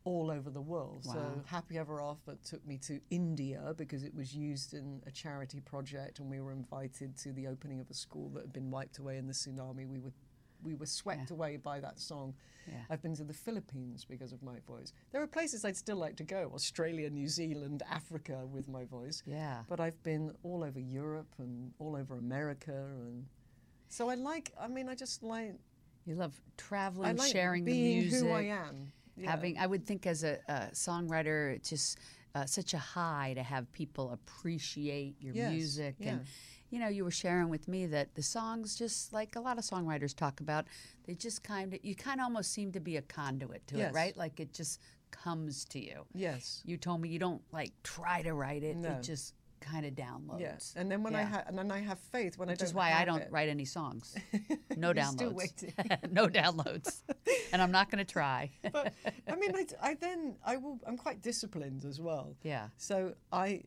all 0.07 0.31
over 0.31 0.49
the 0.49 0.61
world. 0.61 1.03
So 1.03 1.21
Happy 1.45 1.77
Ever 1.77 2.01
After 2.01 2.35
took 2.51 2.65
me 2.65 2.77
to 2.89 2.99
India 3.09 3.73
because 3.77 4.03
it 4.03 4.15
was 4.15 4.33
used 4.33 4.73
in 4.73 5.01
a 5.05 5.11
charity 5.11 5.59
project 5.59 6.19
and 6.19 6.29
we 6.29 6.39
were 6.39 6.53
invited 6.53 7.17
to 7.23 7.33
the 7.33 7.47
opening 7.47 7.79
of 7.81 7.89
a 7.89 7.93
school 7.93 8.29
that 8.33 8.41
had 8.41 8.53
been 8.53 8.71
wiped 8.71 8.97
away 8.99 9.17
in 9.17 9.27
the 9.27 9.33
tsunami. 9.33 9.85
We 9.87 9.99
were 9.99 10.13
we 10.63 10.73
were 10.73 10.87
swept 10.87 11.29
away 11.29 11.57
by 11.57 11.79
that 11.79 11.99
song. 11.99 12.33
Yeah. 12.67 12.73
I've 12.89 13.01
been 13.01 13.15
to 13.17 13.23
the 13.23 13.33
Philippines 13.45 14.05
because 14.09 14.33
of 14.33 14.41
my 14.41 14.57
voice. 14.67 14.91
There 15.11 15.21
are 15.21 15.27
places 15.27 15.63
I'd 15.63 15.77
still 15.77 15.97
like 15.97 16.15
to 16.17 16.23
go 16.23 16.51
Australia, 16.53 17.09
New 17.11 17.27
Zealand, 17.27 17.83
Africa 17.99 18.37
with 18.51 18.67
my 18.67 18.83
voice. 18.85 19.21
Yeah. 19.25 19.59
But 19.69 19.79
I've 19.79 20.01
been 20.03 20.33
all 20.43 20.63
over 20.63 20.79
Europe 20.79 21.31
and 21.37 21.71
all 21.79 21.95
over 21.95 22.17
America. 22.17 22.73
And 23.05 23.25
so 23.87 24.09
I 24.09 24.15
like, 24.15 24.51
I 24.59 24.67
mean, 24.67 24.89
I 24.89 24.95
just 24.95 25.21
like, 25.21 25.53
You 26.05 26.15
love 26.15 26.33
traveling, 26.57 27.15
like 27.17 27.31
sharing 27.31 27.63
being 27.63 27.99
the 27.99 28.01
music. 28.09 28.27
who 28.27 28.31
I 28.33 28.41
am. 28.65 28.91
Yeah. 29.17 29.31
Having, 29.31 29.57
I 29.57 29.65
would 29.67 29.85
think 29.85 30.05
as 30.05 30.23
a, 30.23 30.37
a 30.47 30.69
songwriter, 30.73 31.55
it's 31.55 31.69
just 31.69 31.97
uh, 32.35 32.45
such 32.45 32.73
a 32.73 32.77
high 32.77 33.33
to 33.35 33.41
have 33.43 33.71
people 33.71 34.11
appreciate 34.11 35.15
your 35.19 35.33
Yes, 35.33 35.51
music, 35.51 35.95
and 36.01 36.21
you 36.69 36.79
know, 36.79 36.87
you 36.87 37.03
were 37.05 37.11
sharing 37.11 37.49
with 37.49 37.67
me 37.67 37.85
that 37.87 38.13
the 38.15 38.21
songs, 38.21 38.75
just 38.75 39.13
like 39.13 39.35
a 39.35 39.39
lot 39.39 39.57
of 39.57 39.63
songwriters 39.63 40.13
talk 40.15 40.39
about, 40.41 40.65
they 41.05 41.15
just 41.15 41.41
kind 41.41 41.73
of, 41.73 41.79
you 41.83 41.95
kind 41.95 42.19
of 42.19 42.25
almost 42.25 42.51
seem 42.51 42.71
to 42.73 42.79
be 42.81 42.97
a 42.97 43.01
conduit 43.01 43.65
to 43.67 43.77
Yes. 43.77 43.91
it, 43.91 43.95
right? 43.95 44.17
Like 44.17 44.39
it 44.39 44.53
just 44.53 44.81
comes 45.09 45.63
to 45.65 45.79
you. 45.83 46.05
Yes. 46.13 46.61
You 46.65 46.75
told 46.77 47.01
me 47.01 47.07
you 47.09 47.19
don't 47.19 47.41
like 47.51 47.71
try 47.83 48.21
to 48.21 48.33
write 48.33 48.63
it; 48.63 48.75
No. 48.77 48.89
it 48.91 49.03
just 49.03 49.33
kind 49.59 49.85
of 49.85 49.93
downloads. 49.93 50.39
Yes. 50.39 50.73
And 50.75 50.89
then 50.91 51.03
when 51.03 51.15
I 51.15 51.21
Yeah. 51.21 51.27
ha- 51.29 51.43
and 51.47 51.57
then 51.57 51.71
I 51.71 51.79
have 51.79 51.99
faith 51.99 52.37
when 52.37 52.47
Which 52.49 52.57
I 52.59 52.59
don't 52.59 52.67
is 52.69 52.73
why 52.73 52.93
I 52.93 53.05
don't 53.05 53.21
it. 53.21 53.31
write 53.31 53.49
any 53.49 53.65
songs. 53.65 54.15
No 54.77 54.93
downloads. 54.93 56.11
no 56.11 56.27
downloads. 56.27 57.01
And 57.53 57.61
I'm 57.61 57.71
not 57.71 57.89
going 57.89 58.05
to 58.05 58.11
try. 58.11 58.51
but 58.71 58.93
I 59.27 59.35
mean, 59.35 59.55
I, 59.55 59.65
I 59.81 59.93
then 59.95 60.35
I 60.45 60.57
will. 60.57 60.79
I'm 60.85 60.97
quite 60.97 61.21
disciplined 61.21 61.85
as 61.85 61.99
well. 62.01 62.35
Yeah. 62.43 62.67
So 62.77 63.13
I, 63.31 63.63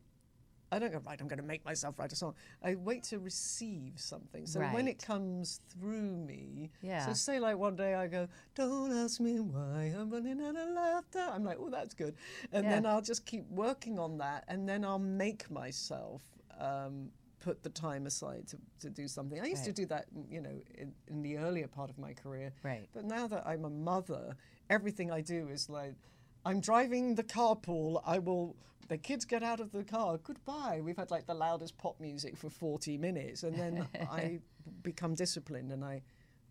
I 0.73 0.79
don't 0.79 0.93
go 0.93 0.99
right. 1.05 1.21
I'm 1.21 1.27
going 1.29 1.41
to 1.41 1.45
make 1.47 1.65
myself 1.65 1.99
write 1.99 2.13
a 2.13 2.17
song. 2.17 2.35
I 2.63 2.77
wait 2.77 3.03
to 3.05 3.19
receive 3.19 3.95
something. 3.97 4.47
So 4.47 4.61
when 4.75 4.87
it 4.89 5.03
comes 5.05 5.61
through 5.69 6.17
me, 6.17 6.71
Yeah. 6.81 7.07
So 7.07 7.13
say 7.13 7.41
like 7.41 7.57
one 7.59 7.77
day 7.77 7.95
I 7.95 8.07
go, 8.07 8.29
"Don't 8.55 8.93
ask 8.93 9.21
me 9.21 9.41
why 9.41 9.93
I'm 9.99 10.11
running 10.11 10.41
out 10.41 10.57
of 10.57 10.69
laughter." 10.71 11.27
I'm 11.33 11.45
like, 11.45 11.59
"Oh, 11.61 11.71
that's 11.71 11.95
good," 11.95 12.15
and 12.53 12.65
then 12.65 12.87
I'll 12.87 13.03
just 13.03 13.27
keep 13.27 13.45
working 13.51 13.99
on 13.99 14.19
that, 14.19 14.45
and 14.49 14.69
then 14.69 14.85
I'll 14.85 14.99
make 14.99 15.51
myself. 15.51 16.23
Um, 16.59 17.11
Put 17.43 17.63
the 17.63 17.71
time 17.71 18.05
aside 18.07 18.47
to, 18.49 18.59
to 18.81 18.91
do 18.91 19.09
something. 19.09 19.41
I 19.41 19.47
used 19.47 19.65
to 19.65 19.73
do 19.73 19.87
that, 19.87 20.05
you 20.31 20.43
know, 20.43 20.61
in, 20.77 20.93
in 21.09 21.23
the 21.23 21.39
earlier 21.39 21.69
part 21.69 21.89
of 21.89 21.97
my 21.97 22.13
career. 22.13 22.53
Right. 22.63 22.87
But 22.93 23.07
now 23.07 23.27
that 23.29 23.47
I'm 23.47 23.65
a 23.65 23.71
mother, 23.71 24.37
everything 24.69 25.11
I 25.11 25.23
do 25.23 25.49
is 25.49 25.71
like, 25.71 25.95
I'm 26.45 26.61
driving 26.61 27.15
the 27.15 27.25
carpool. 27.25 28.03
I 28.07 28.19
will. 28.19 28.57
The 28.89 28.99
kids 28.99 29.25
get 29.25 29.43
out 29.43 29.61
of 29.61 29.71
the 29.73 29.85
car. 29.85 30.19
Goodbye. 30.19 30.81
We've 30.83 30.97
had 30.97 31.11
like 31.11 31.27
the 31.27 31.35
loudest 31.35 31.79
pop 31.79 32.01
music 32.01 32.37
for 32.37 32.51
40 32.51 32.99
minutes, 32.99 33.45
and 33.45 33.57
then 33.57 33.87
I 34.11 34.41
become 34.83 35.15
disciplined 35.15 35.71
and 35.71 35.85
I 35.85 36.03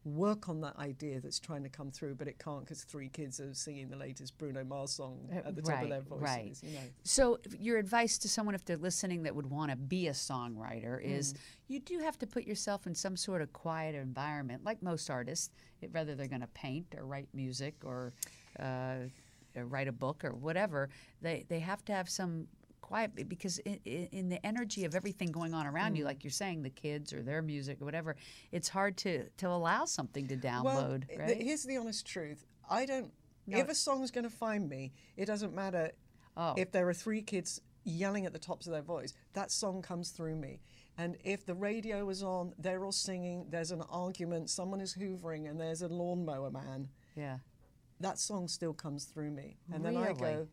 work 0.06 0.48
on 0.48 0.62
that 0.62 0.78
idea 0.78 1.20
that's 1.20 1.40
trying 1.40 1.62
to 1.64 1.70
come 1.70 1.92
through, 1.92 2.16
but 2.16 2.28
it 2.28 2.40
can't 2.40 2.62
because 2.62 2.84
three 2.84 3.10
kids 3.10 3.40
are 3.42 3.54
singing 3.54 3.90
the 3.90 3.98
latest 3.98 4.38
Bruno 4.38 4.64
Mars 4.64 4.92
song 4.92 5.20
at 5.32 5.56
the 5.56 5.62
top 5.62 5.72
right, 5.76 5.84
of 5.84 5.90
their 5.90 6.02
voices. 6.02 6.22
right. 6.24 6.60
You 6.64 6.72
know. 6.76 6.84
So, 7.04 7.40
your 7.60 7.78
advice 7.78 8.18
to 8.20 8.30
someone 8.30 8.56
if 8.56 8.64
they're 8.64 8.78
listening 8.78 9.24
that 9.24 9.36
would 9.36 9.50
want 9.50 9.72
to 9.72 9.78
be 9.78 10.08
a 10.08 10.14
songwriter 10.14 11.00
Mm. 11.06 11.18
is 11.18 11.34
you 11.68 11.80
do 11.82 12.00
have 12.00 12.18
to 12.20 12.26
put 12.28 12.46
yourself 12.46 12.88
in 12.88 12.96
some 12.96 13.18
sort 13.18 13.42
of 13.42 13.52
quiet 13.52 13.94
environment, 13.94 14.64
like 14.64 14.82
most 14.82 15.10
artists, 15.10 15.50
whether 15.92 16.16
they're 16.16 16.28
going 16.28 16.42
to 16.42 16.48
paint 16.48 16.96
or 16.98 17.06
write 17.06 17.28
music 17.34 17.76
or, 17.84 18.14
uh, 18.58 18.64
or 18.64 19.10
write 19.56 19.88
a 19.88 19.91
book 19.91 20.24
or 20.24 20.34
whatever. 20.34 20.89
They 21.22 21.45
they 21.50 21.60
have 21.60 21.84
to 21.86 21.93
have 21.93 22.10
some 22.10 22.47
quiet 22.82 23.28
because 23.30 23.60
in, 23.60 23.80
in 23.86 24.30
the 24.30 24.43
energy 24.45 24.84
of 24.86 24.95
everything 24.95 25.32
going 25.32 25.54
on 25.54 25.68
around 25.68 25.93
Mm. 25.93 25.97
you, 25.97 26.06
like 26.06 26.24
you're 26.24 26.32
saying, 26.32 26.64
the 26.64 26.70
kids 26.70 27.14
or 27.14 27.22
their 27.22 27.41
music 27.41 27.82
or 27.82 27.86
whatever, 27.86 28.16
it's 28.52 28.70
hard 28.70 28.97
to 28.97 29.30
to 29.38 29.47
allow 29.47 29.86
something 29.86 30.28
to 30.28 30.36
download, 30.38 31.08
th- 31.08 31.20
right? 31.20 31.41
here's 31.41 31.64
the 31.64 31.78
honest 31.78 32.06
truth. 32.06 32.45
I 32.70 32.86
don't. 32.86 33.12
No. 33.47 33.58
If 33.58 33.70
a 33.70 33.76
song's 33.76 34.12
going 34.12 34.26
to 34.26 34.30
find 34.30 34.70
me, 34.70 34.91
it 35.18 35.26
doesn't 35.26 35.54
matter 35.56 35.91
Oh. 36.38 36.54
if 36.58 36.72
there 36.72 36.88
are 36.88 36.93
three 36.93 37.22
kids 37.22 37.60
yelling 37.84 38.26
at 38.26 38.34
the 38.34 38.39
tops 38.39 38.68
of 38.68 38.74
their 38.74 38.82
voice. 38.84 39.14
That 39.34 39.50
song 39.52 39.82
comes 39.82 40.12
through 40.12 40.36
me. 40.36 40.60
And 40.97 41.18
if 41.24 41.45
the 41.45 41.56
radio 41.56 42.08
is 42.10 42.22
on, 42.24 42.54
they're 42.60 42.84
all 42.86 42.91
singing. 42.91 43.47
There's 43.50 43.72
an 43.72 43.82
argument. 43.89 44.50
Someone 44.50 44.82
is 44.82 44.93
hoovering, 44.93 45.50
and 45.50 45.60
there's 45.60 45.82
a 45.82 45.88
lawnmower 45.88 46.52
man. 46.52 46.89
yeah. 47.16 47.38
That 48.00 48.18
song 48.20 48.47
still 48.47 48.74
comes 48.74 49.06
through 49.06 49.32
me. 49.32 49.58
And 49.74 49.84
then 49.84 49.97
I 49.97 50.14
go. 50.14 50.47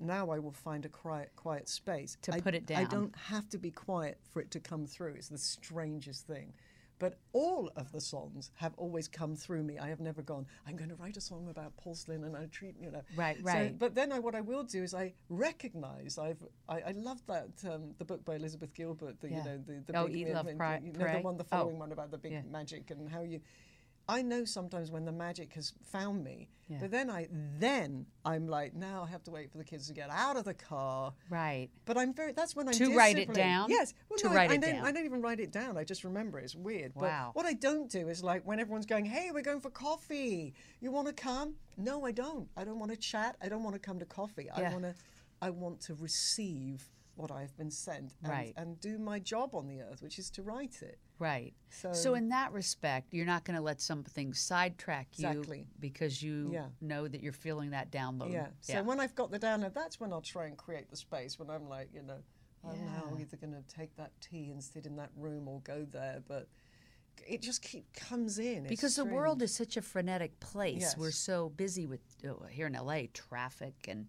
Now 0.00 0.30
I 0.30 0.38
will 0.40 0.52
find 0.52 0.84
a 0.84 0.88
quiet, 0.88 1.30
quiet 1.36 1.68
space 1.68 2.16
To 2.22 2.34
I- 2.34 2.40
put 2.40 2.54
it 2.54 2.66
down. 2.66 2.80
I 2.80 2.84
don't 2.84 3.14
have 3.16 3.48
to 3.50 3.58
be 3.58 3.70
quiet 3.70 4.18
for 4.32 4.40
it 4.40 4.50
to 4.50 4.60
come 4.60 4.86
through. 4.86 5.14
It's 5.14 5.28
the 5.28 5.38
strangest 5.38 6.26
thing. 6.26 6.52
But 6.98 7.18
all 7.32 7.70
of 7.76 7.90
the 7.92 8.00
songs 8.00 8.50
have 8.56 8.72
always 8.76 9.08
come 9.08 9.34
through 9.36 9.62
me. 9.62 9.78
I 9.78 9.88
have 9.88 10.00
never 10.00 10.22
gone, 10.22 10.46
I'm 10.66 10.76
going 10.76 10.90
to 10.90 10.94
write 10.96 11.16
a 11.16 11.20
song 11.20 11.48
about 11.48 11.76
porcelain 11.76 12.24
and 12.24 12.36
I 12.36 12.46
treat, 12.46 12.76
you 12.80 12.90
know. 12.90 13.02
Right, 13.16 13.36
So- 13.38 13.42
right. 13.44 13.78
but 13.78 13.94
then 13.94 14.12
I, 14.12 14.18
what 14.20 14.34
I 14.34 14.40
will 14.40 14.62
do 14.64 14.82
is 14.82 14.94
I 14.94 15.12
recognize, 15.28 16.18
I've, 16.18 16.42
I, 16.68 16.80
I 16.80 16.90
love 16.92 17.20
that, 17.26 17.48
um, 17.68 17.94
the 17.98 18.04
book 18.04 18.24
by 18.24 18.34
Elizabeth 18.36 18.72
Gilbert, 18.74 19.20
the, 19.20 19.28
Yeah. 19.30 19.38
you 19.38 19.44
know, 19.44 19.58
the, 19.66 19.92
the 19.92 19.98
Oh, 19.98 20.06
big, 20.06 20.16
Eat, 20.16 20.34
Love, 20.34 20.48
Pri- 20.56 20.80
you 20.84 20.92
know, 20.92 21.12
the 21.12 21.18
one, 21.20 21.36
the 21.36 21.44
Oh, 21.44 21.58
following 21.58 21.78
one 21.78 21.92
about 21.92 22.10
the 22.10 22.18
big 22.18 22.32
yeah. 22.32 22.42
magic 22.50 22.90
and 22.90 23.08
how 23.08 23.22
you, 23.22 23.40
I 24.08 24.22
know 24.22 24.44
sometimes 24.44 24.90
when 24.90 25.04
the 25.04 25.12
magic 25.12 25.54
has 25.54 25.72
found 25.82 26.22
me, 26.22 26.48
Yeah. 26.68 26.76
but 26.80 26.90
then 26.90 27.08
I, 27.08 27.26
then 27.58 28.04
I'm 28.24 28.46
like, 28.46 28.74
now 28.74 29.02
I 29.02 29.10
have 29.10 29.22
to 29.24 29.30
wait 29.30 29.50
for 29.50 29.56
the 29.56 29.64
kids 29.64 29.86
to 29.88 29.94
get 29.94 30.10
out 30.10 30.36
of 30.36 30.44
the 30.44 30.52
car. 30.52 31.14
Right. 31.30 31.70
But 31.86 31.96
I'm 31.96 32.12
very. 32.12 32.32
That's 32.32 32.54
when 32.54 32.68
I'm 32.68 32.74
To 32.74 32.94
write 32.94 33.18
it 33.18 33.32
down? 33.32 33.70
Yes. 33.70 33.94
Well, 34.10 34.18
To 34.18 34.28
no, 34.28 34.34
write 34.34 34.50
I, 34.50 34.54
it 34.54 34.60
don't, 34.60 34.74
down. 34.76 34.84
I 34.86 34.92
don't 34.92 35.04
even 35.06 35.22
write 35.22 35.40
it 35.40 35.52
down. 35.52 35.78
I 35.78 35.84
just 35.84 36.04
remember 36.04 36.38
it. 36.38 36.44
It's 36.44 36.54
weird. 36.54 36.92
Wow. 36.94 37.32
But 37.34 37.42
what 37.44 37.46
I 37.46 37.54
don't 37.54 37.90
do 37.90 38.08
is 38.08 38.22
like 38.22 38.46
when 38.46 38.60
everyone's 38.60 38.86
going, 38.86 39.06
"Hey, 39.06 39.30
we're 39.32 39.40
going 39.42 39.60
for 39.60 39.70
coffee. 39.70 40.52
You 40.80 40.90
want 40.90 41.06
to 41.08 41.14
come?" 41.14 41.54
No, 41.78 42.04
I 42.04 42.12
don't. 42.12 42.48
I 42.56 42.64
don't 42.64 42.78
want 42.78 42.90
to 42.90 42.98
chat. 42.98 43.36
I 43.42 43.48
don't 43.48 43.62
want 43.62 43.74
to 43.74 43.80
come 43.80 43.98
to 44.00 44.04
coffee. 44.06 44.50
I 44.50 44.70
want 44.70 44.82
to. 44.82 44.94
I 45.40 45.50
want 45.50 45.80
to 45.82 45.94
receive 45.94 46.90
what 47.16 47.30
I've 47.30 47.56
been 47.56 47.70
sent 47.70 48.14
and, 48.22 48.30
Right. 48.30 48.52
and 48.56 48.78
do 48.80 48.98
my 48.98 49.18
job 49.18 49.54
on 49.54 49.66
the 49.68 49.80
earth, 49.82 50.02
which 50.02 50.18
is 50.18 50.30
to 50.30 50.42
write 50.42 50.82
it. 50.82 50.98
Right. 51.18 51.54
So- 51.70 51.92
So, 51.92 52.14
in 52.14 52.28
that 52.30 52.52
respect, 52.52 53.12
you're 53.14 53.26
not 53.26 53.44
going 53.44 53.56
to 53.56 53.62
let 53.62 53.80
something 53.80 54.34
sidetrack 54.34 55.18
you 55.18 55.28
Exactly. 55.28 55.66
because 55.78 56.22
you 56.22 56.50
Yeah. 56.52 56.68
know 56.80 57.06
that 57.08 57.22
you're 57.22 57.32
feeling 57.32 57.70
that 57.70 57.90
download. 57.90 58.32
Yeah. 58.32 58.48
So 58.60 58.82
when 58.82 58.98
I've 59.00 59.14
got 59.14 59.30
the 59.30 59.38
download, 59.38 59.74
that's 59.74 60.00
when 60.00 60.12
I'll 60.12 60.20
try 60.22 60.46
and 60.46 60.56
create 60.56 60.88
the 60.90 60.96
space. 60.96 61.38
When 61.38 61.50
I'm 61.50 61.68
like, 61.68 61.92
you 61.94 62.02
know, 62.02 62.22
I'm 62.64 62.84
now 62.86 63.16
either 63.20 63.36
going 63.36 63.52
to 63.52 63.62
take 63.62 63.94
that 63.96 64.10
tea 64.20 64.50
and 64.50 64.62
sit 64.62 64.86
in 64.86 64.96
that 64.96 65.10
room 65.16 65.46
or 65.48 65.60
go 65.60 65.84
there, 65.84 66.22
but 66.26 66.48
it 67.28 67.42
just 67.42 67.62
keep 67.62 67.92
comes 67.92 68.38
in. 68.38 68.64
It's 68.64 68.70
because 68.70 68.96
the 68.96 69.04
world 69.04 69.40
is 69.42 69.54
such 69.54 69.76
a 69.76 69.82
frenetic 69.82 70.40
place. 70.40 70.96
We're 70.96 71.10
so 71.12 71.50
busy 71.50 71.86
with 71.86 72.00
uh, 72.26 72.46
here 72.46 72.66
in 72.66 72.72
LA 72.74 73.06
traffic 73.12 73.86
and 73.86 74.08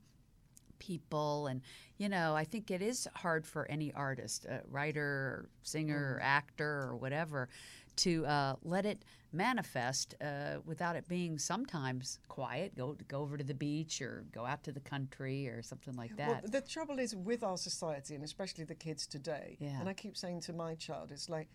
people 0.80 1.48
and 1.48 1.62
you 1.98 2.10
know 2.10 2.36
i 2.36 2.44
think 2.44 2.70
it 2.72 2.82
is 2.82 3.08
hard 3.16 3.46
for 3.46 3.66
any 3.70 3.92
artist 3.94 4.46
uh, 4.50 4.58
writer 4.70 5.02
or 5.02 5.50
singer 5.64 6.16
or 6.16 6.20
Mm. 6.20 6.26
actor 6.26 6.88
or 6.90 6.96
whatever 6.98 7.50
to 7.98 8.26
uh, 8.26 8.56
let 8.64 8.86
it 8.86 9.04
manifest 9.32 10.16
uh, 10.22 10.58
without 10.66 10.96
it 10.96 11.08
being 11.08 11.38
sometimes 11.38 12.20
quiet 12.28 12.76
go 12.76 12.96
go 13.08 13.20
over 13.22 13.38
to 13.38 13.44
the 13.44 13.54
beach 13.54 14.02
or 14.02 14.26
go 14.34 14.46
out 14.46 14.64
to 14.64 14.72
the 14.72 14.80
country 14.80 15.48
or 15.48 15.62
something 15.62 15.96
like 15.96 16.16
that 16.18 16.28
Well, 16.28 16.42
the 16.52 16.62
trouble 16.62 17.00
is 17.00 17.16
with 17.16 17.44
our 17.44 17.58
society, 17.58 18.16
and 18.16 18.24
especially 18.24 18.64
the 18.66 18.76
kids 18.76 19.06
today. 19.08 19.58
Yeah. 19.60 19.80
And 19.80 19.88
I 19.90 19.94
keep 19.94 20.16
saying 20.18 20.42
to 20.42 20.54
my 20.54 20.76
child, 20.76 21.12
it's 21.12 21.30
like, 21.30 21.48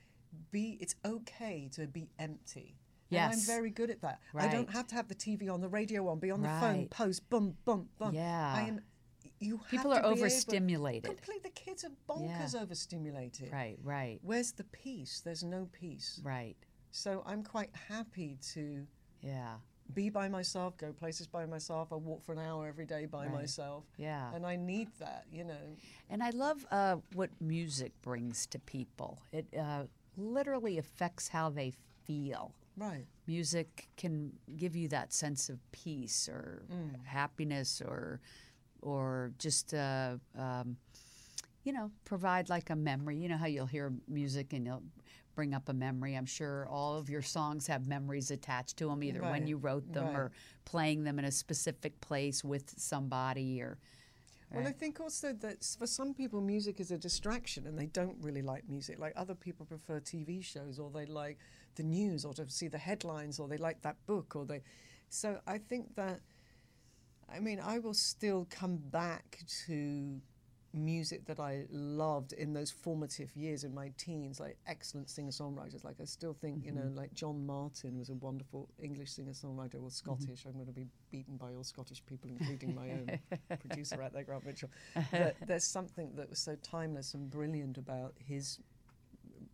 be. 0.51 0.79
It's 0.81 0.95
okay 1.05 1.69
to 1.73 1.87
be 1.87 2.09
empty. 2.19 2.77
Yes. 3.09 3.33
And 3.33 3.41
I'm 3.41 3.47
very 3.47 3.71
good 3.71 3.91
at 3.91 4.01
that. 4.03 4.21
Right. 4.33 4.49
I 4.49 4.53
don't 4.53 4.71
have 4.71 4.87
to 4.89 4.95
have 4.95 5.09
the 5.09 5.15
TV 5.15 5.51
on, 5.53 5.61
the 5.61 5.69
radio 5.69 6.07
on, 6.09 6.19
be 6.21 6.31
on 6.31 6.43
the 6.43 6.49
phone, 6.49 6.87
post, 6.89 7.29
bum, 7.31 7.55
bum, 7.65 7.89
bum. 7.99 8.15
Yeah. 8.15 8.55
I 8.57 8.63
am. 8.69 8.81
You 9.41 9.59
People 9.71 9.93
are 9.93 10.05
overstimulated. 10.05 11.05
Complete. 11.05 11.43
The 11.43 11.51
kids 11.51 11.85
are 11.85 11.91
bonkers 12.09 12.55
Yeah. 12.55 12.61
overstimulated. 12.63 13.53
right 13.53 13.79
right 13.83 14.19
Where's 14.23 14.53
the 14.53 14.65
peace? 14.65 15.21
There's 15.25 15.43
no 15.43 15.69
peace. 15.73 16.21
right 16.23 16.57
So 16.91 17.23
I'm 17.27 17.43
quite 17.43 17.75
happy 17.89 18.37
to 18.55 18.87
yeah 19.23 19.57
be 19.95 20.09
by 20.09 20.29
myself, 20.29 20.77
go 20.77 20.93
places 20.93 21.27
by 21.27 21.47
myself. 21.47 21.93
I 21.93 21.97
walk 21.97 22.23
for 22.23 22.33
an 22.33 22.39
hour 22.39 22.69
every 22.69 22.87
day 22.87 23.07
by 23.07 23.25
Right. 23.27 23.33
myself. 23.41 23.85
Yeah. 23.97 24.33
And 24.33 24.47
I 24.47 24.55
need 24.55 24.89
that, 25.01 25.25
you 25.33 25.43
know. 25.43 25.77
And 26.09 26.23
I 26.23 26.31
love 26.31 26.65
uh, 26.71 26.97
what 27.15 27.31
music 27.41 27.93
brings 28.03 28.47
to 28.49 28.59
people. 28.61 29.21
It 29.33 29.47
uh, 29.59 29.85
literally 30.17 30.79
affects 30.79 31.27
how 31.29 31.51
they 31.51 31.73
feel. 32.05 32.55
Right. 32.77 33.05
Music 33.27 33.89
can 33.97 34.33
give 34.57 34.77
you 34.77 34.87
that 34.89 35.13
sense 35.13 35.49
of 35.49 35.59
peace 35.73 36.29
or 36.29 36.63
Mm. 36.71 37.05
happiness 37.05 37.81
or 37.85 38.21
or 38.83 39.33
just 39.39 39.75
uh, 39.75 40.17
um, 40.39 40.77
you 41.65 41.73
know 41.73 41.91
provide 42.05 42.49
like 42.49 42.71
a 42.71 42.77
memory. 42.77 43.17
You 43.17 43.29
know 43.29 43.37
how 43.37 43.47
you'll 43.47 43.67
hear 43.67 43.93
music 44.09 44.53
and 44.53 44.67
you'll 44.67 44.83
bring 45.35 45.55
up 45.55 45.69
a 45.69 45.73
memory. 45.73 46.17
I'm 46.17 46.27
sure 46.27 46.67
all 46.69 46.97
of 46.97 47.09
your 47.09 47.23
songs 47.23 47.67
have 47.67 47.87
memories 47.87 48.31
attached 48.31 48.77
to 48.79 48.89
them, 48.89 49.03
either 49.03 49.23
when 49.23 49.47
you 49.47 49.57
wrote 49.57 49.91
them 49.93 50.07
right. 50.07 50.17
or 50.17 50.33
playing 50.65 51.05
them 51.05 51.19
in 51.19 51.25
a 51.25 51.33
specific 51.33 52.01
place 52.01 52.45
with 52.45 52.75
somebody 52.77 53.63
or. 53.63 53.79
Well, 54.53 54.67
I 54.67 54.73
think 54.73 54.99
also 55.01 55.33
that 55.33 55.65
for 55.79 55.87
some 55.87 56.13
people, 56.13 56.41
music 56.41 56.81
is 56.81 56.91
a 56.91 56.99
distraction 56.99 57.69
and 57.69 57.79
they 57.79 57.87
don't 57.87 58.17
really 58.21 58.43
like 58.43 58.69
music. 58.69 58.99
Like 58.99 59.13
other 59.15 59.37
people 59.37 59.65
prefer 59.65 60.01
TV 60.01 60.43
shows 60.45 60.81
or 60.81 60.91
they 60.91 61.07
like 61.07 61.39
the 61.77 61.85
news 61.85 62.25
or 62.25 62.35
to 62.35 62.51
see 62.51 62.67
the 62.67 62.77
headlines 62.77 63.39
or 63.39 63.47
they 63.47 63.59
like 63.59 63.81
that 63.83 63.97
book 64.07 64.35
or 64.35 64.45
they. 64.45 64.63
So 65.09 65.39
I 65.47 65.59
think 65.59 65.95
that, 65.95 66.21
I 67.33 67.41
mean, 67.41 67.61
I 67.61 67.79
will 67.79 67.95
still 67.95 68.47
come 68.51 68.77
back 68.77 69.41
to 69.67 70.21
music 70.73 71.27
that 71.27 71.41
I 71.41 71.65
loved 71.71 72.33
in 72.33 72.53
those 72.53 72.71
formative 72.71 73.35
years 73.35 73.65
in 73.65 73.75
my 73.75 73.91
teens, 73.97 74.39
like 74.39 74.57
excellent 74.67 75.11
singer 75.11 75.31
songwriters. 75.31 75.85
Like 75.85 75.97
I 76.01 76.05
still 76.05 76.33
think, 76.33 76.65
you 76.65 76.73
know, 76.73 76.83
mm-hmm. 76.83 76.97
like 76.97 77.13
John 77.13 77.45
Martyn 77.47 77.99
was 77.99 78.11
a 78.11 78.15
wonderful 78.15 78.69
English 78.81 79.11
singer 79.11 79.33
songwriter 79.33 79.75
or 79.75 79.79
mm-hmm. 79.79 79.89
Scottish. 79.89 80.45
I'm 80.47 80.55
going 80.55 80.67
to 80.67 80.73
be 80.73 80.87
beaten 81.11 81.37
by 81.37 81.55
all 81.55 81.65
Scottish 81.65 82.05
people, 82.07 82.31
including 82.31 82.75
my 82.75 82.91
own 82.91 83.19
producer 83.61 84.03
out 84.03 84.13
there, 84.13 84.23
Grant 84.23 84.47
Mitchell. 84.47 84.71
But 85.11 85.37
there's 85.47 85.65
something 85.65 86.13
that 86.17 86.31
was 86.31 86.39
so 86.39 86.57
timeless 86.63 87.15
and 87.15 87.31
brilliant 87.31 87.79
about 87.79 88.15
his 88.19 88.59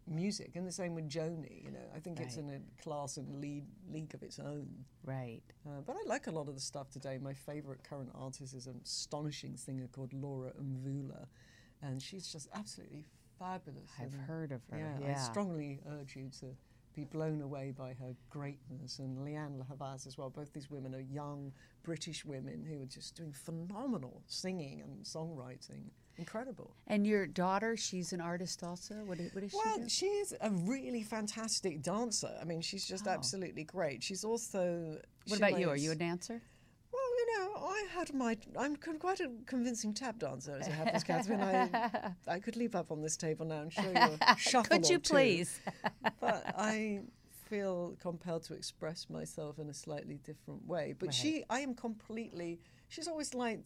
music, 0.06 0.52
and 0.54 0.66
the 0.66 0.72
same 0.72 0.94
with 0.94 1.08
Joni. 1.08 1.64
You 1.64 1.72
know, 1.72 1.86
I 1.94 1.98
think 1.98 2.20
it's 2.20 2.36
in 2.36 2.48
a 2.50 2.82
class 2.82 3.16
and 3.16 3.40
lead 3.40 3.64
league 3.90 4.14
of 4.14 4.22
its 4.22 4.38
own. 4.38 4.68
Right. 5.04 5.42
Uh, 5.66 5.80
but 5.86 5.96
I 5.96 6.08
like 6.08 6.26
a 6.26 6.30
lot 6.30 6.48
of 6.48 6.54
the 6.54 6.60
stuff 6.60 6.90
today. 6.90 7.18
My 7.20 7.34
favorite 7.34 7.82
current 7.88 8.10
artist 8.14 8.54
is 8.54 8.66
an 8.66 8.80
astonishing 8.84 9.56
singer 9.56 9.88
called 9.92 10.12
Laura 10.12 10.52
Mvula, 10.62 11.26
and 11.82 12.00
she's 12.00 12.28
just 12.28 12.48
absolutely 12.54 13.04
fabulous. 13.38 13.90
I've 14.00 14.14
and, 14.14 14.22
heard 14.22 14.52
of 14.52 14.62
her. 14.70 14.78
Yeah, 14.78 15.08
Yeah. 15.08 15.14
I 15.16 15.18
strongly 15.18 15.80
urge 15.88 16.16
you 16.16 16.30
to 16.40 16.46
be 16.94 17.04
blown 17.04 17.42
away 17.42 17.72
by 17.76 17.92
her 17.94 18.16
greatness, 18.30 18.98
and 18.98 19.18
Lianne 19.18 19.66
Havas 19.68 20.06
as 20.06 20.16
well. 20.16 20.30
Both 20.30 20.52
these 20.52 20.70
women 20.70 20.94
are 20.94 21.00
young 21.00 21.52
British 21.82 22.24
women 22.24 22.64
who 22.64 22.82
are 22.82 22.86
just 22.86 23.14
doing 23.14 23.32
phenomenal 23.32 24.22
singing 24.26 24.80
and 24.80 25.04
songwriting. 25.04 25.90
Incredible. 26.18 26.70
And 26.86 27.06
your 27.06 27.26
daughter, 27.26 27.76
she's 27.76 28.12
an 28.12 28.20
artist 28.20 28.62
also. 28.62 28.94
What, 29.04 29.20
i- 29.20 29.30
what 29.32 29.40
does 29.42 29.50
she 29.50 29.56
Well, 29.64 29.88
she's 29.88 30.32
a 30.40 30.50
really 30.50 31.02
fantastic 31.02 31.82
dancer. 31.82 32.34
I 32.40 32.44
mean, 32.44 32.60
she's 32.62 32.86
just 32.86 33.06
Oh. 33.06 33.10
absolutely 33.10 33.64
great. 33.64 34.02
She's 34.02 34.24
also. 34.24 34.98
What 35.26 35.36
she 35.38 35.42
about 35.44 35.58
you? 35.60 35.68
Are 35.68 35.76
you 35.76 35.90
a 35.92 35.94
dancer? 35.94 36.40
Well, 36.92 37.02
you 37.18 37.38
know, 37.38 37.56
I 37.56 37.86
had 37.92 38.14
my. 38.14 38.38
I'm 38.58 38.76
quite 38.76 39.20
a 39.20 39.30
convincing 39.46 39.92
tap 39.92 40.18
dancer, 40.18 40.56
as 40.58 40.66
it 40.68 40.72
happens, 40.72 41.04
Catherine. 41.04 41.42
I, 41.42 42.12
I 42.28 42.38
could 42.40 42.56
leap 42.56 42.74
up 42.74 42.90
on 42.90 43.02
this 43.02 43.16
table 43.16 43.44
now 43.44 43.60
and 43.62 43.72
show 43.72 43.82
you 43.82 43.94
a 44.20 44.36
shuffle. 44.38 44.78
Could 44.78 44.88
you 44.88 44.98
please? 44.98 45.60
but 46.20 46.44
I 46.56 47.00
feel 47.50 47.94
compelled 48.00 48.42
to 48.44 48.54
express 48.54 49.08
myself 49.10 49.58
in 49.58 49.68
a 49.68 49.74
slightly 49.74 50.18
different 50.24 50.66
way. 50.66 50.94
But 50.98 51.12
she, 51.12 51.44
I 51.50 51.60
am 51.60 51.74
completely. 51.74 52.58
She's 52.88 53.06
always 53.08 53.34
like 53.34 53.60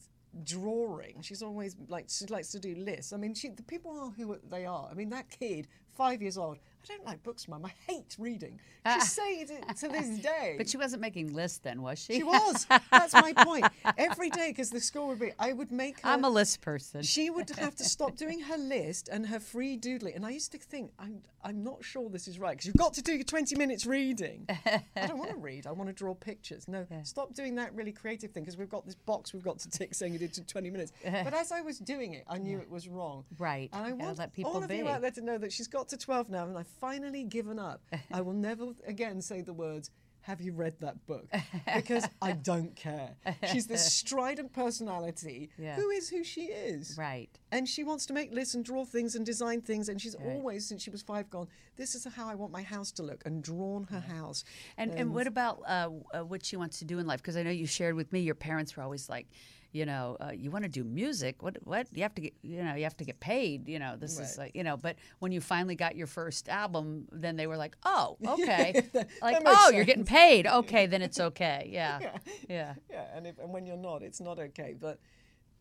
drawing. 0.44 1.22
She's 1.22 1.42
always 1.42 1.76
like 1.88 2.06
she 2.08 2.26
likes 2.26 2.50
to 2.52 2.60
do 2.60 2.74
lists. 2.76 3.12
I 3.12 3.16
mean, 3.16 3.34
she, 3.34 3.48
the 3.48 3.62
people 3.62 3.92
are 3.98 4.10
who 4.10 4.38
they 4.48 4.66
are. 4.66 4.88
I 4.90 4.94
mean, 4.94 5.10
that 5.10 5.30
kid, 5.30 5.68
five 5.94 6.22
years 6.22 6.38
old. 6.38 6.58
I 6.82 6.86
don't 6.86 7.04
like 7.04 7.22
books, 7.22 7.46
Mum. 7.46 7.64
I 7.64 7.72
hate 7.86 8.16
reading. 8.18 8.58
She's 8.86 9.02
ah. 9.02 9.04
saying 9.04 9.46
it 9.50 9.76
to 9.76 9.88
this 9.88 10.18
day. 10.22 10.54
But 10.56 10.68
she 10.68 10.78
wasn't 10.78 11.02
making 11.02 11.34
lists 11.34 11.58
then, 11.58 11.82
was 11.82 11.98
she? 11.98 12.14
She 12.14 12.22
was. 12.22 12.66
That's 12.90 13.12
my 13.12 13.34
point. 13.34 13.66
Every 13.98 14.30
day, 14.30 14.48
because 14.48 14.70
the 14.70 14.80
school 14.80 15.08
would 15.08 15.20
be, 15.20 15.32
I 15.38 15.52
would 15.52 15.70
make 15.70 16.00
her. 16.00 16.08
I'm 16.08 16.24
a 16.24 16.30
list 16.30 16.62
person. 16.62 17.02
She 17.02 17.28
would 17.28 17.50
have 17.58 17.76
to 17.76 17.84
stop 17.84 18.16
doing 18.16 18.40
her 18.40 18.56
list 18.56 19.10
and 19.12 19.26
her 19.26 19.38
free 19.38 19.76
doodling. 19.76 20.14
And 20.14 20.24
I 20.24 20.30
used 20.30 20.52
to 20.52 20.58
think, 20.58 20.92
I'm, 20.98 21.20
I'm 21.44 21.62
not 21.62 21.84
sure 21.84 22.08
this 22.08 22.26
is 22.26 22.38
right 22.38 22.52
because 22.52 22.66
you've 22.66 22.76
got 22.76 22.94
to 22.94 23.02
do 23.02 23.12
your 23.12 23.24
20 23.24 23.56
minutes 23.56 23.84
reading. 23.84 24.46
I 24.66 25.06
don't 25.06 25.18
want 25.18 25.30
to 25.30 25.36
read. 25.36 25.66
I 25.66 25.72
want 25.72 25.90
to 25.90 25.94
draw 25.94 26.14
pictures. 26.14 26.66
No, 26.66 26.86
stop 27.02 27.34
doing 27.34 27.56
that 27.56 27.74
really 27.74 27.92
creative 27.92 28.30
thing 28.30 28.44
because 28.44 28.56
we've 28.56 28.70
got 28.70 28.86
this 28.86 28.94
box 28.94 29.34
we've 29.34 29.44
got 29.44 29.58
to 29.58 29.70
tick 29.70 29.94
saying 29.94 30.14
you 30.14 30.18
did 30.18 30.48
20 30.48 30.70
minutes. 30.70 30.92
But 31.04 31.34
as 31.34 31.52
I 31.52 31.60
was 31.60 31.78
doing 31.78 32.14
it, 32.14 32.24
I 32.26 32.38
knew 32.38 32.58
it 32.58 32.70
was 32.70 32.88
wrong. 32.88 33.24
Right. 33.38 33.68
And 33.74 33.84
I 33.84 33.92
want 33.92 34.18
let 34.18 34.32
people 34.32 34.52
all 34.52 34.62
of 34.62 34.70
you 34.70 34.88
out 34.88 35.02
there 35.02 35.10
to 35.10 35.20
know 35.20 35.38
that 35.38 35.52
she's 35.52 35.68
got 35.68 35.88
to 35.90 35.96
12 35.96 36.28
now 36.30 36.44
and 36.46 36.56
I've 36.58 36.66
finally 36.66 37.24
given 37.24 37.58
up. 37.58 37.82
I 38.12 38.20
will 38.20 38.32
never 38.48 38.68
again 38.86 39.20
say 39.20 39.42
the 39.42 39.52
words, 39.52 39.90
have 40.22 40.40
you 40.42 40.52
read 40.52 40.74
that 40.80 41.06
book? 41.06 41.26
Because 41.74 42.06
I 42.20 42.32
don't 42.32 42.76
care. 42.76 43.16
She's 43.50 43.66
this 43.66 43.90
strident 44.00 44.52
personality 44.52 45.48
Yeah. 45.58 45.76
who 45.76 45.88
is 45.88 46.10
who 46.10 46.22
she 46.24 46.42
is. 46.42 46.94
Right. 46.98 47.30
And 47.50 47.66
she 47.66 47.84
wants 47.84 48.04
to 48.06 48.12
make 48.12 48.30
lists 48.32 48.54
and 48.54 48.62
draw 48.62 48.84
things 48.84 49.14
and 49.14 49.24
design 49.24 49.62
things. 49.62 49.88
And 49.88 50.00
she's 50.00 50.14
always, 50.14 50.66
since 50.68 50.82
she 50.82 50.90
was 50.90 51.00
five, 51.00 51.30
gone, 51.30 51.48
this 51.76 51.94
is 51.94 52.06
how 52.14 52.28
I 52.28 52.34
want 52.34 52.52
my 52.52 52.62
house 52.62 52.92
to 52.92 53.02
look, 53.02 53.22
and 53.24 53.42
drawn 53.42 53.84
her 53.84 54.00
house. 54.00 54.44
And, 54.76 54.90
and 54.92 55.14
what 55.14 55.26
about 55.26 55.62
uh, 55.66 55.88
uh, 56.12 56.20
what 56.20 56.44
she 56.44 56.56
wants 56.56 56.78
to 56.80 56.84
do 56.84 56.98
in 56.98 57.06
life? 57.06 57.22
Because 57.22 57.38
I 57.38 57.42
know 57.42 57.50
you 57.50 57.66
shared 57.66 57.94
with 57.94 58.12
me 58.12 58.20
your 58.20 58.34
parents 58.34 58.76
were 58.76 58.82
always 58.82 59.08
like, 59.08 59.26
you 59.72 59.86
know, 59.86 60.16
uh, 60.20 60.32
you 60.32 60.50
want 60.50 60.64
to 60.64 60.70
do 60.70 60.84
music. 60.84 61.42
What? 61.42 61.56
What? 61.64 61.86
You 61.94 62.02
have 62.02 62.14
to 62.14 62.20
get, 62.22 62.34
you 62.42 62.62
know, 62.62 62.74
you 62.74 62.84
have 62.84 62.96
to 62.98 63.04
get 63.04 63.20
paid. 63.20 63.68
You 63.68 63.78
know, 63.78 63.96
this 63.96 64.18
is 64.18 64.36
like, 64.36 64.54
you 64.54 64.64
know. 64.64 64.76
But 64.76 64.96
when 65.20 65.32
you 65.32 65.40
finally 65.40 65.76
got 65.76 65.96
your 65.96 66.06
first 66.06 66.48
album, 66.48 67.06
then 67.12 67.36
they 67.36 67.46
were 67.46 67.56
like, 67.56 67.76
oh, 67.84 68.16
okay, 68.26 68.88
like, 69.22 69.42
that 69.42 69.42
oh, 69.46 69.70
you're 69.70 69.84
getting 69.84 70.04
paid. 70.04 70.46
Okay, 70.46 70.86
then 70.86 71.02
it's 71.02 71.20
okay. 71.30 71.68
Yeah, 71.72 72.00
yeah. 72.48 72.74
Yeah, 72.90 73.04
and, 73.14 73.26
if, 73.26 73.38
and 73.38 73.52
when 73.52 73.66
you're 73.66 73.76
not, 73.76 74.02
it's 74.02 74.20
not 74.20 74.38
okay. 74.38 74.74
But 74.78 74.98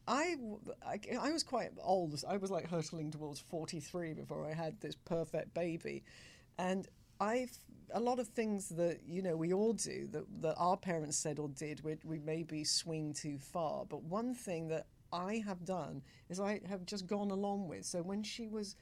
I, 0.08 0.38
I, 0.86 1.00
I 1.22 1.32
was 1.32 1.44
quite 1.44 1.70
old. 1.84 2.20
I 2.28 2.38
was 2.38 2.50
like 2.50 2.68
hurtling 2.68 3.12
towards 3.12 3.40
43 3.40 4.14
before 4.14 4.50
I 4.50 4.56
had 4.56 4.82
this 4.82 4.96
perfect 4.96 5.54
baby. 5.54 6.04
And 6.58 6.88
I've, 7.20 7.56
a 7.94 8.00
lot 8.00 8.20
of 8.20 8.28
things 8.28 8.70
that, 8.70 9.00
you 9.08 9.22
know, 9.22 9.36
we 9.36 9.54
all 9.54 9.74
do 9.74 10.08
that, 10.12 10.26
that 10.42 10.56
our 10.58 10.78
parents 10.78 11.18
said 11.18 11.40
or 11.40 11.48
did, 11.50 11.84
we, 11.84 11.96
we 12.04 12.20
maybe 12.20 12.64
swing 12.64 13.14
too 13.14 13.38
far. 13.40 13.86
But 13.86 14.04
one 14.04 14.34
thing 14.34 14.68
that 14.70 14.88
I 15.12 15.44
have 15.46 15.66
done 15.66 16.02
is 16.30 16.40
I 16.40 16.62
have 16.70 16.86
just 16.86 17.08
gone 17.08 17.32
along 17.32 17.68
with. 17.68 17.86
So 17.86 18.02
when 18.02 18.24
she 18.24 18.48
was 18.48 18.76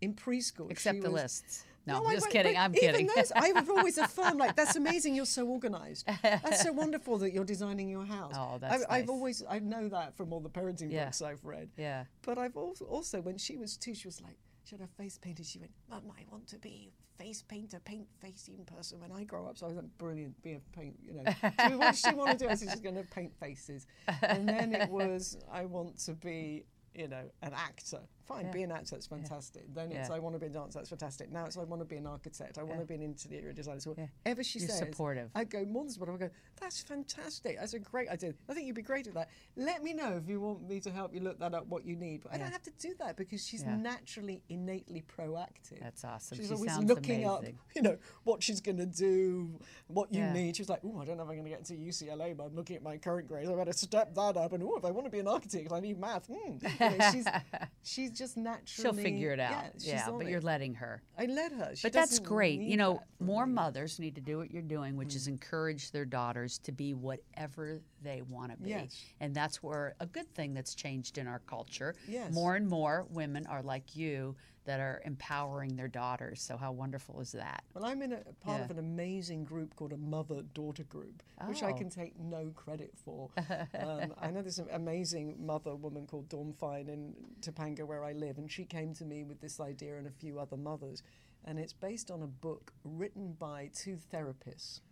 in 0.00 0.14
preschool, 0.14 0.70
Except 0.70 0.96
she 0.96 1.00
the 1.00 1.10
was, 1.10 1.22
lists. 1.22 1.64
No, 1.86 2.04
I 2.04 2.14
just 2.14 2.26
went- 2.26 2.32
kidding. 2.32 2.56
I'm 2.58 2.74
even 2.76 2.90
kidding. 2.92 3.10
those, 3.16 3.32
I've 3.34 3.68
always 3.70 3.96
affirmed, 4.06 4.38
like, 4.38 4.54
that's 4.54 4.76
amazing. 4.76 5.14
You're 5.14 5.24
so 5.26 5.46
organized. 5.46 6.06
That's 6.22 6.62
so 6.62 6.72
wonderful 6.82 7.18
that 7.18 7.32
you're 7.32 7.44
designing 7.44 7.88
your 7.88 8.04
house. 8.04 8.34
Oh, 8.36 8.58
that's 8.60 8.84
I, 8.88 8.98
I've 8.98 9.10
always, 9.10 9.42
I 9.48 9.58
know 9.60 9.88
that 9.88 10.14
from 10.16 10.32
all 10.32 10.40
the 10.40 10.50
parenting 10.50 10.92
Yeah. 10.92 11.04
books 11.06 11.22
I've 11.22 11.44
read. 11.44 11.70
Yeah. 11.78 12.04
But 12.22 12.36
I've 12.38 12.56
also, 12.56 12.84
also, 12.84 13.20
when 13.22 13.38
she 13.38 13.56
was 13.56 13.76
two, 13.76 13.94
she 13.94 14.06
was 14.08 14.20
like, 14.20 14.36
she 14.64 14.74
had 14.74 14.80
her 14.80 14.88
face 14.96 15.18
painted. 15.18 15.46
She 15.46 15.58
went, 15.58 15.72
Mum, 15.88 16.12
I 16.18 16.24
want 16.30 16.46
to 16.48 16.58
be 16.58 16.92
face 17.18 17.42
painter, 17.42 17.80
paint 17.84 18.06
facing 18.20 18.64
person 18.64 19.00
when 19.00 19.12
I 19.12 19.24
grow 19.24 19.46
up. 19.46 19.58
So 19.58 19.66
I 19.66 19.68
was 19.68 19.76
like, 19.76 19.98
brilliant, 19.98 20.40
be 20.42 20.52
a 20.54 20.60
paint, 20.76 20.96
you 21.04 21.12
know. 21.12 21.24
so 21.68 21.78
what 21.78 21.94
she 21.94 22.14
wanted 22.14 22.38
to 22.38 22.44
do, 22.46 22.50
I 22.50 22.54
said, 22.54 22.70
she's 22.70 22.80
going 22.80 22.96
to 22.96 23.02
paint 23.04 23.32
faces. 23.38 23.86
And 24.22 24.48
then 24.48 24.74
it 24.74 24.88
was, 24.88 25.36
I 25.52 25.66
want 25.66 25.98
to 26.00 26.14
be, 26.14 26.64
you 26.94 27.08
know, 27.08 27.24
an 27.42 27.52
actor. 27.54 28.00
Fine, 28.30 28.52
be 28.52 28.62
an 28.62 28.70
actor, 28.70 28.90
that's 28.92 29.06
fantastic. 29.08 29.64
Then 29.74 29.90
it's, 29.90 30.08
Yeah. 30.08 30.14
I 30.14 30.20
want 30.20 30.36
to 30.36 30.38
be 30.38 30.46
a 30.46 30.50
dancer, 30.50 30.78
that's 30.78 30.88
fantastic. 30.88 31.32
Now 31.32 31.46
it's, 31.46 31.56
I 31.56 31.64
want 31.64 31.82
to 31.82 31.84
be 31.86 31.96
an 31.96 32.06
architect, 32.06 32.58
I 32.58 32.62
want 32.62 32.78
to 32.78 32.86
be 32.86 32.94
an 32.94 33.02
interior 33.02 33.52
designer. 33.52 33.80
So 33.80 33.90
whatever 33.90 34.44
she 34.44 34.60
You're 34.60 34.68
says, 34.68 34.78
supportive. 34.78 35.30
I 35.34 35.42
go, 35.42 35.64
more 35.64 35.82
than 35.82 35.92
supportive. 35.92 36.14
I 36.14 36.18
go, 36.26 36.30
that's 36.60 36.80
fantastic. 36.80 37.58
That's 37.58 37.74
a 37.74 37.80
great 37.80 38.08
idea. 38.08 38.34
I 38.48 38.54
think 38.54 38.68
you'd 38.68 38.76
be 38.76 38.82
great 38.82 39.08
at 39.08 39.14
that. 39.14 39.30
Let 39.56 39.82
me 39.82 39.94
know 39.94 40.12
if 40.16 40.28
you 40.28 40.40
want 40.40 40.68
me 40.68 40.78
to 40.78 40.90
help 40.92 41.12
you 41.12 41.20
look 41.20 41.40
that 41.40 41.54
up, 41.54 41.66
what 41.66 41.84
you 41.84 41.96
need. 41.96 42.22
But 42.22 42.34
I 42.34 42.38
don't 42.38 42.52
have 42.52 42.62
to 42.62 42.72
do 42.78 42.94
that 43.00 43.16
because 43.16 43.44
she's 43.44 43.62
Yeah. 43.64 43.74
naturally, 43.76 44.42
innately 44.48 45.02
proactive. 45.02 45.80
That's 45.80 46.04
awesome. 46.04 46.38
She's 46.38 46.46
She 46.48 46.54
always 46.54 46.70
sounds 46.70 46.88
looking 46.88 47.24
up, 47.24 47.44
you 47.74 47.82
know, 47.82 47.98
what 48.22 48.44
she's 48.44 48.60
going 48.60 48.78
to 48.78 48.86
do, 48.86 49.58
what 49.88 50.12
you 50.14 50.20
Yeah. 50.20 50.32
need. 50.32 50.54
She's 50.54 50.68
like, 50.68 50.80
oh, 50.84 51.00
I 51.00 51.04
don't 51.04 51.16
know 51.16 51.24
if 51.24 51.30
I'm 51.30 51.34
going 51.36 51.44
to 51.44 51.50
get 51.50 51.58
into 51.68 51.74
UCLA, 51.74 52.36
but 52.36 52.44
I'm 52.44 52.54
looking 52.54 52.76
at 52.76 52.82
my 52.84 52.96
current 52.96 53.26
grades. 53.26 53.50
I 53.50 53.54
better 53.56 53.72
step 53.72 54.14
that 54.14 54.36
up. 54.36 54.52
And 54.52 54.62
oh, 54.62 54.76
if 54.76 54.84
I 54.84 54.92
want 54.92 55.06
to 55.06 55.10
be 55.10 55.18
an 55.18 55.26
architect, 55.26 55.72
I 55.72 55.80
need 55.80 55.98
math. 55.98 56.28
Hmm. 56.28 56.58
You 56.62 56.98
know, 56.98 57.10
she's, 57.12 57.26
she's 57.82 58.10
just 58.20 58.36
naturally. 58.36 58.64
She'll 58.66 59.02
figure 59.02 59.32
it 59.32 59.40
out. 59.40 59.64
Yeah, 59.78 59.94
Yeah, 59.94 60.10
but 60.10 60.26
it. 60.26 60.30
you're 60.30 60.40
letting 60.42 60.74
her. 60.74 61.02
I 61.18 61.26
let 61.26 61.52
her. 61.52 61.74
She 61.74 61.86
but 61.86 61.92
that's 61.92 62.18
great. 62.18 62.60
You 62.60 62.76
know, 62.76 63.02
more 63.18 63.46
me. 63.46 63.54
mothers 63.54 63.98
need 63.98 64.14
to 64.16 64.20
do 64.20 64.36
what 64.38 64.50
you're 64.50 64.62
doing, 64.62 64.96
which 64.96 65.14
is 65.16 65.26
mm. 65.26 65.32
encourage 65.32 65.90
their 65.90 66.04
daughters 66.04 66.58
to 66.58 66.72
be 66.72 66.92
whatever 66.92 67.80
they 68.02 68.22
want 68.22 68.52
to 68.52 68.56
be. 68.58 68.70
Yes. 68.70 69.04
And 69.20 69.34
that's 69.34 69.62
where 69.62 69.94
a 70.00 70.06
good 70.06 70.32
thing 70.34 70.54
that's 70.54 70.74
changed 70.74 71.18
in 71.18 71.26
our 71.26 71.40
culture. 71.40 71.94
Yes. 72.08 72.32
More 72.32 72.56
and 72.56 72.66
more 72.68 73.06
women 73.10 73.46
are 73.46 73.62
like 73.62 73.96
you 73.96 74.36
that 74.66 74.78
are 74.78 75.00
empowering 75.06 75.74
their 75.74 75.88
daughters. 75.88 76.42
So 76.42 76.56
how 76.56 76.70
wonderful 76.72 77.20
is 77.20 77.32
that? 77.32 77.64
Well, 77.74 77.84
I'm 77.86 78.02
in 78.02 78.12
a 78.12 78.18
part 78.44 78.58
Yeah. 78.58 78.64
of 78.66 78.70
an 78.70 78.78
amazing 78.78 79.44
group 79.44 79.74
called 79.74 79.92
a 79.92 79.96
mother 79.96 80.42
daughter 80.54 80.84
group, 80.84 81.22
which 81.46 81.62
I 81.62 81.70
Oh. 81.72 81.74
can 81.76 81.88
take 81.88 82.18
no 82.18 82.50
credit 82.50 82.92
for. 82.96 83.30
um, 83.74 84.14
I 84.18 84.30
know 84.30 84.42
there's 84.42 84.58
an 84.58 84.68
amazing 84.70 85.44
mother 85.44 85.74
woman 85.74 86.06
called 86.06 86.28
Dawn 86.28 86.52
Fine 86.52 86.88
in 86.88 87.14
Topanga, 87.40 87.86
where 87.86 88.04
I 88.04 88.12
live, 88.12 88.36
and 88.38 88.50
she 88.52 88.64
came 88.64 88.92
to 88.94 89.04
me 89.04 89.24
with 89.24 89.40
this 89.40 89.60
idea 89.60 89.96
and 89.96 90.06
a 90.06 90.10
few 90.10 90.38
other 90.38 90.58
mothers. 90.58 91.02
And 91.42 91.58
it's 91.58 91.72
based 91.72 92.10
on 92.10 92.20
a 92.22 92.26
book 92.26 92.72
written 92.84 93.32
by 93.32 93.70
two 93.74 93.96
therapists. 94.12 94.82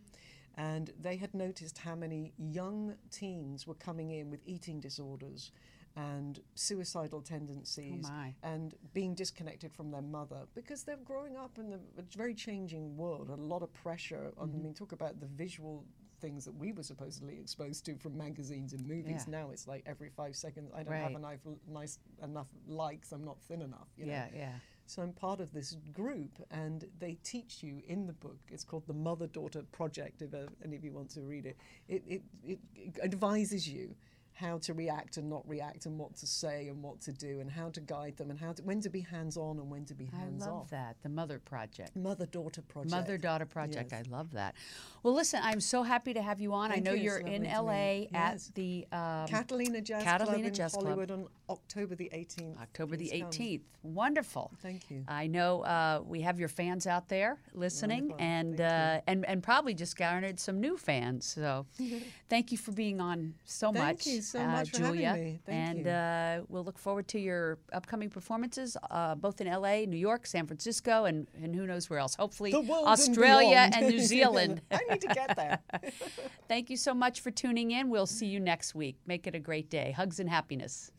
And 0.59 0.91
they 1.01 1.17
had 1.17 1.33
noticed 1.35 1.79
how 1.79 1.95
many 1.95 2.33
young 2.37 2.97
teens 3.13 3.65
were 3.67 3.75
coming 3.77 4.11
in 4.11 4.29
with 4.29 4.41
eating 4.45 4.81
disorders 4.81 5.53
and 5.97 6.41
suicidal 6.55 7.23
tendencies 7.23 8.07
Oh, 8.09 8.33
and 8.43 8.75
being 8.93 9.15
disconnected 9.15 9.73
from 9.73 9.91
their 9.91 10.03
mother 10.03 10.47
because 10.55 10.83
they're 10.83 10.97
growing 11.05 11.37
up 11.37 11.59
in 11.59 11.73
a, 11.73 12.03
very 12.17 12.35
changing 12.35 12.97
world, 12.97 13.31
a 13.31 13.35
lot 13.35 13.63
of 13.63 13.73
pressure. 13.73 14.33
Mm-hmm. 14.37 14.43
I 14.43 14.63
mean, 14.63 14.75
talk 14.75 14.93
about 14.93 15.21
the 15.21 15.27
visual 15.27 15.85
things 16.21 16.45
that 16.45 16.55
we 16.57 16.73
were 16.73 16.83
supposedly 16.83 17.39
exposed 17.39 17.85
to 17.87 17.97
from 17.97 18.17
magazines 18.17 18.73
and 18.73 18.85
movies. 18.87 19.25
Yeah. 19.29 19.41
Now 19.41 19.51
it's 19.53 19.69
like 19.69 19.85
every 19.87 20.11
five 20.11 20.35
seconds, 20.35 20.73
I 20.75 20.83
don't 20.83 20.93
have 20.93 21.13
Right. 21.13 21.17
enough, 21.17 21.39
nice 21.69 21.99
enough 22.23 22.49
likes, 22.67 23.13
I'm 23.13 23.25
not 23.25 23.41
thin 23.43 23.63
enough. 23.63 23.89
You 23.97 24.07
know? 24.07 24.13
Yeah, 24.13 24.29
yeah. 24.35 24.53
So 24.89 25.03
I'm 25.03 25.12
part 25.12 25.41
of 25.41 25.53
this 25.53 25.76
group, 25.93 26.30
and 26.51 26.86
they 26.99 27.18
teach 27.22 27.62
you 27.62 27.82
in 27.86 28.07
the 28.07 28.14
book. 28.14 28.39
It's 28.51 28.64
called 28.64 28.86
the 28.86 28.95
Mother 28.95 29.26
Daughter 29.26 29.62
Project. 29.70 30.22
If 30.22 30.32
uh, 30.32 30.49
any 30.64 30.76
of 30.76 30.84
you 30.84 30.93
want 30.93 31.11
to 31.11 31.20
read 31.20 31.45
it, 31.45 31.59
it, 31.89 32.03
it, 32.07 32.22
it, 32.43 32.59
it 32.74 32.99
advises 33.03 33.68
you 33.68 33.95
how 34.32 34.57
to 34.57 34.72
react 34.72 35.16
and 35.16 35.28
not 35.28 35.47
react, 35.47 35.84
and 35.84 35.99
what 35.99 36.14
to 36.16 36.26
say 36.26 36.68
and 36.68 36.82
what 36.82 37.03
to 37.03 37.12
do, 37.12 37.41
and 37.41 37.51
how 37.51 37.68
to 37.68 37.80
guide 37.80 38.16
them, 38.16 38.30
and 38.30 38.39
how 38.39 38.53
to, 38.53 38.62
when 38.62 38.80
to 38.80 38.89
be 38.89 39.01
hands 39.01 39.36
on 39.36 39.59
and 39.59 39.68
when 39.68 39.84
to 39.84 39.95
be 39.95 40.07
hands 40.07 40.45
off. 40.45 40.49
I 40.49 40.53
love 40.53 40.61
off. 40.61 40.70
that. 40.70 40.97
The 41.03 41.09
Mother 41.11 41.39
Project. 41.39 41.95
Mother 41.95 42.24
Daughter 42.24 42.62
Project. 42.62 42.91
Mother 42.91 43.18
Daughter 43.18 43.47
Project. 43.47 43.93
Yes. 43.93 44.05
I 44.07 44.11
love 44.11 44.32
that. 44.32 44.55
Well, 45.03 45.15
listen, 45.15 45.41
I'm 45.43 45.61
so 45.61 45.83
happy 45.83 46.13
to 46.15 46.23
have 46.23 46.41
you 46.41 46.53
on. 46.53 46.73
I 46.73 46.77
know 46.77 46.93
you. 46.93 47.05
you're 47.05 47.19
in 47.19 47.45
LA 47.45 48.07
at 48.13 48.33
Yes. 48.35 48.51
the 48.55 48.87
um, 48.93 49.27
Catalina 49.29 49.81
Jazz 49.81 50.03
Catalina 50.03 50.35
Club 50.39 50.47
in 50.47 50.55
Jazz 50.55 50.73
Club. 50.73 50.85
Hollywood 50.87 51.11
on 51.11 51.27
October 51.49 51.95
the 51.95 52.11
18th. 52.13 52.61
October 52.61 52.97
the 52.97 53.09
Please 53.09 53.23
come. 53.23 53.31
18th. 53.31 53.61
Wonderful. 53.85 54.51
Thank 54.61 54.91
you. 54.91 55.05
I 55.09 55.29
know 55.29 55.63
uh, 55.63 56.03
we 56.05 56.21
have 56.23 56.39
your 56.39 56.49
fans 56.49 56.87
out 56.87 57.09
there 57.09 57.39
listening, 57.55 58.09
Wonderful. 58.09 58.27
and 58.27 58.61
uh, 58.61 59.01
and 59.07 59.25
and 59.25 59.43
probably 59.43 59.73
just 59.73 59.97
garnered 59.97 60.39
some 60.41 60.61
new 60.61 60.77
fans. 60.77 61.25
So, 61.27 61.65
thank 62.29 62.51
you 62.53 62.59
for 62.59 62.73
being 62.73 63.01
on 63.01 63.35
so 63.45 63.71
much. 63.73 63.81
Thank 63.81 63.99
much, 63.99 64.07
you 64.07 64.21
so 64.21 64.41
uh, 64.41 64.47
much 64.49 64.71
for 64.73 64.79
having 64.83 64.95
Julia. 65.01 65.13
me. 65.15 65.41
Thank 65.47 65.59
and 65.79 65.87
you. 65.87 65.91
Uh, 65.93 66.41
we'll 66.49 66.65
look 66.65 66.77
forward 66.77 67.07
to 67.09 67.21
your 67.21 67.59
upcoming 67.73 68.11
performances, 68.11 68.77
uh, 68.91 69.15
both 69.15 69.41
in 69.41 69.47
L.A., 69.47 69.87
New 69.87 69.97
York, 69.97 70.27
San 70.27 70.47
Francisco, 70.47 71.05
and 71.05 71.29
and 71.43 71.55
who 71.55 71.65
knows 71.67 71.89
where 71.89 72.01
else. 72.01 72.17
Hopefully, 72.17 72.53
Australia 72.53 73.57
and, 73.57 73.77
and 73.77 73.89
New. 73.89 74.01
Zealand. 74.09 74.61
Need 74.91 75.01
to 75.03 75.09
get 75.09 75.36
there. 75.36 75.59
Thank 76.49 76.70
you 76.70 76.76
so 76.76 76.95
much 76.95 77.20
for 77.20 77.30
tuning 77.30 77.70
in. 77.70 77.91
We'll 77.91 78.07
see 78.07 78.26
you 78.26 78.41
next 78.41 78.74
week. 78.74 78.97
Make 79.07 79.26
it 79.26 79.34
a 79.34 79.41
great 79.41 79.70
day. 79.70 79.93
Hugs 79.93 80.20
and 80.20 80.28
happiness. 80.28 80.93